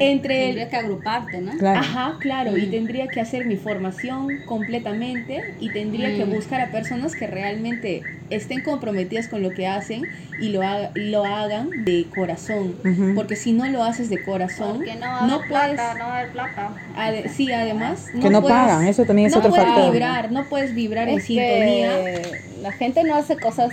Entre 0.00 0.38
el- 0.40 0.44
Tendrías 0.46 0.68
que 0.70 0.76
agruparte, 0.76 1.40
¿no? 1.40 1.56
Claro. 1.56 1.80
Ajá, 1.80 2.16
claro, 2.20 2.56
y 2.56 2.66
Mm. 2.66 2.70
tendría 2.70 3.10
que 3.10 3.20
hacer 3.20 3.44
mi 3.44 3.56
formación 3.56 4.38
completamente 4.44 5.44
y 5.60 5.70
tendría 5.70 6.14
que 6.16 6.24
Mm. 6.26 6.30
buscar 6.30 6.60
a 6.60 6.70
personas 6.70 7.14
que 7.14 7.26
realmente 7.26 8.04
estén 8.28 8.60
comprometidas 8.60 9.28
con 9.28 9.40
lo 9.42 9.54
que 9.54 9.68
hacen 9.68 10.06
y 10.38 10.48
lo, 10.48 10.64
haga- 10.66 10.90
lo 10.96 11.24
hagan 11.26 11.84
de 11.84 12.06
corazón. 12.12 12.74
Porque 13.14 13.36
si 13.36 13.52
no 13.52 13.68
lo 13.68 13.84
haces 13.84 14.10
de 14.10 14.18
corazón, 14.18 14.78
Porque 14.78 14.96
no 14.96 15.06
va 15.06 15.20
a 15.24 15.26
no 15.28 15.34
haber 15.36 15.46
puedes... 15.48 15.72
plata, 15.74 15.94
no 15.94 16.04
va 16.06 16.14
a 16.16 16.18
haber 16.20 16.32
plata. 16.32 16.70
sí, 17.28 17.52
además... 17.52 18.10
Que 18.20 18.28
no 18.30 18.40
puedes- 18.42 18.56
pagan, 18.56 18.86
eso 18.86 19.04
también 19.04 19.26
es 19.26 19.32
no 19.32 19.38
otro 19.38 19.50
puedes 19.50 19.66
factor. 19.66 19.92
vibrar, 19.92 20.32
no 20.32 20.44
puedes 20.48 20.74
vibrar 20.74 21.08
en 21.08 21.16
Es 21.18 21.24
sintonía 21.24 21.88
que 21.96 22.40
la 22.62 22.72
gente 22.72 23.04
no 23.04 23.14
hace 23.14 23.36
cosas 23.38 23.72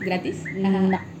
gratis. 0.00 0.36
no. 0.54 1.13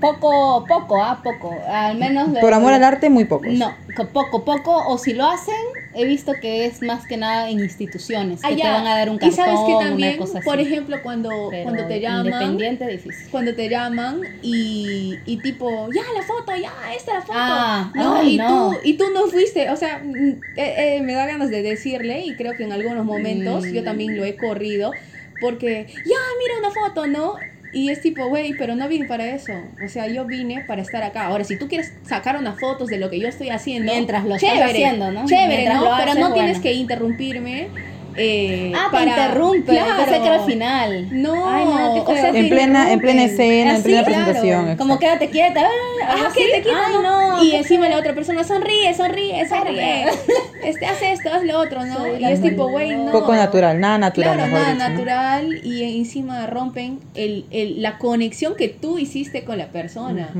Poco, 0.00 0.66
poco, 0.68 1.02
ah, 1.02 1.20
poco. 1.22 1.62
Al 1.66 1.96
menos 1.98 2.28
Por 2.40 2.52
amor 2.52 2.72
al 2.72 2.84
arte, 2.84 3.08
muy 3.10 3.24
pocos. 3.24 3.52
No, 3.54 3.74
co- 3.94 4.08
poco, 4.08 4.44
poco. 4.44 4.86
O 4.88 4.98
si 4.98 5.14
lo 5.14 5.24
hacen, 5.26 5.54
he 5.94 6.04
visto 6.04 6.38
que 6.40 6.66
es 6.66 6.82
más 6.82 7.06
que 7.06 7.16
nada 7.16 7.48
en 7.50 7.60
instituciones. 7.60 8.42
Que 8.42 8.48
Ah, 8.48 8.50
te 8.50 8.56
ya. 8.56 8.72
van 8.72 8.86
a 8.86 8.96
dar 8.96 9.08
un 9.08 9.16
Y 9.16 9.20
cartón, 9.20 9.36
sabes 9.36 9.60
que 9.60 9.84
también, 9.84 10.14
una 10.18 10.26
cosa 10.26 10.38
así. 10.38 10.44
por 10.48 10.60
ejemplo, 10.60 11.02
cuando, 11.02 11.48
Pero 11.50 11.64
cuando 11.64 11.86
te 11.86 12.00
llaman... 12.00 12.26
Independiente, 12.26 12.86
difícil. 12.86 13.30
cuando 13.30 13.54
te 13.54 13.68
llaman 13.68 14.20
y, 14.42 15.22
y 15.24 15.38
tipo, 15.38 15.88
ya 15.90 16.02
la 16.14 16.22
foto, 16.22 16.52
ya, 16.60 16.72
esta 16.94 17.14
la 17.14 17.20
foto. 17.22 17.38
Ah, 17.38 17.90
no, 17.94 18.16
ay, 18.16 18.34
y, 18.34 18.38
no. 18.38 18.74
Tú, 18.74 18.80
y 18.84 18.96
tú 18.98 19.04
no 19.14 19.26
fuiste, 19.28 19.70
o 19.70 19.76
sea, 19.76 20.02
mm, 20.04 20.30
eh, 20.56 20.96
eh, 20.96 21.00
me 21.02 21.14
da 21.14 21.26
ganas 21.26 21.50
de 21.50 21.62
decirle 21.62 22.20
y 22.24 22.36
creo 22.36 22.54
que 22.56 22.64
en 22.64 22.72
algunos 22.72 23.04
momentos 23.06 23.64
Mm. 23.64 23.72
yo 23.72 23.82
también 23.84 24.16
lo 24.16 24.24
he 24.24 24.36
corrido 24.36 24.96
porque, 25.38 25.86
ya, 26.04 26.16
mira 26.38 26.54
una 26.60 26.70
foto, 26.70 27.06
¿no? 27.06 27.34
Y 27.76 27.90
es 27.90 28.00
tipo, 28.00 28.26
güey, 28.28 28.54
pero 28.56 28.74
no 28.74 28.88
vine 28.88 29.06
para 29.06 29.28
eso. 29.28 29.52
O 29.84 29.88
sea, 29.88 30.08
yo 30.08 30.24
vine 30.24 30.64
para 30.66 30.80
estar 30.80 31.02
acá. 31.02 31.26
Ahora, 31.26 31.44
si 31.44 31.58
tú 31.58 31.68
quieres 31.68 31.92
sacar 32.04 32.38
unas 32.38 32.58
fotos 32.58 32.88
de 32.88 32.96
lo 32.96 33.10
que 33.10 33.20
yo 33.20 33.28
estoy 33.28 33.50
haciendo, 33.50 33.92
Mientras 33.92 34.24
lo 34.24 34.36
estás 34.36 34.58
haciendo, 34.62 35.12
¿no? 35.12 35.26
Chévere, 35.26 35.68
Mientras 35.68 35.82
¿no? 35.82 35.90
pero 35.98 36.14
no 36.14 36.32
tienes 36.32 36.58
que 36.60 36.72
interrumpirme. 36.72 37.68
Eh, 38.16 38.72
Ah, 38.74 38.88
para... 38.90 39.04
te 39.04 39.10
interrumpe. 39.10 39.72
Claro. 39.72 39.96
Pensé 40.04 40.20
que 40.20 40.26
era 40.26 40.34
al 40.36 40.46
final. 40.46 41.08
No, 41.22 41.48
Ay, 41.48 41.64
no, 41.64 41.94
qué 42.06 42.12
o 42.12 42.14
sea, 42.16 42.28
En 42.30 42.48
plena, 42.48 42.92
en 42.92 43.00
plena 43.00 43.24
escena, 43.24 43.76
en 43.76 43.82
plena 43.82 44.04
claro. 44.04 44.24
presentación. 44.24 44.76
Como 44.76 44.98
quédate 44.98 45.30
quieta. 45.30 45.62
ah, 45.62 46.12
algo 46.12 46.20
Ajá, 46.24 46.26
así. 46.28 46.38
que 46.40 46.52
te 46.56 46.62
quitan, 46.62 46.82
Ay, 46.86 46.94
¿no? 47.02 47.36
no. 47.36 47.42
y 47.44 47.54
encima 47.56 47.88
la 47.88 47.98
otra 47.98 48.14
persona 48.14 48.44
sonríe, 48.44 48.94
sonríe, 48.94 49.46
sonríe. 49.48 50.06
Este, 50.64 50.84
haz 50.86 51.00
esto, 51.00 51.30
haz 51.32 51.44
lo 51.44 51.60
otro, 51.60 51.84
¿no? 51.84 51.94
Soy 51.96 52.16
y 52.20 52.24
es 52.24 52.42
tipo, 52.42 52.68
güey, 52.68 52.96
no. 52.96 53.12
Poco 53.12 53.32
natural, 53.36 53.78
nada 53.78 53.98
natural, 53.98 54.34
Claro, 54.34 54.50
mejor 54.50 54.60
nada 54.60 54.72
dicho, 54.74 54.82
¿no? 54.88 54.88
natural 54.96 55.60
y 55.64 55.98
encima 55.98 56.46
rompen 56.48 56.98
el, 57.14 57.44
el- 57.52 57.82
la 57.82 57.98
conexión 57.98 58.56
que 58.56 58.68
tú 58.68 58.98
hiciste 58.98 59.44
con 59.44 59.58
la 59.58 59.68
persona. 59.68 60.30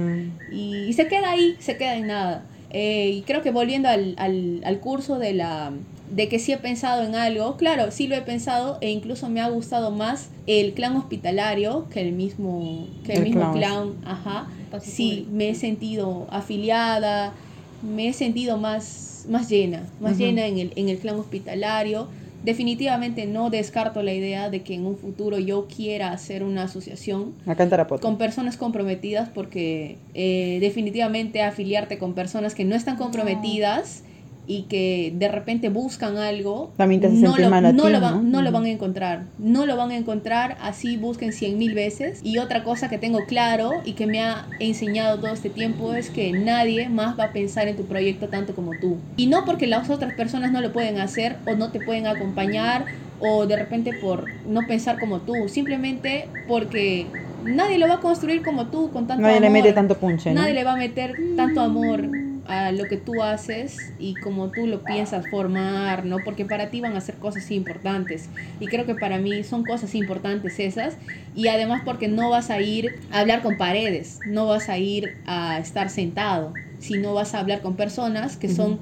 Y 0.50 0.92
se 0.94 1.06
queda 1.06 1.30
ahí, 1.30 1.54
se 1.60 1.76
queda 1.76 1.94
en 1.94 2.08
nada. 2.08 2.42
Eh, 2.70 3.10
y 3.14 3.22
creo 3.22 3.42
que 3.42 3.52
volviendo 3.52 3.88
al, 3.88 4.14
al, 4.18 4.62
al 4.64 4.80
curso 4.80 5.18
de 5.20 5.32
la 5.34 5.70
de 6.10 6.28
que 6.28 6.38
sí 6.38 6.52
he 6.52 6.58
pensado 6.58 7.02
en 7.04 7.14
algo, 7.14 7.56
claro, 7.56 7.90
sí 7.90 8.06
lo 8.06 8.14
he 8.14 8.22
pensado 8.22 8.78
e 8.80 8.90
incluso 8.90 9.28
me 9.28 9.40
ha 9.40 9.48
gustado 9.48 9.90
más 9.90 10.30
el 10.46 10.72
clan 10.74 10.96
hospitalario 10.96 11.88
que 11.90 12.00
el 12.00 12.12
mismo 12.12 12.86
que 13.04 13.14
el, 13.14 13.18
El 13.18 13.24
mismo 13.24 13.52
clan, 13.52 13.94
ajá. 14.04 14.48
Sí, 14.82 15.26
me 15.30 15.50
he 15.50 15.54
sentido 15.54 16.26
afiliada, 16.30 17.34
me 17.82 18.08
he 18.08 18.12
sentido 18.12 18.56
más 18.58 19.24
más 19.28 19.48
llena, 19.48 19.82
más 19.98 20.18
llena 20.18 20.46
en 20.46 20.58
el 20.58 20.72
en 20.76 20.88
el 20.88 20.98
clan 20.98 21.16
hospitalario. 21.18 22.08
Definitivamente 22.42 23.26
no 23.26 23.50
descarto 23.50 24.02
la 24.02 24.12
idea 24.12 24.50
de 24.50 24.62
que 24.62 24.74
en 24.74 24.86
un 24.86 24.96
futuro 24.96 25.38
yo 25.38 25.66
quiera 25.66 26.12
hacer 26.12 26.44
una 26.44 26.64
asociación 26.64 27.34
Acá 27.44 27.64
en 27.64 27.70
Tarapoto. 27.70 28.02
con 28.02 28.18
personas 28.18 28.56
comprometidas 28.56 29.28
porque 29.30 29.96
eh, 30.14 30.58
definitivamente 30.60 31.42
afiliarte 31.42 31.98
con 31.98 32.14
personas 32.14 32.54
que 32.54 32.64
no 32.64 32.76
están 32.76 32.96
comprometidas 32.96 34.04
y 34.46 34.62
que 34.64 35.12
de 35.16 35.28
repente 35.28 35.68
buscan 35.68 36.16
algo 36.18 36.72
También 36.76 37.00
te 37.00 37.06
hace 37.08 37.16
no, 37.16 37.36
lo, 37.38 37.50
no 37.50 37.72
ti, 37.72 37.88
lo 37.90 38.00
van, 38.00 38.30
¿no? 38.30 38.30
no 38.30 38.42
lo 38.42 38.48
Ujú. 38.50 38.54
van 38.58 38.64
a 38.64 38.70
encontrar 38.70 39.26
no 39.38 39.66
lo 39.66 39.76
van 39.76 39.90
a 39.90 39.96
encontrar 39.96 40.56
así 40.60 40.96
busquen 40.96 41.32
cien 41.32 41.58
mil 41.58 41.74
veces 41.74 42.20
y 42.22 42.38
otra 42.38 42.62
cosa 42.64 42.88
que 42.88 42.98
tengo 42.98 43.26
claro 43.26 43.82
y 43.84 43.92
que 43.94 44.06
me 44.06 44.22
ha 44.22 44.48
enseñado 44.58 45.18
todo 45.20 45.32
este 45.34 45.50
tiempo 45.50 45.92
es 45.94 46.10
que 46.10 46.32
nadie 46.32 46.88
más 46.88 47.18
va 47.18 47.24
a 47.24 47.32
pensar 47.32 47.68
en 47.68 47.76
tu 47.76 47.86
proyecto 47.86 48.28
tanto 48.28 48.54
como 48.54 48.76
tú 48.76 49.00
y 49.16 49.26
no 49.26 49.44
porque 49.44 49.66
las 49.66 49.90
otras 49.90 50.12
personas 50.12 50.52
no 50.52 50.60
lo 50.60 50.72
pueden 50.72 50.98
hacer 50.98 51.38
o 51.44 51.54
no 51.56 51.70
te 51.72 51.80
pueden 51.80 52.06
acompañar 52.06 52.86
o 53.18 53.46
de 53.46 53.56
repente 53.56 53.92
por 53.94 54.28
no 54.44 54.66
pensar 54.66 54.98
como 54.98 55.22
tú 55.22 55.48
simplemente 55.48 56.30
porque 56.46 57.10
nadie 57.40 57.78
lo 57.78 57.88
va 57.88 57.94
a 57.94 58.00
construir 58.00 58.42
como 58.42 58.70
tú 58.70 58.90
con 58.92 59.06
tanto 59.06 59.22
Nadie 59.22 59.40
le 59.40 59.46
amor. 59.48 59.62
mete 59.62 59.72
tanto 59.72 59.98
punche, 59.98 60.30
¿no? 60.34 60.40
Nadie 60.40 60.54
le 60.54 60.64
va 60.64 60.72
a 60.72 60.76
meter 60.76 61.16
tanto 61.36 61.60
amor 61.60 62.00
a 62.48 62.72
lo 62.72 62.88
que 62.88 62.96
tú 62.96 63.22
haces 63.22 63.92
y 63.98 64.14
como 64.14 64.48
tú 64.48 64.66
lo 64.66 64.84
piensas 64.84 65.26
formar, 65.26 66.04
¿no? 66.04 66.24
Porque 66.24 66.44
para 66.44 66.70
ti 66.70 66.80
van 66.80 66.96
a 66.96 67.00
ser 67.00 67.16
cosas 67.16 67.50
importantes. 67.50 68.28
Y 68.60 68.68
creo 68.68 68.86
que 68.86 68.94
para 68.94 69.18
mí 69.18 69.44
son 69.44 69.64
cosas 69.64 69.94
importantes 69.94 70.58
esas. 70.58 70.94
Y 71.34 71.48
además 71.48 71.82
porque 71.84 72.08
no 72.08 72.30
vas 72.30 72.50
a 72.50 72.60
ir 72.60 72.94
a 73.10 73.20
hablar 73.20 73.42
con 73.42 73.56
paredes, 73.56 74.22
no 74.24 74.46
vas 74.46 74.68
a 74.68 74.78
ir 74.78 75.12
a 75.26 75.58
estar 75.58 75.90
sentado, 75.90 76.52
sino 76.78 77.14
vas 77.14 77.34
a 77.34 77.40
hablar 77.40 77.60
con 77.62 77.74
personas 77.76 78.36
que 78.36 78.48
son 78.48 78.78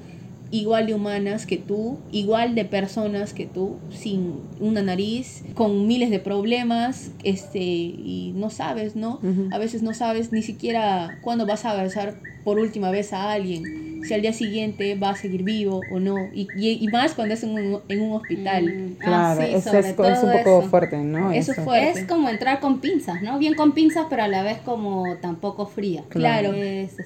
igual 0.51 0.85
de 0.85 0.93
humanas 0.93 1.45
que 1.45 1.57
tú, 1.57 1.97
igual 2.11 2.55
de 2.55 2.65
personas 2.65 3.33
que 3.33 3.45
tú, 3.45 3.75
sin 3.91 4.35
una 4.59 4.81
nariz, 4.81 5.43
con 5.53 5.87
miles 5.87 6.09
de 6.09 6.19
problemas, 6.19 7.11
este, 7.23 7.59
y 7.59 8.33
no 8.35 8.49
sabes, 8.49 8.95
¿no? 8.95 9.19
A 9.51 9.57
veces 9.57 9.81
no 9.81 9.93
sabes 9.93 10.31
ni 10.31 10.43
siquiera 10.43 11.17
cuándo 11.21 11.45
vas 11.45 11.65
a 11.65 11.71
abrazar 11.71 12.15
por 12.45 12.59
última 12.59 12.91
vez 12.91 13.11
a 13.11 13.31
alguien, 13.33 14.01
si 14.05 14.13
al 14.13 14.21
día 14.21 14.33
siguiente 14.33 14.93
va 14.95 15.09
a 15.09 15.15
seguir 15.15 15.41
vivo 15.43 15.81
o 15.91 15.99
no, 15.99 16.29
y, 16.31 16.47
y, 16.55 16.77
y 16.83 16.87
más 16.89 17.13
cuando 17.15 17.33
es 17.33 17.43
en 17.43 17.49
un, 17.55 17.81
en 17.89 18.01
un 18.01 18.13
hospital. 18.13 18.63
Mm, 18.65 18.97
ah, 19.01 19.33
Claro, 19.35 19.41
sí, 19.41 19.47
eso 19.55 19.77
es, 19.79 19.85
un 19.87 19.95
poco 19.95 20.07
eso. 20.07 20.61
fuerte, 20.69 20.97
¿no? 20.99 21.31
Eso 21.31 21.51
es 21.51 21.57
Eso. 21.57 21.63
fuerte. 21.63 21.99
Es 22.01 22.05
como 22.05 22.29
entrar 22.29 22.59
con 22.59 22.79
pinzas, 22.81 23.23
¿no? 23.23 23.39
Bien 23.39 23.55
con 23.55 23.73
pinzas, 23.73 24.05
pero 24.09 24.23
a 24.23 24.27
la 24.27 24.43
vez 24.43 24.59
como 24.63 25.15
tampoco 25.17 25.65
fría. 25.65 26.03
Claro. 26.09 26.53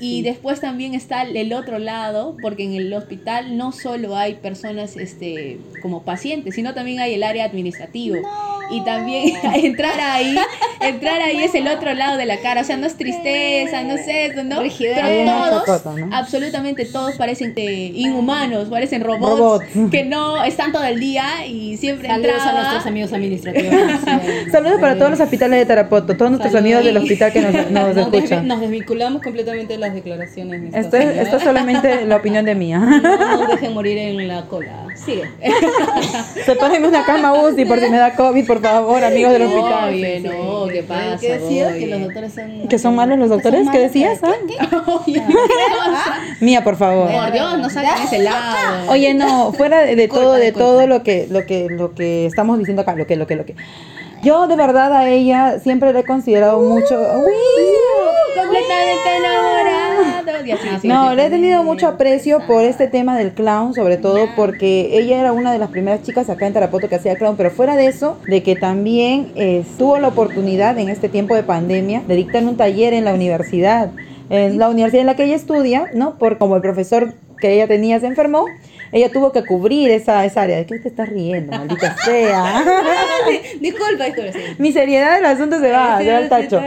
Y 0.02 0.22
después 0.24 0.60
también 0.60 0.94
está 0.94 1.24
el 1.24 1.54
otro 1.54 1.80
lado, 1.80 2.36
porque 2.42 2.66
en 2.66 2.74
el 2.74 2.94
hospital 2.94 3.56
no 3.58 3.72
solo 3.72 4.18
hay 4.18 4.36
personas 4.36 4.98
este, 4.98 5.58
como 5.82 6.04
pacientes, 6.04 6.54
sino 6.56 6.74
también 6.74 7.00
hay 7.00 7.14
el 7.14 7.24
área 7.24 7.46
administrativa. 7.46 8.20
Y 8.72 8.84
también 8.84 9.36
entrar 9.56 10.00
ahí, 10.00 10.36
entrar 10.82 11.22
ahí 11.22 11.44
es 11.44 11.56
el 11.56 11.68
otro 11.68 11.94
lado 11.94 12.18
de 12.18 12.26
la 12.26 12.38
cara, 12.38 12.62
o 12.62 12.64
sea, 12.64 12.78
no 12.78 12.86
es 12.88 12.96
tristeza, 12.96 13.84
no 13.84 13.96
sé 13.98 14.28
eso, 14.28 14.44
¿no? 14.44 14.62
Rigidez. 14.62 14.98
Pero 15.02 15.32
todos, 15.32 15.66
chacota, 15.66 15.96
¿no? 16.06 16.16
absolutamente 16.16 16.86
todos 16.86 17.16
parecen 17.16 17.54
inhumanos, 17.58 18.70
parecen 18.70 19.04
robots, 19.04 19.40
Robots. 19.40 19.66
que 19.92 20.04
no 20.06 20.44
están 20.44 20.72
todo 20.72 20.84
el 20.86 21.00
día 21.00 21.46
y 21.48 21.78
siempre 21.78 22.08
Saludos 22.08 22.32
a 22.32 22.36
entraba- 22.38 22.60
nuestros 22.62 22.86
amigos 22.86 23.14
administrativos. 23.14 23.74
Saludos 24.52 24.80
para 24.80 24.96
todos 24.98 25.12
los 25.12 25.20
hospitales 25.20 25.60
de 25.60 25.66
Tarapoto, 25.66 26.16
todos 26.16 26.32
nuestros 26.32 26.56
amigos 26.56 26.84
del 26.84 26.98
hospital 26.98 27.32
que 27.34 27.42
nos, 27.42 27.54
nos 27.54 27.72
Nos 27.72 27.96
desvi- 27.96 28.16
escuchan. 28.18 28.48
Nos 28.48 28.62
desvinculamos 28.62 29.22
completamente 29.22 29.74
de 29.74 29.80
las 29.80 29.94
declaraciones. 29.94 30.74
Esto 30.74 30.98
esto 30.98 31.38
es 31.38 31.44
solamente 31.44 32.06
la 32.06 32.16
opinión 32.18 32.46
de 32.46 32.56
mía. 32.56 32.80
No 32.80 33.38
nos 33.40 33.48
dejen 33.50 33.74
morir 33.74 33.98
en 33.98 34.28
la 34.28 34.46
cola. 34.46 34.86
Sigue. 34.96 35.30
Sepárenme 36.46 36.88
una 36.88 37.06
cama 37.06 37.34
UCI 37.34 37.66
por 37.66 37.80
si 37.80 37.90
me 37.90 37.98
da 37.98 38.16
COVID, 38.16 38.46
por 38.46 38.62
favor, 38.62 39.04
amigos 39.04 39.34
del 39.34 39.44
hospital. 39.44 39.90
Oye, 39.90 40.20
no, 40.20 40.68
¿qué 40.68 40.84
pasa? 40.84 41.18
¿Qué 41.20 41.40
decías? 41.40 41.74
Que 41.74 41.88
los 41.88 42.02
doctores 42.02 42.34
son... 42.34 42.68
¿Que 42.68 42.80
son 42.80 42.96
malos 42.96 43.20
los 43.20 43.30
doctores? 43.30 43.68
¿Qué 43.70 43.80
decías? 43.80 44.20
¿Qué? 44.20 44.56
ah? 44.60 46.20
Mía, 46.40 46.64
por 46.64 46.76
favor. 46.76 47.12
Por 47.12 47.32
Dios, 47.32 47.60
no 47.60 47.70
saquen 47.70 48.04
ese 48.04 48.20
lado. 48.20 48.92
Oye, 48.92 49.14
no, 49.14 49.54
fuera 49.54 49.82
de, 49.82 50.08
todo, 50.08 50.34
de 50.34 50.52
todo 50.52 50.88
lo 50.88 51.04
que, 51.04 51.28
lo 51.30 51.46
que, 51.46 51.68
lo 51.70 51.94
que 51.94 52.26
estamos 52.26 52.58
diciendo 52.60 52.82
acá, 52.82 52.96
lo 52.96 53.08
que, 53.08 53.16
lo 53.16 53.28
que, 53.28 53.36
lo 53.36 53.46
que. 53.46 53.56
Yo 54.22 54.48
de 54.48 54.56
verdad 54.58 54.94
a 54.94 55.10
ella 55.10 55.60
siempre 55.60 55.94
le 55.94 56.00
he 56.00 56.04
considerado 56.04 56.60
mucho. 56.60 57.00
Uy. 57.00 57.34
completamente 58.36 59.10
enamorado. 60.02 60.46
Y 60.46 60.52
así, 60.52 60.68
así, 60.68 60.88
No, 60.88 61.14
le 61.16 61.26
he 61.26 61.30
tenido 61.30 61.64
mucho 61.64 61.88
aprecio 61.88 62.40
por 62.48 62.64
este 62.64 62.88
tema 62.88 63.18
del 63.18 63.34
clown, 63.34 63.74
sobre 63.74 63.98
todo 63.98 64.28
porque 64.36 64.98
ella 64.98 65.20
era 65.20 65.34
una 65.34 65.52
de 65.52 65.60
las 65.60 65.70
primeras 65.70 66.04
chicas 66.04 66.30
acá 66.30 66.48
en 66.48 66.54
Tarapoto 66.54 66.90
que 66.90 66.96
hacía 66.96 67.16
clown, 67.16 67.36
pero 67.38 67.52
fuera 67.52 67.76
de 67.76 67.88
eso, 67.88 68.20
de 68.28 68.44
que 68.44 68.56
también 68.56 69.32
eh, 69.36 69.64
tuvo 69.78 70.00
la 70.00 70.08
oportunidad 70.08 70.78
en 70.78 70.90
este 70.90 71.10
tiempo 71.10 71.36
de 71.36 71.44
pandemia 71.44 72.02
de 72.08 72.16
dictar 72.16 72.44
un 72.44 72.58
taller 72.58 72.94
en 72.94 73.06
la 73.06 73.14
universidad, 73.14 73.92
en 74.30 74.58
la 74.58 74.70
universidad 74.70 75.02
en 75.02 75.08
la 75.08 75.16
que 75.16 75.26
ella 75.26 75.36
estudia, 75.36 75.90
¿no? 75.94 76.18
Por 76.18 76.38
como 76.38 76.56
el 76.56 76.62
profesor 76.62 77.14
que 77.40 77.54
ella 77.54 77.68
tenía 77.68 78.00
se 78.00 78.08
enfermó, 78.08 78.46
ella 78.92 79.10
tuvo 79.12 79.32
que 79.32 79.44
cubrir 79.46 79.92
esa, 79.92 80.26
esa 80.26 80.44
área. 80.44 80.58
¿De 80.58 80.66
qué 80.66 80.80
te 80.80 80.88
estás 80.90 81.10
riendo, 81.10 81.52
maldita 81.52 81.96
sea? 82.06 82.64
Disculpa, 83.60 84.06
disculpa. 84.06 84.32
sí. 84.34 84.40
Mi 84.58 84.72
seriedad 84.72 85.16
del 85.16 85.26
asunto 85.26 85.60
se 85.60 85.72
va, 85.72 86.00
Sí, 86.00 86.06
se 86.06 86.12
va 86.12 86.18
al 86.18 86.24
sí, 86.24 86.30
tacho. 86.30 86.62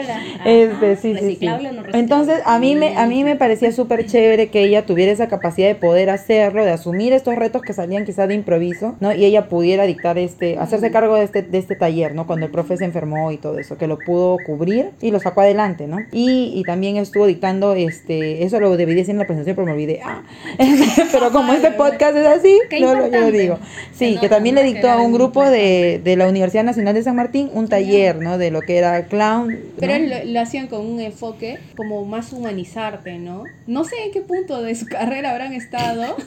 Este, 0.44 0.96
sí, 0.96 1.14
sí, 1.14 1.18
sí. 1.18 1.24
¿Reciclable 1.24 1.68
o 1.68 1.72
no 1.72 1.82
reciclable? 1.82 1.98
Entonces, 1.98 2.40
a 2.44 2.58
mí 2.58 2.74
me 2.74 2.96
a 2.96 3.06
mí 3.06 3.24
me 3.24 3.36
parecía 3.36 3.72
súper 3.72 4.06
chévere 4.06 4.48
que 4.50 4.62
ella 4.64 4.84
tuviera 4.86 5.12
esa 5.12 5.28
capacidad 5.28 5.68
de 5.68 5.74
poder 5.74 6.10
hacerlo, 6.10 6.64
de 6.64 6.70
asumir 6.70 7.12
estos 7.12 7.36
retos 7.36 7.62
que 7.62 7.72
salían 7.72 8.04
quizás 8.04 8.28
de 8.28 8.34
improviso, 8.34 8.96
¿no? 9.00 9.12
Y 9.12 9.24
ella 9.24 9.48
pudiera 9.48 9.84
dictar 9.84 10.18
este, 10.18 10.58
hacerse 10.58 10.90
cargo 10.90 11.16
de 11.16 11.24
este 11.24 11.42
de 11.42 11.58
este 11.58 11.76
taller, 11.76 12.14
¿no? 12.14 12.26
Cuando 12.26 12.46
el 12.46 12.52
profe 12.52 12.76
se 12.76 12.84
enfermó 12.84 13.32
y 13.32 13.36
todo 13.36 13.58
eso, 13.58 13.76
que 13.78 13.86
lo 13.86 13.98
pudo 13.98 14.36
cubrir 14.44 14.90
y 15.00 15.10
lo 15.10 15.20
sacó 15.20 15.40
adelante, 15.42 15.86
¿no? 15.86 15.98
Y, 16.12 16.52
y 16.54 16.62
también 16.64 16.96
estuvo 16.96 17.26
dictando 17.26 17.74
este, 17.74 18.44
eso 18.44 18.60
lo 18.60 18.76
debí 18.76 18.94
decir 18.94 19.10
en 19.12 19.18
la 19.18 19.26
presentación, 19.26 19.56
pero 19.56 19.66
me 19.66 19.72
olvidé. 19.72 20.00
Ah. 20.04 20.22
pero 21.12 21.30
como 21.30 21.52
este 21.52 21.70
podcast 21.72 22.11
es 22.20 22.26
así, 22.26 22.58
Qué 22.70 22.80
no, 22.80 22.94
lo- 22.94 23.06
yo 23.08 23.20
lo 23.20 23.30
digo. 23.30 23.58
Sí, 23.92 24.16
que 24.20 24.28
también 24.28 24.54
le 24.54 24.64
dictó 24.64 24.90
a 24.90 25.00
un 25.00 25.12
grupo 25.12 25.48
de, 25.48 26.00
de 26.02 26.16
la 26.16 26.28
Universidad 26.28 26.64
Nacional 26.64 26.94
de 26.94 27.02
San 27.02 27.16
Martín 27.16 27.50
un 27.52 27.68
taller, 27.68 28.16
¿no? 28.16 28.38
De 28.38 28.50
lo 28.50 28.60
que 28.62 28.76
era 28.78 29.04
clown. 29.06 29.58
Pero 29.78 29.98
lo, 29.98 30.24
lo 30.24 30.40
hacían 30.40 30.66
con 30.68 30.86
un 30.86 31.00
enfoque 31.00 31.58
como 31.76 32.04
más 32.04 32.32
humanizarte, 32.32 33.18
¿no? 33.18 33.44
No 33.66 33.84
sé 33.84 33.96
en 34.06 34.12
qué 34.12 34.20
punto 34.20 34.62
de 34.62 34.74
su 34.74 34.86
carrera 34.88 35.30
habrán 35.30 35.52
estado. 35.52 36.16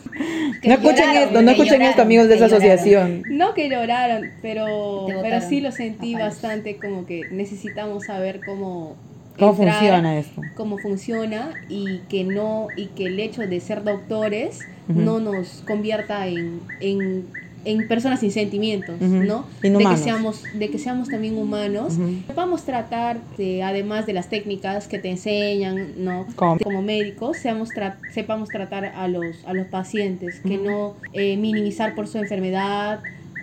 Que 0.62 0.70
no 0.70 0.76
escuchen 0.76 0.96
lloraron, 1.08 1.24
esto, 1.28 1.42
no 1.42 1.52
escuchen 1.52 1.74
lloraron, 1.74 1.90
esto, 1.90 2.02
amigos 2.02 2.28
de 2.30 2.36
esa 2.36 2.48
lloraron. 2.48 2.64
asociación. 2.72 3.24
No 3.30 3.54
que 3.54 3.70
lloraron, 3.70 4.32
pero, 4.42 5.08
pero 5.22 5.42
sí 5.42 5.60
lo 5.62 5.72
sentí 5.72 6.16
bastante 6.16 6.78
como 6.78 7.06
que 7.06 7.24
necesitamos 7.32 8.06
saber 8.06 8.40
cómo... 8.46 8.96
¿Cómo 9.38 9.52
entrar, 9.52 9.74
funciona 9.76 10.18
esto? 10.18 10.42
Cómo 10.56 10.78
funciona 10.78 11.50
y 11.68 12.00
que 12.10 12.24
no 12.24 12.68
y 12.78 12.86
que 12.88 13.08
el 13.08 13.20
hecho 13.20 13.46
de 13.46 13.60
ser 13.60 13.84
doctores 13.84 14.62
No 14.88 15.20
nos 15.20 15.62
convierta 15.66 16.28
en, 16.28 16.60
en, 16.80 17.26
en 17.66 17.84
personas 17.88 18.20
sin 18.20 18.32
sentimientos. 18.32 18.96
¿no? 19.02 19.46
De 19.64 19.84
que 19.96 20.02
seamos 20.04 20.48
de 20.54 20.70
que 20.70 20.78
seamos 20.78 21.10
también 21.10 21.38
humanos. 21.38 21.98
Vamos 22.36 22.62
a 22.62 22.66
tratar, 22.66 23.20
de, 23.38 23.64
además 23.64 24.06
de 24.06 24.14
las 24.14 24.30
técnicas 24.30 24.88
que 24.88 25.00
te 25.00 25.10
enseñan, 25.10 25.88
¿no? 25.98 26.28
¿Cómo? 26.36 26.58
Como 26.64 26.82
médicos, 26.82 27.38
seamos 27.38 27.74
tra- 27.76 27.96
sepamos 28.12 28.52
tratar 28.52 28.86
a 28.86 29.08
los, 29.08 29.44
a 29.46 29.54
los 29.54 29.66
pacientes, 29.68 30.40
que 30.42 30.58
no 30.58 30.94
eh, 31.14 31.38
minimizar 31.38 31.96
por 31.96 32.08
su 32.08 32.18
enfermedad 32.20 33.00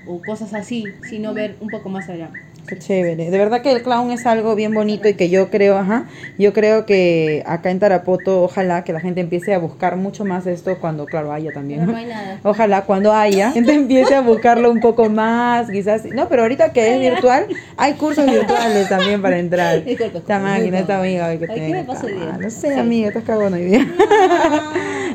o 0.07 0.19
cosas 0.21 0.53
así, 0.55 0.93
sino 1.03 1.33
ver 1.35 1.57
un 1.61 1.71
poco 1.71 1.89
más 1.89 2.09
allá. 2.09 2.29
Qué 2.67 2.79
chévere. 2.79 3.31
De 3.31 3.39
verdad 3.39 3.61
que 3.61 3.73
el 3.73 3.83
clown 3.83 4.13
es 4.13 4.25
algo 4.25 4.55
bien 4.55 4.73
bonito 4.73 5.09
y 5.09 5.15
que 5.15 5.29
yo 5.29 5.51
creo, 5.51 5.77
ajá, 5.77 6.07
yo 6.39 6.53
creo 6.53 6.87
que 6.87 7.43
acá 7.45 7.71
en 7.71 7.81
Tarapoto, 7.81 8.43
ojalá 8.43 8.85
que 8.85 8.93
la 8.93 9.01
gente 9.01 9.21
empiece 9.21 9.53
a 9.53 9.59
buscar 9.59 9.97
mucho 9.97 10.25
más 10.25 10.47
esto 10.47 10.79
cuando, 10.79 11.07
claro, 11.07 11.33
haya 11.33 11.53
también. 11.53 11.85
¿no? 11.85 11.93
no 11.93 11.99
hay 11.99 12.07
nada. 12.07 12.39
Ojalá 12.45 12.83
cuando 12.83 13.13
haya, 13.13 13.51
gente 13.51 13.75
empiece 13.75 14.15
a 14.15 14.21
buscarlo 14.21 14.71
un 14.71 14.81
poco 14.81 15.09
más, 15.09 15.71
quizás. 15.71 16.05
No, 16.07 16.29
pero 16.29 16.43
ahorita 16.43 16.73
que 16.73 16.95
es 16.95 17.01
virtual, 17.13 17.47
hay 17.77 17.95
cursos 17.95 18.25
virtuales 18.27 18.89
también 18.89 19.21
para 19.21 19.39
entrar. 19.39 19.85
Disculpa, 19.85 20.19
Esta 20.19 20.39
máquina, 20.39 20.79
esta 20.79 20.99
amiga 21.01 21.37
que 21.37 21.47
Ay, 21.51 21.61
¿qué 21.61 21.69
me 21.73 21.85
pasó 21.85 22.07
hoy 22.07 22.13
día? 22.13 22.31
Ah, 22.35 22.39
No 22.41 22.51
sé, 22.51 22.73
Sí. 22.73 22.79
amiga, 22.79 23.09
estás 23.09 23.25
cagona 23.25 23.57
hoy 23.57 23.65
día. 23.65 23.87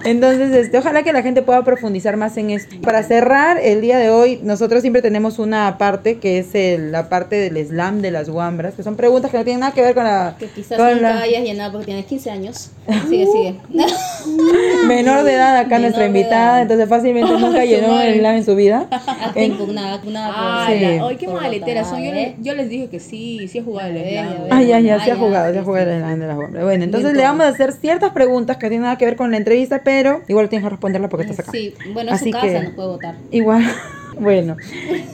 Entonces, 0.03 0.55
este, 0.55 0.77
ojalá 0.77 1.03
que 1.03 1.13
la 1.13 1.21
gente 1.21 1.41
pueda 1.41 1.63
profundizar 1.63 2.17
más 2.17 2.37
en 2.37 2.49
esto. 2.51 2.75
Para 2.81 3.03
cerrar, 3.03 3.57
el 3.61 3.81
día 3.81 3.97
de 3.97 4.09
hoy, 4.09 4.39
nosotros 4.43 4.81
siempre 4.81 5.01
tenemos 5.01 5.39
una 5.39 5.77
parte 5.77 6.17
que 6.17 6.39
es 6.39 6.53
el- 6.55 6.91
la 6.91 7.09
parte 7.09 7.35
del 7.37 7.65
slam 7.67 8.01
de 8.01 8.11
las 8.11 8.29
guambras, 8.29 8.73
que 8.75 8.83
son 8.83 8.95
preguntas 8.95 9.31
que 9.31 9.37
no 9.37 9.43
tienen 9.43 9.61
nada 9.61 9.73
que 9.73 9.81
ver 9.81 9.93
con 9.95 10.03
la, 10.03 10.35
Que 10.39 10.47
quizás 10.47 10.77
con 10.77 10.87
nunca 10.91 11.01
la 11.15 11.21
hayas 11.21 11.43
llenado 11.43 11.71
porque 11.73 11.85
tienes 11.87 12.05
15 12.05 12.29
años. 12.31 12.71
Sigue, 13.09 13.25
sigue. 13.25 13.55
menor 14.87 15.23
de 15.23 15.33
edad 15.33 15.57
acá 15.57 15.67
Menor 15.69 15.81
nuestra 15.81 16.05
invitada, 16.05 16.53
edad. 16.53 16.61
entonces 16.63 16.87
fácilmente 16.89 17.31
nunca 17.39 17.65
llenó 17.65 17.89
madre. 17.95 18.13
el 18.13 18.19
slam 18.19 18.35
en 18.35 18.45
su 18.45 18.55
vida. 18.55 18.87
Hasta 18.89 19.41
impugnada, 19.41 19.95
impugnada 19.95 20.27
por- 20.27 20.35
Ah, 20.39 20.67
Sí. 20.71 20.79
la- 20.79 21.07
ay, 21.07 21.15
qué 21.17 21.25
por 21.27 21.41
maleteras 21.41 21.87
son. 21.89 21.99
Yo, 21.99 22.05
votar, 22.11 22.17
¿eh? 22.19 22.35
yo 22.41 22.53
les 22.55 22.69
dije 22.69 22.87
que 22.89 22.99
sí, 22.99 23.47
sí 23.47 23.57
he 23.59 23.61
jugado 23.63 23.89
el 23.89 23.97
slam. 23.97 24.27
Ah, 24.49 24.61
ya, 24.61 24.79
ya, 24.79 25.03
se 25.03 25.11
ha 25.11 25.15
jugado, 25.15 25.51
se 25.51 25.57
ha 25.59 25.61
sí, 25.61 25.65
jugado 25.65 25.85
sí. 25.87 25.91
el 25.93 25.99
slam 26.01 26.19
de 26.19 26.27
las 26.27 26.35
guambras. 26.35 26.63
Bueno, 26.63 26.83
entonces 26.83 27.11
Bien 27.11 27.17
le 27.17 27.23
vamos 27.23 27.45
a 27.45 27.49
hacer 27.49 27.73
ciertas 27.73 28.11
preguntas 28.11 28.57
que 28.57 28.67
tienen 28.69 28.83
nada 28.83 28.97
que 28.97 29.05
ver 29.05 29.15
con 29.15 29.31
la 29.31 29.37
entrevista, 29.37 29.83
pero 29.87 30.21
igual 30.27 30.49
tienes 30.49 30.65
que 30.65 30.69
responderla 30.71 31.07
porque 31.07 31.23
estás 31.23 31.39
acá. 31.39 31.53
Sí, 31.53 31.73
bueno, 31.93 32.09
es 32.11 32.15
Así 32.19 32.29
su 32.29 32.37
casa, 32.37 32.45
que- 32.45 32.61
no 32.61 32.71
puede 32.75 32.87
votar. 32.89 33.15
Igual, 33.31 33.63
bueno, 34.19 34.57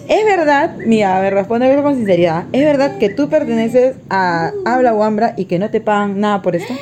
es 0.10 0.26
verdad, 0.26 0.76
mira, 0.88 1.16
a 1.16 1.22
ver, 1.22 1.36
responde 1.36 1.70
esto 1.70 1.84
con 1.84 1.96
sinceridad. 1.96 2.46
¿Es 2.52 2.66
verdad 2.66 2.98
que 2.98 3.10
tú 3.10 3.30
perteneces 3.30 3.96
a 4.10 4.52
Habla 4.66 4.96
Wambra 4.96 5.36
y 5.38 5.46
que 5.46 5.60
no 5.60 5.70
te 5.70 5.80
pagan 5.80 6.20
nada 6.20 6.42
por 6.42 6.56
esto? 6.56 6.74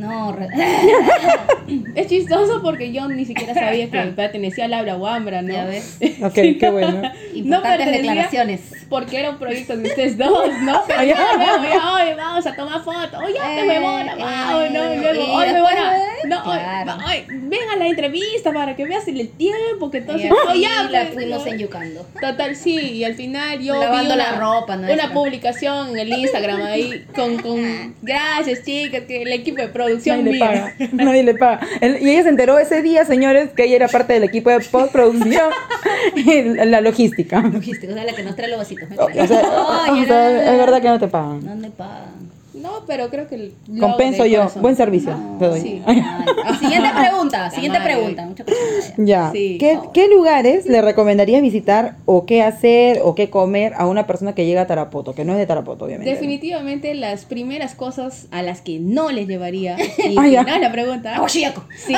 No, 0.00 0.32
re- 0.32 0.48
Es 1.94 2.08
chistoso 2.08 2.62
porque 2.62 2.90
yo 2.92 3.06
ni 3.08 3.24
siquiera 3.24 3.54
sabía 3.54 3.88
que 3.90 3.98
pertenecía 4.12 4.64
al 4.64 4.74
habla 4.74 4.96
Wambra, 4.96 5.42
¿no? 5.42 5.52
ya 5.52 5.64
ves. 5.66 5.98
Ok, 6.22 6.34
qué 6.34 6.70
bueno. 6.72 7.02
Pertenecía- 7.32 7.90
declaraciones. 7.92 8.60
Porque 8.88 9.20
era 9.20 9.30
un 9.30 9.38
proyecto 9.38 9.76
de 9.76 9.88
ustedes 9.88 10.18
dos, 10.18 10.48
¿no? 10.62 10.80
Pero 10.88 11.02
ya 11.04 11.14
ya, 11.14 11.94
oye, 11.94 12.14
vamos 12.16 12.44
a 12.44 12.56
tomar 12.56 12.82
fotos. 12.82 13.20
Oye, 13.24 13.34
te 13.34 13.64
me 13.64 13.78
voy, 13.78 14.02
Eh, 14.02 14.10
vamos, 14.18 14.70
¿no? 14.72 14.94
Y 14.94 14.98
luego, 14.98 15.14
y 15.14 15.30
oye, 15.30 15.52
me 15.52 15.60
voy 15.62 15.72
a. 15.72 16.26
No, 16.26 16.42
oye, 17.06 17.24
ven 17.28 17.60
a 17.72 17.76
la 17.76 17.86
entrevista 17.86 18.52
para 18.52 18.74
que 18.74 18.84
veas 18.84 19.06
el 19.06 19.28
tiempo 19.28 19.90
que 19.92 19.98
entonces. 19.98 20.26
Y 20.28 20.32
oye, 20.50 20.66
así 20.66 20.92
la 20.92 21.02
pues, 21.02 21.14
fuimos 21.14 21.46
¿no? 21.46 21.52
enyucando. 21.52 22.06
Total, 22.20 22.56
sí, 22.56 22.74
y 22.94 23.04
al 23.04 23.14
final 23.14 23.60
yo 23.60 23.78
Lavando 23.78 24.16
la 24.16 24.30
una, 24.34 24.40
ropa 24.40 24.74
una 24.76 25.12
publicación 25.12 25.90
en 25.90 25.98
el 25.98 26.08
Instagram 26.18 26.62
ahí 26.62 27.06
con, 27.14 27.38
con 27.38 27.94
gracias 28.02 28.64
chicas, 28.64 29.02
que 29.06 29.22
el 29.22 29.32
equipo 29.32 29.58
de 29.62 29.68
producción 29.90 30.24
Nadie 30.24 30.32
le 30.32 30.38
mío. 30.38 30.46
paga. 30.46 30.74
Nadie 31.04 31.22
le 31.22 31.34
paga. 31.34 31.60
El- 31.80 32.02
y 32.02 32.10
ella 32.10 32.22
se 32.22 32.28
enteró 32.30 32.58
ese 32.58 32.82
día, 32.82 33.04
señores, 33.04 33.50
que 33.50 33.64
ella 33.64 33.76
era 33.76 33.88
parte 33.88 34.12
del 34.12 34.24
equipo 34.24 34.50
de 34.50 34.60
postproducción 34.60 35.50
y 36.16 36.42
la 36.64 36.80
logística. 36.80 37.40
Logística, 37.40 37.92
o 37.92 37.94
sea, 37.96 38.04
la 38.04 38.12
que 38.14 38.22
nos 38.22 38.36
trae 38.36 38.48
los 38.48 38.58
vasitos. 38.58 38.88
me 38.88 38.96
O, 38.98 39.06
trae. 39.06 39.22
o 39.22 39.26
sea, 39.26 39.42
Oye, 39.92 40.02
o 40.02 40.06
sea, 40.06 40.52
es 40.52 40.58
verdad 40.58 40.80
que 40.82 40.88
no 40.88 40.98
te 40.98 41.08
pagan. 41.08 41.44
No 41.44 41.54
me 41.56 41.70
pagan. 41.70 42.30
No, 42.60 42.84
pero 42.86 43.08
creo 43.10 43.26
que 43.28 43.52
lo 43.68 43.80
Compenso 43.80 44.26
yo. 44.26 44.38
corazón. 44.40 44.62
Buen 44.62 44.76
servicio 44.76 45.16
te 45.38 45.46
doy. 45.46 45.60
sí. 45.60 45.82
Ay, 45.86 46.02
Siguiente 46.58 46.88
pregunta, 46.98 47.50
siguiente 47.50 47.78
madre. 47.78 47.94
pregunta. 47.94 48.26
Mucha 48.26 48.44
ya. 48.98 49.30
Sí. 49.32 49.56
¿Qué, 49.58 49.78
qué 49.94 50.08
lugares 50.08 50.66
le 50.66 50.82
recomendarías 50.82 51.40
visitar 51.42 51.96
o 52.06 52.26
qué 52.26 52.42
hacer 52.42 53.00
o 53.02 53.14
qué 53.14 53.30
comer 53.30 53.72
a 53.76 53.86
una 53.86 54.06
persona 54.06 54.34
que 54.34 54.44
llega 54.46 54.62
a 54.62 54.66
Tarapoto? 54.66 55.14
Que 55.14 55.24
no 55.24 55.32
es 55.32 55.38
de 55.38 55.46
Tarapoto, 55.46 55.84
obviamente. 55.86 56.10
Definitivamente 56.10 56.94
las 56.94 57.24
primeras 57.24 57.74
cosas 57.74 58.26
a 58.30 58.42
las 58.42 58.60
que 58.60 58.78
no 58.78 59.10
les 59.10 59.26
llevaría 59.28 59.76
y 59.98 60.16
Ah, 60.18 60.22
que 60.24 60.30
ya. 60.32 60.42
no 60.42 60.54
es 60.54 60.60
la 60.60 60.72
pregunta. 60.72 61.16
Aguachillaco. 61.16 61.64
Sí. 61.76 61.94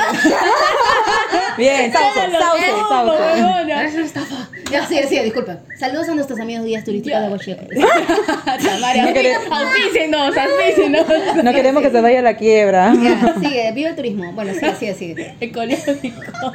Bien, 1.57 1.91
sauce, 1.91 2.19
sauce, 2.31 2.65
sauce. 2.89 3.87
Es 3.87 3.93
una 3.95 4.05
estafa. 4.05 4.49
Ya, 4.71 4.85
sigue, 4.87 5.07
sigue, 5.07 5.23
disculpa. 5.23 5.59
Saludos 5.77 6.09
a 6.09 6.15
nuestros 6.15 6.39
amigos 6.39 6.65
guías 6.65 6.83
turísticos 6.83 7.19
de 7.19 7.25
Aguachillaco. 7.25 7.65
Tamaria, 8.63 9.13
No 11.43 11.51
queremos 11.53 11.83
que 11.83 11.89
se 11.89 12.01
vaya 12.01 12.19
a 12.19 12.21
la 12.21 12.35
quiebra. 12.35 12.93
Ya, 13.03 13.35
sigue, 13.39 13.71
vive 13.73 13.89
el 13.89 13.95
turismo. 13.95 14.31
Bueno, 14.33 14.53
sigue, 14.53 14.75
sigue, 14.75 14.93
sigue. 14.93 15.35
económico. 15.41 16.53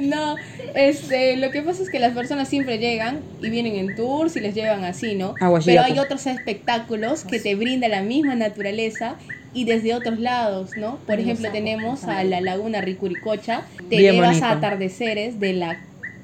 no, 0.00 0.36
este, 0.74 1.36
lo 1.36 1.50
que 1.50 1.62
pasa 1.62 1.82
es 1.82 1.90
que 1.90 1.98
las 1.98 2.12
personas 2.12 2.48
siempre 2.48 2.78
llegan 2.78 3.20
y 3.40 3.50
vienen 3.50 3.76
en 3.76 3.94
tours 3.94 4.36
y 4.36 4.40
les 4.40 4.54
llevan 4.54 4.84
así, 4.84 5.14
¿no? 5.14 5.34
A 5.40 5.50
Huachiyacu. 5.50 5.64
Pero 5.64 5.82
hay 5.82 5.98
otros 6.04 6.26
espectáculos 6.26 7.24
que 7.24 7.38
te 7.38 7.54
brinda 7.54 7.88
la 7.88 8.02
misma 8.02 8.34
naturaleza 8.34 9.16
y 9.54 9.64
desde 9.64 9.94
otros 9.94 10.18
lados, 10.18 10.70
¿no? 10.76 10.98
Por 11.06 11.18
ejemplo, 11.18 11.50
tenemos 11.50 12.04
a 12.04 12.22
la 12.24 12.40
Laguna 12.40 12.80
Ricuricocha, 12.80 13.62
te 13.88 13.96
Bien 13.96 14.14
llevas 14.14 14.40
bonito. 14.40 14.46
a 14.46 14.52
atardeceres 14.52 15.40
de 15.40 15.54
la 15.54 15.80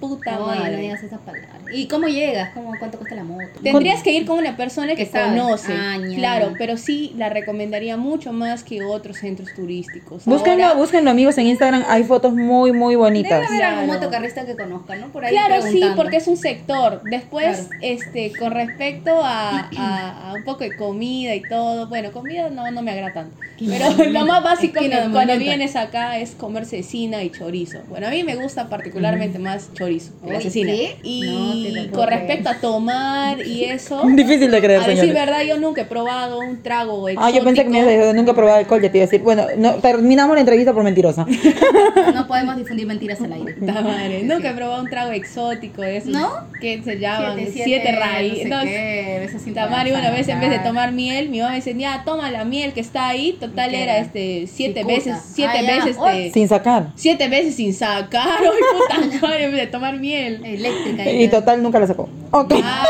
puta 0.09 0.33
no 0.37 0.47
madre. 0.47 0.77
digas 0.77 1.03
esas 1.03 1.21
palabras. 1.21 1.49
¿Y 1.73 1.87
cómo 1.89 2.07
llegas? 2.09 2.51
¿Cómo, 2.53 2.75
¿Cuánto 2.79 2.99
cuesta 2.99 3.15
la 3.15 3.25
moto? 3.25 3.45
Tendrías 3.63 4.03
que 4.03 4.13
ir 4.13 4.27
con 4.27 4.39
una 4.39 4.57
persona 4.57 4.95
que 4.95 5.09
conoce, 5.09 5.73
Ah, 5.73 5.97
claro, 6.17 6.53
pero 6.59 6.77
sí 6.77 7.15
la 7.17 7.29
recomendaría 7.31 7.97
mucho 7.97 8.33
más 8.33 8.63
que 8.65 8.83
otros 8.83 9.17
centros 9.19 9.55
turísticos. 9.55 10.25
Búsquenlo, 10.27 10.65
Ahora- 10.65 10.77
búsquenlo 10.79 11.11
amigos 11.11 11.39
en 11.39 11.47
Instagram, 11.47 11.85
hay 11.89 12.05
fotos 12.05 12.35
muy 12.35 12.73
muy 12.73 12.95
Debe 12.95 13.05
bonitas. 13.05 13.49
haber 13.49 13.63
algún 13.63 13.85
Claro. 13.87 14.01
motocarrista 14.01 14.45
que 14.45 14.57
conozca, 14.57 14.97
¿no? 14.97 15.07
Por 15.09 15.25
ahí 15.25 15.33
Claro, 15.33 15.63
sí, 15.63 15.83
porque 15.97 16.17
es 16.17 16.27
un 16.27 16.37
sector. 16.37 17.01
Después, 17.05 17.69
Claro. 17.69 17.77
este, 17.81 18.33
con 18.39 18.51
respecto 18.53 19.23
a, 19.25 19.71
a- 19.77 20.31
a 20.31 20.35
un 20.35 20.45
poco 20.45 20.65
de 20.65 20.77
comida 20.77 21.35
y 21.35 21.41
todo, 21.43 21.87
bueno, 21.87 22.13
comida 22.13 22.51
no, 22.51 22.71
no 22.71 22.83
me 22.83 22.91
agrada 22.91 23.13
tanto. 23.15 23.37
Pero 23.59 24.11
lo 24.11 24.27
más 24.27 24.43
básico 24.43 24.81
cuando 25.13 25.39
vienes 25.39 25.77
acá 25.77 26.19
es 26.19 26.33
comer 26.33 26.67
cecina 26.67 27.23
y 27.23 27.31
chorizo. 27.31 27.79
Bueno, 27.89 28.09
a 28.09 28.11
mí 28.11 28.25
me 28.25 28.35
gusta 28.35 28.69
particularmente 28.69 29.39
más 29.39 29.73
chorizo 29.75 29.92
que 29.99 30.33
la. 30.33 30.33
No 30.33 30.41
te 30.41 31.09
Y 31.09 31.73
puedo 31.89 31.91
con 31.93 32.07
creer. 32.07 32.21
respecto 32.21 32.49
a 32.51 32.55
tomar 32.61 33.47
y 33.47 33.65
eso, 33.65 34.03
Difícil 34.15 34.51
de 34.51 34.61
creer, 34.61 34.81
a 34.81 34.87
decir 34.87 35.01
señores. 35.01 35.15
verdad, 35.27 35.43
yo 35.43 35.59
nunca 35.59 35.83
he 35.83 35.85
probado 35.85 36.39
un 36.41 36.63
trago 36.63 37.07
Ah, 37.17 37.31
yo 37.31 37.43
pensé 37.45 37.65
que 37.65 37.71
me 37.71 37.79
ibas 37.79 37.89
a 37.89 37.93
exótico. 37.95 38.15
nunca 38.17 38.31
he 38.31 38.35
probado 38.35 38.57
alcohol, 38.59 38.83
ya 38.83 38.91
te 38.93 38.99
iba 38.99 39.05
a 39.05 39.07
decir. 39.07 39.23
Bueno, 39.23 39.47
no, 39.57 39.75
terminamos 39.77 40.35
la 40.37 40.41
entrevista 40.41 40.73
por 40.73 40.83
mentirosa. 40.85 41.27
No 42.15 42.27
podemos 42.27 42.57
difundir 42.57 42.87
mentiras 42.87 43.21
al 43.21 43.33
aire. 43.33 43.55
Madre, 43.61 44.23
Nunca 44.25 44.51
he 44.51 44.55
probado 44.55 44.83
un 44.83 44.89
trago 44.91 45.13
exótico 45.13 45.83
de 45.83 45.97
esos 45.99 46.11
¿No? 46.11 46.31
que 46.61 46.83
se 46.83 46.99
llaman 46.99 47.37
Siete, 47.37 47.53
siete, 47.53 47.65
siete, 47.83 47.93
raíces. 47.99 48.49
no 48.49 48.57
No, 48.57 48.63
sé 48.63 48.69
qué, 48.69 49.19
besos 49.21 49.43
sin 49.43 49.55
Tamari 49.55 49.91
una 49.93 50.11
vez 50.11 50.29
en 50.29 50.41
vez 50.41 50.51
de 50.51 50.59
tomar 50.61 50.93
miel, 50.93 51.29
mi 51.31 51.39
mamá 51.39 51.51
me 51.51 51.57
decía, 51.57 51.73
ya, 51.77 52.03
toma 52.05 52.31
la 52.31 52.45
miel 52.45 52.73
que 52.73 52.81
está 52.81 53.09
ahí. 53.09 53.37
Total 53.41 53.71
¿Qué 53.71 53.83
era 53.83 53.99
este 53.99 54.47
siete 54.47 54.81
Cicuta. 54.81 54.95
veces, 54.95 55.17
siete 55.35 55.53
Ah, 55.59 55.63
veces 55.77 55.97
Oh, 55.99 56.07
de- 56.07 56.31
Sin 56.33 56.49
sacar. 56.49 56.93
siete 56.97 57.29
veces 57.29 57.55
sin 57.57 57.73
sacar. 57.75 58.29
Ay, 58.41 59.09
puta 59.11 59.27
madre, 59.27 59.45
en 59.45 59.51
vez 59.53 59.61
de 59.61 59.67
tomar 59.67 59.82
miel. 59.99 60.41
Eléctrica. 60.45 61.11
Y 61.11 61.29
total 61.29 61.63
nunca 61.63 61.81
la 61.81 61.87
sacó. 61.87 62.09
Ok. 62.31 62.55
Ah, 62.63 62.85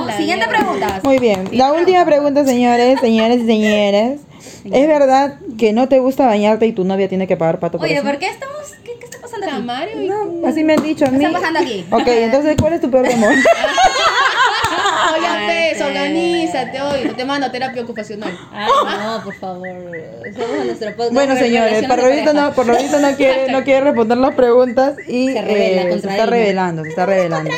la 0.06 0.16
Siguiente 0.16 0.46
mierda. 0.46 0.64
pregunta. 0.64 1.00
Muy 1.04 1.18
bien. 1.18 1.48
La 1.52 1.72
última 1.72 2.04
pregunta, 2.04 2.44
señores, 2.44 2.98
señores 3.00 3.42
y 3.42 3.46
señores. 3.46 4.20
¿Es 4.64 4.86
verdad 4.86 5.38
que 5.58 5.72
no 5.72 5.88
te 5.88 5.98
gusta 5.98 6.26
bañarte 6.26 6.66
y 6.66 6.72
tu 6.72 6.84
novia 6.84 7.08
tiene 7.08 7.26
que 7.26 7.36
pagar 7.36 7.58
pato 7.60 7.78
por 7.78 7.86
Oye, 7.86 7.96
eso? 7.96 8.04
¿por 8.04 8.18
qué 8.18 8.26
estamos? 8.28 8.56
¿Qué, 8.84 8.92
qué 8.98 9.04
está 9.04 9.18
pasando 9.20 9.46
aquí? 9.46 10.06
No, 10.08 10.46
así 10.46 10.64
me 10.64 10.74
han 10.74 10.82
dicho 10.82 11.04
a 11.04 11.10
¿Qué 11.10 11.16
mí. 11.18 11.24
está 11.24 11.38
pasando 11.38 11.60
aquí? 11.60 11.84
Ok, 11.90 12.06
entonces, 12.06 12.56
¿cuál 12.60 12.72
es 12.74 12.80
tu 12.80 12.90
peor 12.90 13.06
temor? 13.08 13.32
Pues, 15.10 15.76
qué- 15.78 15.84
organízate 15.84 16.80
hoy. 16.82 17.08
Te 17.16 17.24
mando 17.24 17.46
a 17.46 17.52
terapia 17.52 17.82
ocupacional. 17.82 18.36
Ay, 18.52 18.68
no, 19.04 19.24
por 19.24 19.34
favor. 19.34 19.68
Somos 19.68 20.64
nuestro 20.66 20.90
podcast. 20.90 21.12
Bueno, 21.12 21.36
señores, 21.36 21.82
relaciones 21.82 21.88
por 21.88 21.96
de 21.96 22.02
lo 22.02 22.08
visto 22.10 22.24
pareja. 22.26 22.48
no, 22.48 22.54
por 22.54 22.66
lo 22.66 22.76
visto 22.76 22.98
no 22.98 23.16
quiere, 23.16 23.52
no 23.52 23.64
quiere 23.64 23.80
responder 23.80 24.18
las 24.18 24.34
preguntas 24.34 24.96
y 25.06 25.32
Se 25.32 25.42
revela 25.42 25.82
eh, 25.82 26.00
se 26.00 26.08
está 26.08 26.26
revelando, 26.26 26.82
se 26.82 26.88
está 26.90 27.06
revelando. 27.06 27.50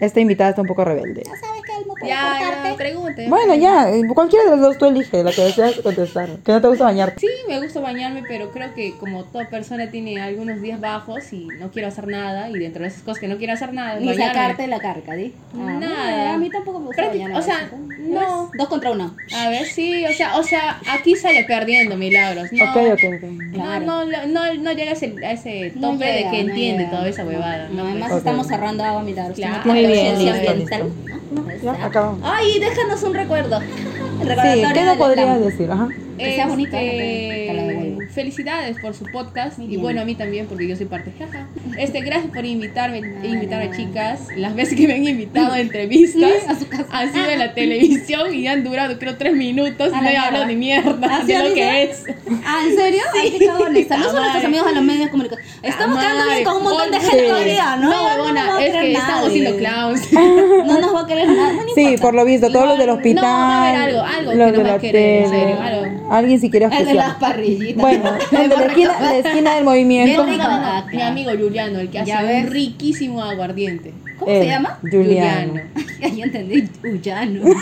Esta 0.00 0.20
invitada 0.20 0.50
está 0.50 0.62
un 0.62 0.68
poco 0.68 0.84
rebelde. 0.84 1.22
¿Sabes 1.24 1.40
no 1.40 1.46
Ya, 1.46 1.50
cortarte? 1.50 1.59
Ya, 2.06 2.74
pregunte. 2.76 3.28
Bueno, 3.28 3.54
ya, 3.54 3.90
eh, 3.90 4.02
cualquiera 4.14 4.44
de 4.46 4.50
los 4.52 4.60
dos 4.60 4.78
tú 4.78 4.86
elige 4.86 5.22
la 5.22 5.32
que 5.32 5.42
deseas 5.42 5.74
contestar. 5.80 6.28
Que 6.44 6.52
no 6.52 6.60
te 6.60 6.68
gusta 6.68 6.84
bañarte. 6.84 7.20
Sí, 7.20 7.28
me 7.48 7.60
gusta 7.60 7.80
bañarme, 7.80 8.22
pero 8.28 8.50
creo 8.50 8.74
que 8.74 8.96
como 8.98 9.24
toda 9.24 9.48
persona 9.48 9.90
tiene 9.90 10.20
algunos 10.20 10.60
días 10.62 10.80
bajos 10.80 11.32
y 11.32 11.46
no 11.58 11.70
quiero 11.70 11.88
hacer 11.88 12.06
nada, 12.08 12.48
y 12.50 12.58
dentro 12.58 12.82
de 12.82 12.88
esas 12.88 13.02
cosas 13.02 13.20
que 13.20 13.28
no 13.28 13.36
quiero 13.38 13.52
hacer 13.52 13.72
nada, 13.72 13.98
Ni 14.00 14.06
bañarme. 14.06 14.26
sacarte 14.34 14.66
la 14.66 14.78
carca, 14.80 15.14
¿di? 15.14 15.34
Ah, 15.54 15.76
Nada. 15.80 16.34
A 16.34 16.38
mí 16.38 16.50
tampoco 16.50 16.78
me 16.80 16.86
gusta 16.86 17.08
bañarme 17.08 17.36
o 17.38 17.42
sea, 17.42 17.70
no. 17.98 18.20
¿Ves? 18.20 18.28
Dos 18.58 18.68
contra 18.68 18.90
uno. 18.90 19.14
A 19.36 19.48
ver, 19.50 19.66
sí, 19.66 20.04
o 20.06 20.12
sea, 20.12 20.36
o 20.38 20.42
sea, 20.42 20.78
aquí 20.90 21.14
sale 21.16 21.44
perdiendo 21.44 21.96
milagros. 21.96 22.48
No, 22.52 22.64
Ok, 22.64 22.76
ok, 22.92 23.00
ok. 23.16 23.52
Claro. 23.54 23.84
No, 23.86 24.04
no, 24.04 24.26
no, 24.26 24.54
no 24.54 24.72
llega 24.72 24.90
a 24.90 24.94
ese, 24.94 25.14
a 25.24 25.32
ese 25.32 25.72
No 25.76 25.92
tope 25.92 26.04
llega, 26.04 26.14
de 26.30 26.36
que 26.36 26.44
no 26.44 26.48
entiende 26.50 26.84
llega. 26.84 26.90
toda 26.96 27.08
esa 27.08 27.24
huevada. 27.24 27.68
No, 27.68 27.82
No, 27.84 27.90
además 27.90 28.08
pues. 28.10 28.18
Estamos 28.18 28.46
cerrando 28.46 28.84
agua 28.84 29.02
milagros. 29.02 29.36
Claro. 29.36 29.62
Muy 29.64 29.86
bien, 29.86 30.14
conciencia 30.14 30.34
listo, 30.34 30.50
ambiental, 30.50 31.89
acabamos. 31.90 32.20
Ay, 32.24 32.58
déjanos 32.58 33.02
un 33.02 33.14
recuerdo. 33.14 33.60
El 33.60 34.28
Sí, 34.28 34.62
¿qué 34.74 34.84
no 34.84 34.96
podrías 34.96 35.40
decir? 35.40 35.70
Ajá. 35.70 35.88
Que 36.18 36.34
sea 36.34 36.46
bonito, 36.46 36.76
Este. 36.76 37.79
Felicidades 38.14 38.76
por 38.80 38.94
su 38.94 39.04
podcast 39.12 39.58
Muy 39.58 39.66
y 39.66 39.70
bien. 39.70 39.82
bueno 39.82 40.00
a 40.00 40.04
mí 40.04 40.14
también 40.14 40.46
porque 40.46 40.66
yo 40.68 40.76
soy 40.76 40.86
parte 40.86 41.12
jaja. 41.18 41.46
Este 41.78 42.00
gracias 42.00 42.32
por 42.34 42.44
invitarme 42.44 43.00
Nada, 43.00 43.26
invitarme 43.26 43.66
nada. 43.66 43.76
chicas 43.76 44.20
las 44.36 44.54
veces 44.54 44.76
que 44.76 44.86
me 44.86 44.94
han 44.94 45.06
invitado 45.06 45.52
a 45.52 45.60
entrevistas 45.60 46.30
A 46.48 46.58
su 46.58 46.68
casa. 46.68 46.86
han 46.90 47.12
sido 47.12 47.28
en 47.30 47.38
la 47.38 47.54
televisión 47.54 48.34
y 48.34 48.46
han 48.46 48.64
durado 48.64 48.98
creo 48.98 49.16
tres 49.16 49.34
minutos 49.34 49.92
A 49.92 49.98
y 49.98 50.00
no 50.02 50.08
he 50.10 50.16
hablado 50.16 50.46
ni 50.46 50.56
mierda 50.56 50.98
¿Ah, 51.10 51.22
sí, 51.24 51.32
de 51.32 51.48
lo 51.48 51.54
que 51.54 51.82
es. 51.84 52.04
Ah, 52.44 52.62
¿en 52.68 52.76
serio? 52.76 53.00
Ay, 53.20 53.36
qué 53.38 53.46
cagones. 53.46 53.88
Saludos 53.88 54.14
a 54.14 54.20
nuestros 54.20 54.44
amigos 54.44 54.66
de 54.66 54.74
los 54.74 54.84
medios 54.84 55.04
de 55.06 55.10
comunicación. 55.10 55.46
Estamos 55.62 55.98
quedando 55.98 56.24
bien 56.32 56.44
con 56.44 56.56
un 56.56 56.62
montón 56.62 56.90
de 56.90 57.00
gente 57.00 57.30
sí. 57.44 57.50
día, 57.50 57.76
¿no? 57.76 57.90
No, 57.90 58.04
huevona, 58.06 58.56
a 58.56 58.64
es 58.64 58.72
que 58.72 58.92
estamos 58.92 59.32
siendo 59.32 59.56
clowns. 59.56 60.00
No 60.70 60.80
nos 60.80 60.94
va 60.94 61.00
a 61.02 61.06
querer 61.06 61.26
nada. 61.28 61.52
No 61.52 61.60
Sí, 61.74 61.96
por 62.00 62.14
lo 62.14 62.24
visto, 62.24 62.50
todos 62.50 62.66
los 62.68 62.78
del 62.78 62.86
No, 62.88 62.94
hospital. 62.94 63.24
va 63.24 63.28
a 63.56 63.62
haber 63.62 63.80
algo, 63.80 64.00
algo 64.02 64.30
que 64.30 64.58
de 64.58 64.62
va 64.62 64.74
a 64.74 64.78
querer, 64.78 65.22
en 65.24 65.30
serio, 65.30 65.60
algo. 65.60 66.12
Alguien 66.12 66.40
si 66.40 66.50
quiere 66.50 66.66
El 66.66 66.86
de 66.86 66.94
las 66.94 67.14
parrillitas. 67.14 67.80
Bueno, 67.80 67.99
de 68.30 68.48
la 68.48 68.64
esquina, 68.66 69.00
la 69.00 69.16
esquina 69.16 69.54
del 69.56 69.64
movimiento. 69.64 70.24
Bien 70.24 70.38
rico. 70.38 70.48
Ah, 70.50 70.84
Mi 70.92 71.02
amigo 71.02 71.30
Juliano, 71.38 71.78
el 71.80 71.90
que 71.90 72.04
Ya 72.04 72.18
hace 72.20 72.40
un 72.44 72.46
riquísimo 72.50 73.22
aguardiente. 73.22 73.92
¿Cómo 74.18 74.30
Él, 74.32 74.42
se 74.42 74.48
llama? 74.48 74.78
Juliano. 74.82 75.54
Ay, 76.02 76.16
yo 76.18 76.24
entendí. 76.24 76.68
Ullano. 76.84 77.40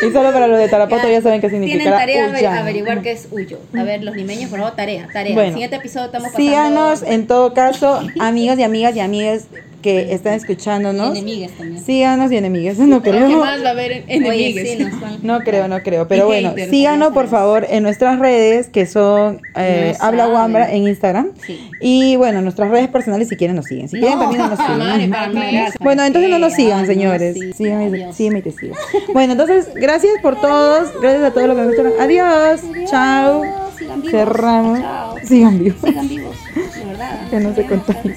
Y 0.00 0.12
solo 0.12 0.32
para 0.32 0.46
los 0.46 0.58
de 0.58 0.68
Tarapoto 0.68 1.08
ya 1.08 1.20
saben 1.20 1.40
qué 1.40 1.48
Tienen 1.48 1.68
significa. 1.68 1.96
tarea 1.98 2.28
aver- 2.28 2.46
averiguar 2.60 3.02
qué 3.02 3.12
es 3.12 3.26
Uyo. 3.32 3.58
A 3.76 3.82
ver, 3.82 4.02
los 4.04 4.14
limeños, 4.14 4.48
por 4.48 4.60
favor, 4.60 4.76
tarea, 4.76 5.08
tarea. 5.12 5.34
Bueno. 5.34 5.52
Siguiente 5.52 5.76
episodio 5.76 6.06
estamos 6.06 6.28
pasando... 6.28 6.48
Síganos 6.50 7.02
en 7.02 7.26
todo 7.26 7.52
caso, 7.52 8.00
amigos 8.20 8.58
y 8.58 8.62
amigas 8.62 8.94
y 8.96 9.00
amigas 9.00 9.46
que 9.82 10.12
están 10.12 10.34
escuchándonos. 10.34 11.10
Enemigas 11.16 11.52
también. 11.52 11.82
Síganos 11.84 12.32
y 12.32 12.36
enemigas, 12.36 12.78
no 12.78 13.02
¿Qué 13.02 13.10
creo. 13.10 13.28
más 13.40 13.62
va 13.64 13.68
a 13.68 13.70
haber 13.72 14.04
en 14.08 14.24
Oye, 14.24 14.48
enemigues? 14.50 14.70
sí, 14.78 14.84
nos 14.84 15.00
van... 15.00 15.18
No 15.22 15.40
creo, 15.40 15.68
no 15.68 15.80
creo. 15.82 16.08
Pero 16.08 16.26
bueno, 16.26 16.50
haters, 16.50 16.70
síganos 16.70 17.12
por 17.12 17.28
favor 17.28 17.66
en 17.70 17.82
nuestras 17.82 18.18
redes 18.18 18.68
que 18.68 18.86
son 18.86 19.40
eh, 19.56 19.94
No 19.98 20.04
Habla. 20.04 20.28
Wambra 20.28 20.72
en 20.72 20.86
Instagram. 20.88 21.30
Sí. 21.46 21.70
Y 21.80 22.16
bueno, 22.16 22.42
nuestras 22.42 22.70
redes 22.70 22.88
personales 22.88 23.28
si 23.28 23.36
quieren 23.36 23.56
nos 23.56 23.66
siguen. 23.66 23.88
Si 23.88 23.96
No. 23.96 24.02
quieren 24.02 24.18
también 24.18 24.42
no 24.42 24.48
nos 24.48 24.58
Madre, 24.58 24.94
siguen. 24.94 25.10
para 25.10 25.28
mí. 25.28 25.58
Bueno, 25.80 26.04
entonces 26.04 26.30
no 26.30 26.38
nos 26.38 26.54
qué? 26.54 26.62
sigan, 26.62 26.86
señores. 26.86 27.34
sí, 27.34 27.52
síganme, 27.52 27.86
adiós. 27.86 28.16
sígueme 28.16 28.38
y 28.40 28.42
te 28.42 28.50
sigo. 28.52 28.74
Bueno, 29.12 29.32
entonces, 29.32 29.68
gracias 29.74 30.12
por 30.22 30.40
todos. 30.40 30.88
Gracias 31.00 31.22
a 31.24 31.30
todos 31.32 31.46
los 31.48 31.56
que 31.56 31.62
nos 31.62 31.72
escucharon. 31.74 32.00
Adiós. 32.00 32.60
Chao. 32.90 33.42
Sigan 33.78 34.02
vivos. 34.02 34.10
Cerramos. 34.10 34.78
Chao. 34.80 35.14
Sigan 35.24 35.58
vivos. 35.58 35.78
Sigan 35.84 36.08
vivos. 36.08 36.36
De 36.54 36.84
verdad. 36.84 37.20
Que 37.30 37.40
no 37.40 37.54
se 37.54 37.64
contagien. 37.66 38.16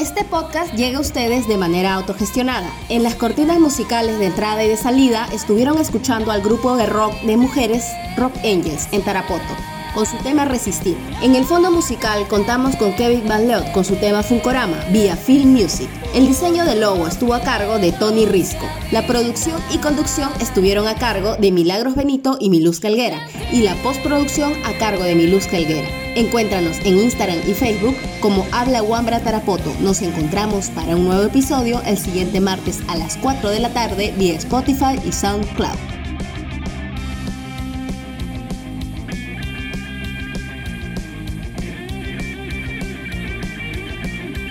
Este 0.00 0.24
podcast 0.24 0.72
llega 0.72 0.96
a 0.96 1.02
ustedes 1.02 1.46
de 1.46 1.58
manera 1.58 1.92
autogestionada. 1.92 2.72
En 2.88 3.02
las 3.02 3.16
cortinas 3.16 3.60
musicales 3.60 4.18
de 4.18 4.26
entrada 4.26 4.64
y 4.64 4.68
de 4.68 4.78
salida 4.78 5.28
estuvieron 5.30 5.76
escuchando 5.76 6.32
al 6.32 6.40
grupo 6.40 6.74
de 6.74 6.86
rock 6.86 7.12
de 7.20 7.36
mujeres 7.36 7.84
Rock 8.16 8.34
Angels 8.38 8.88
en 8.92 9.02
Tarapoto 9.02 9.54
con 9.94 10.06
su 10.06 10.16
tema 10.18 10.46
Resistir. 10.46 10.96
En 11.20 11.34
el 11.34 11.44
fondo 11.44 11.70
musical 11.70 12.26
contamos 12.28 12.76
con 12.76 12.94
Kevin 12.94 13.28
Van 13.28 13.46
Leot 13.46 13.72
con 13.72 13.84
su 13.84 13.96
tema 13.96 14.22
Funkorama 14.22 14.78
vía 14.90 15.16
Film 15.16 15.50
Music. 15.50 15.90
El 16.14 16.26
diseño 16.26 16.64
del 16.64 16.80
logo 16.80 17.06
estuvo 17.06 17.34
a 17.34 17.42
cargo 17.42 17.78
de 17.78 17.92
Tony 17.92 18.24
Risco. 18.24 18.66
La 18.92 19.06
producción 19.06 19.60
y 19.70 19.78
conducción 19.78 20.30
estuvieron 20.40 20.88
a 20.88 20.94
cargo 20.94 21.36
de 21.36 21.52
Milagros 21.52 21.94
Benito 21.94 22.38
y 22.40 22.48
Miluz 22.48 22.82
Helguera 22.82 23.18
y 23.52 23.64
la 23.64 23.74
postproducción 23.82 24.54
a 24.64 24.78
cargo 24.78 25.04
de 25.04 25.14
Miluz 25.14 25.46
Helguera. 25.52 25.99
Encuéntranos 26.16 26.78
en 26.84 26.98
Instagram 26.98 27.38
y 27.46 27.54
Facebook 27.54 27.96
como 28.20 28.46
Habla 28.52 28.82
Wambra 28.82 29.20
Tarapoto. 29.20 29.72
Nos 29.80 30.02
encontramos 30.02 30.70
para 30.70 30.96
un 30.96 31.04
nuevo 31.04 31.22
episodio 31.22 31.80
el 31.86 31.98
siguiente 31.98 32.40
martes 32.40 32.80
a 32.88 32.96
las 32.96 33.16
4 33.18 33.50
de 33.50 33.60
la 33.60 33.70
tarde 33.70 34.12
vía 34.16 34.36
Spotify 34.36 34.98
y 35.06 35.12
SoundCloud. 35.12 35.99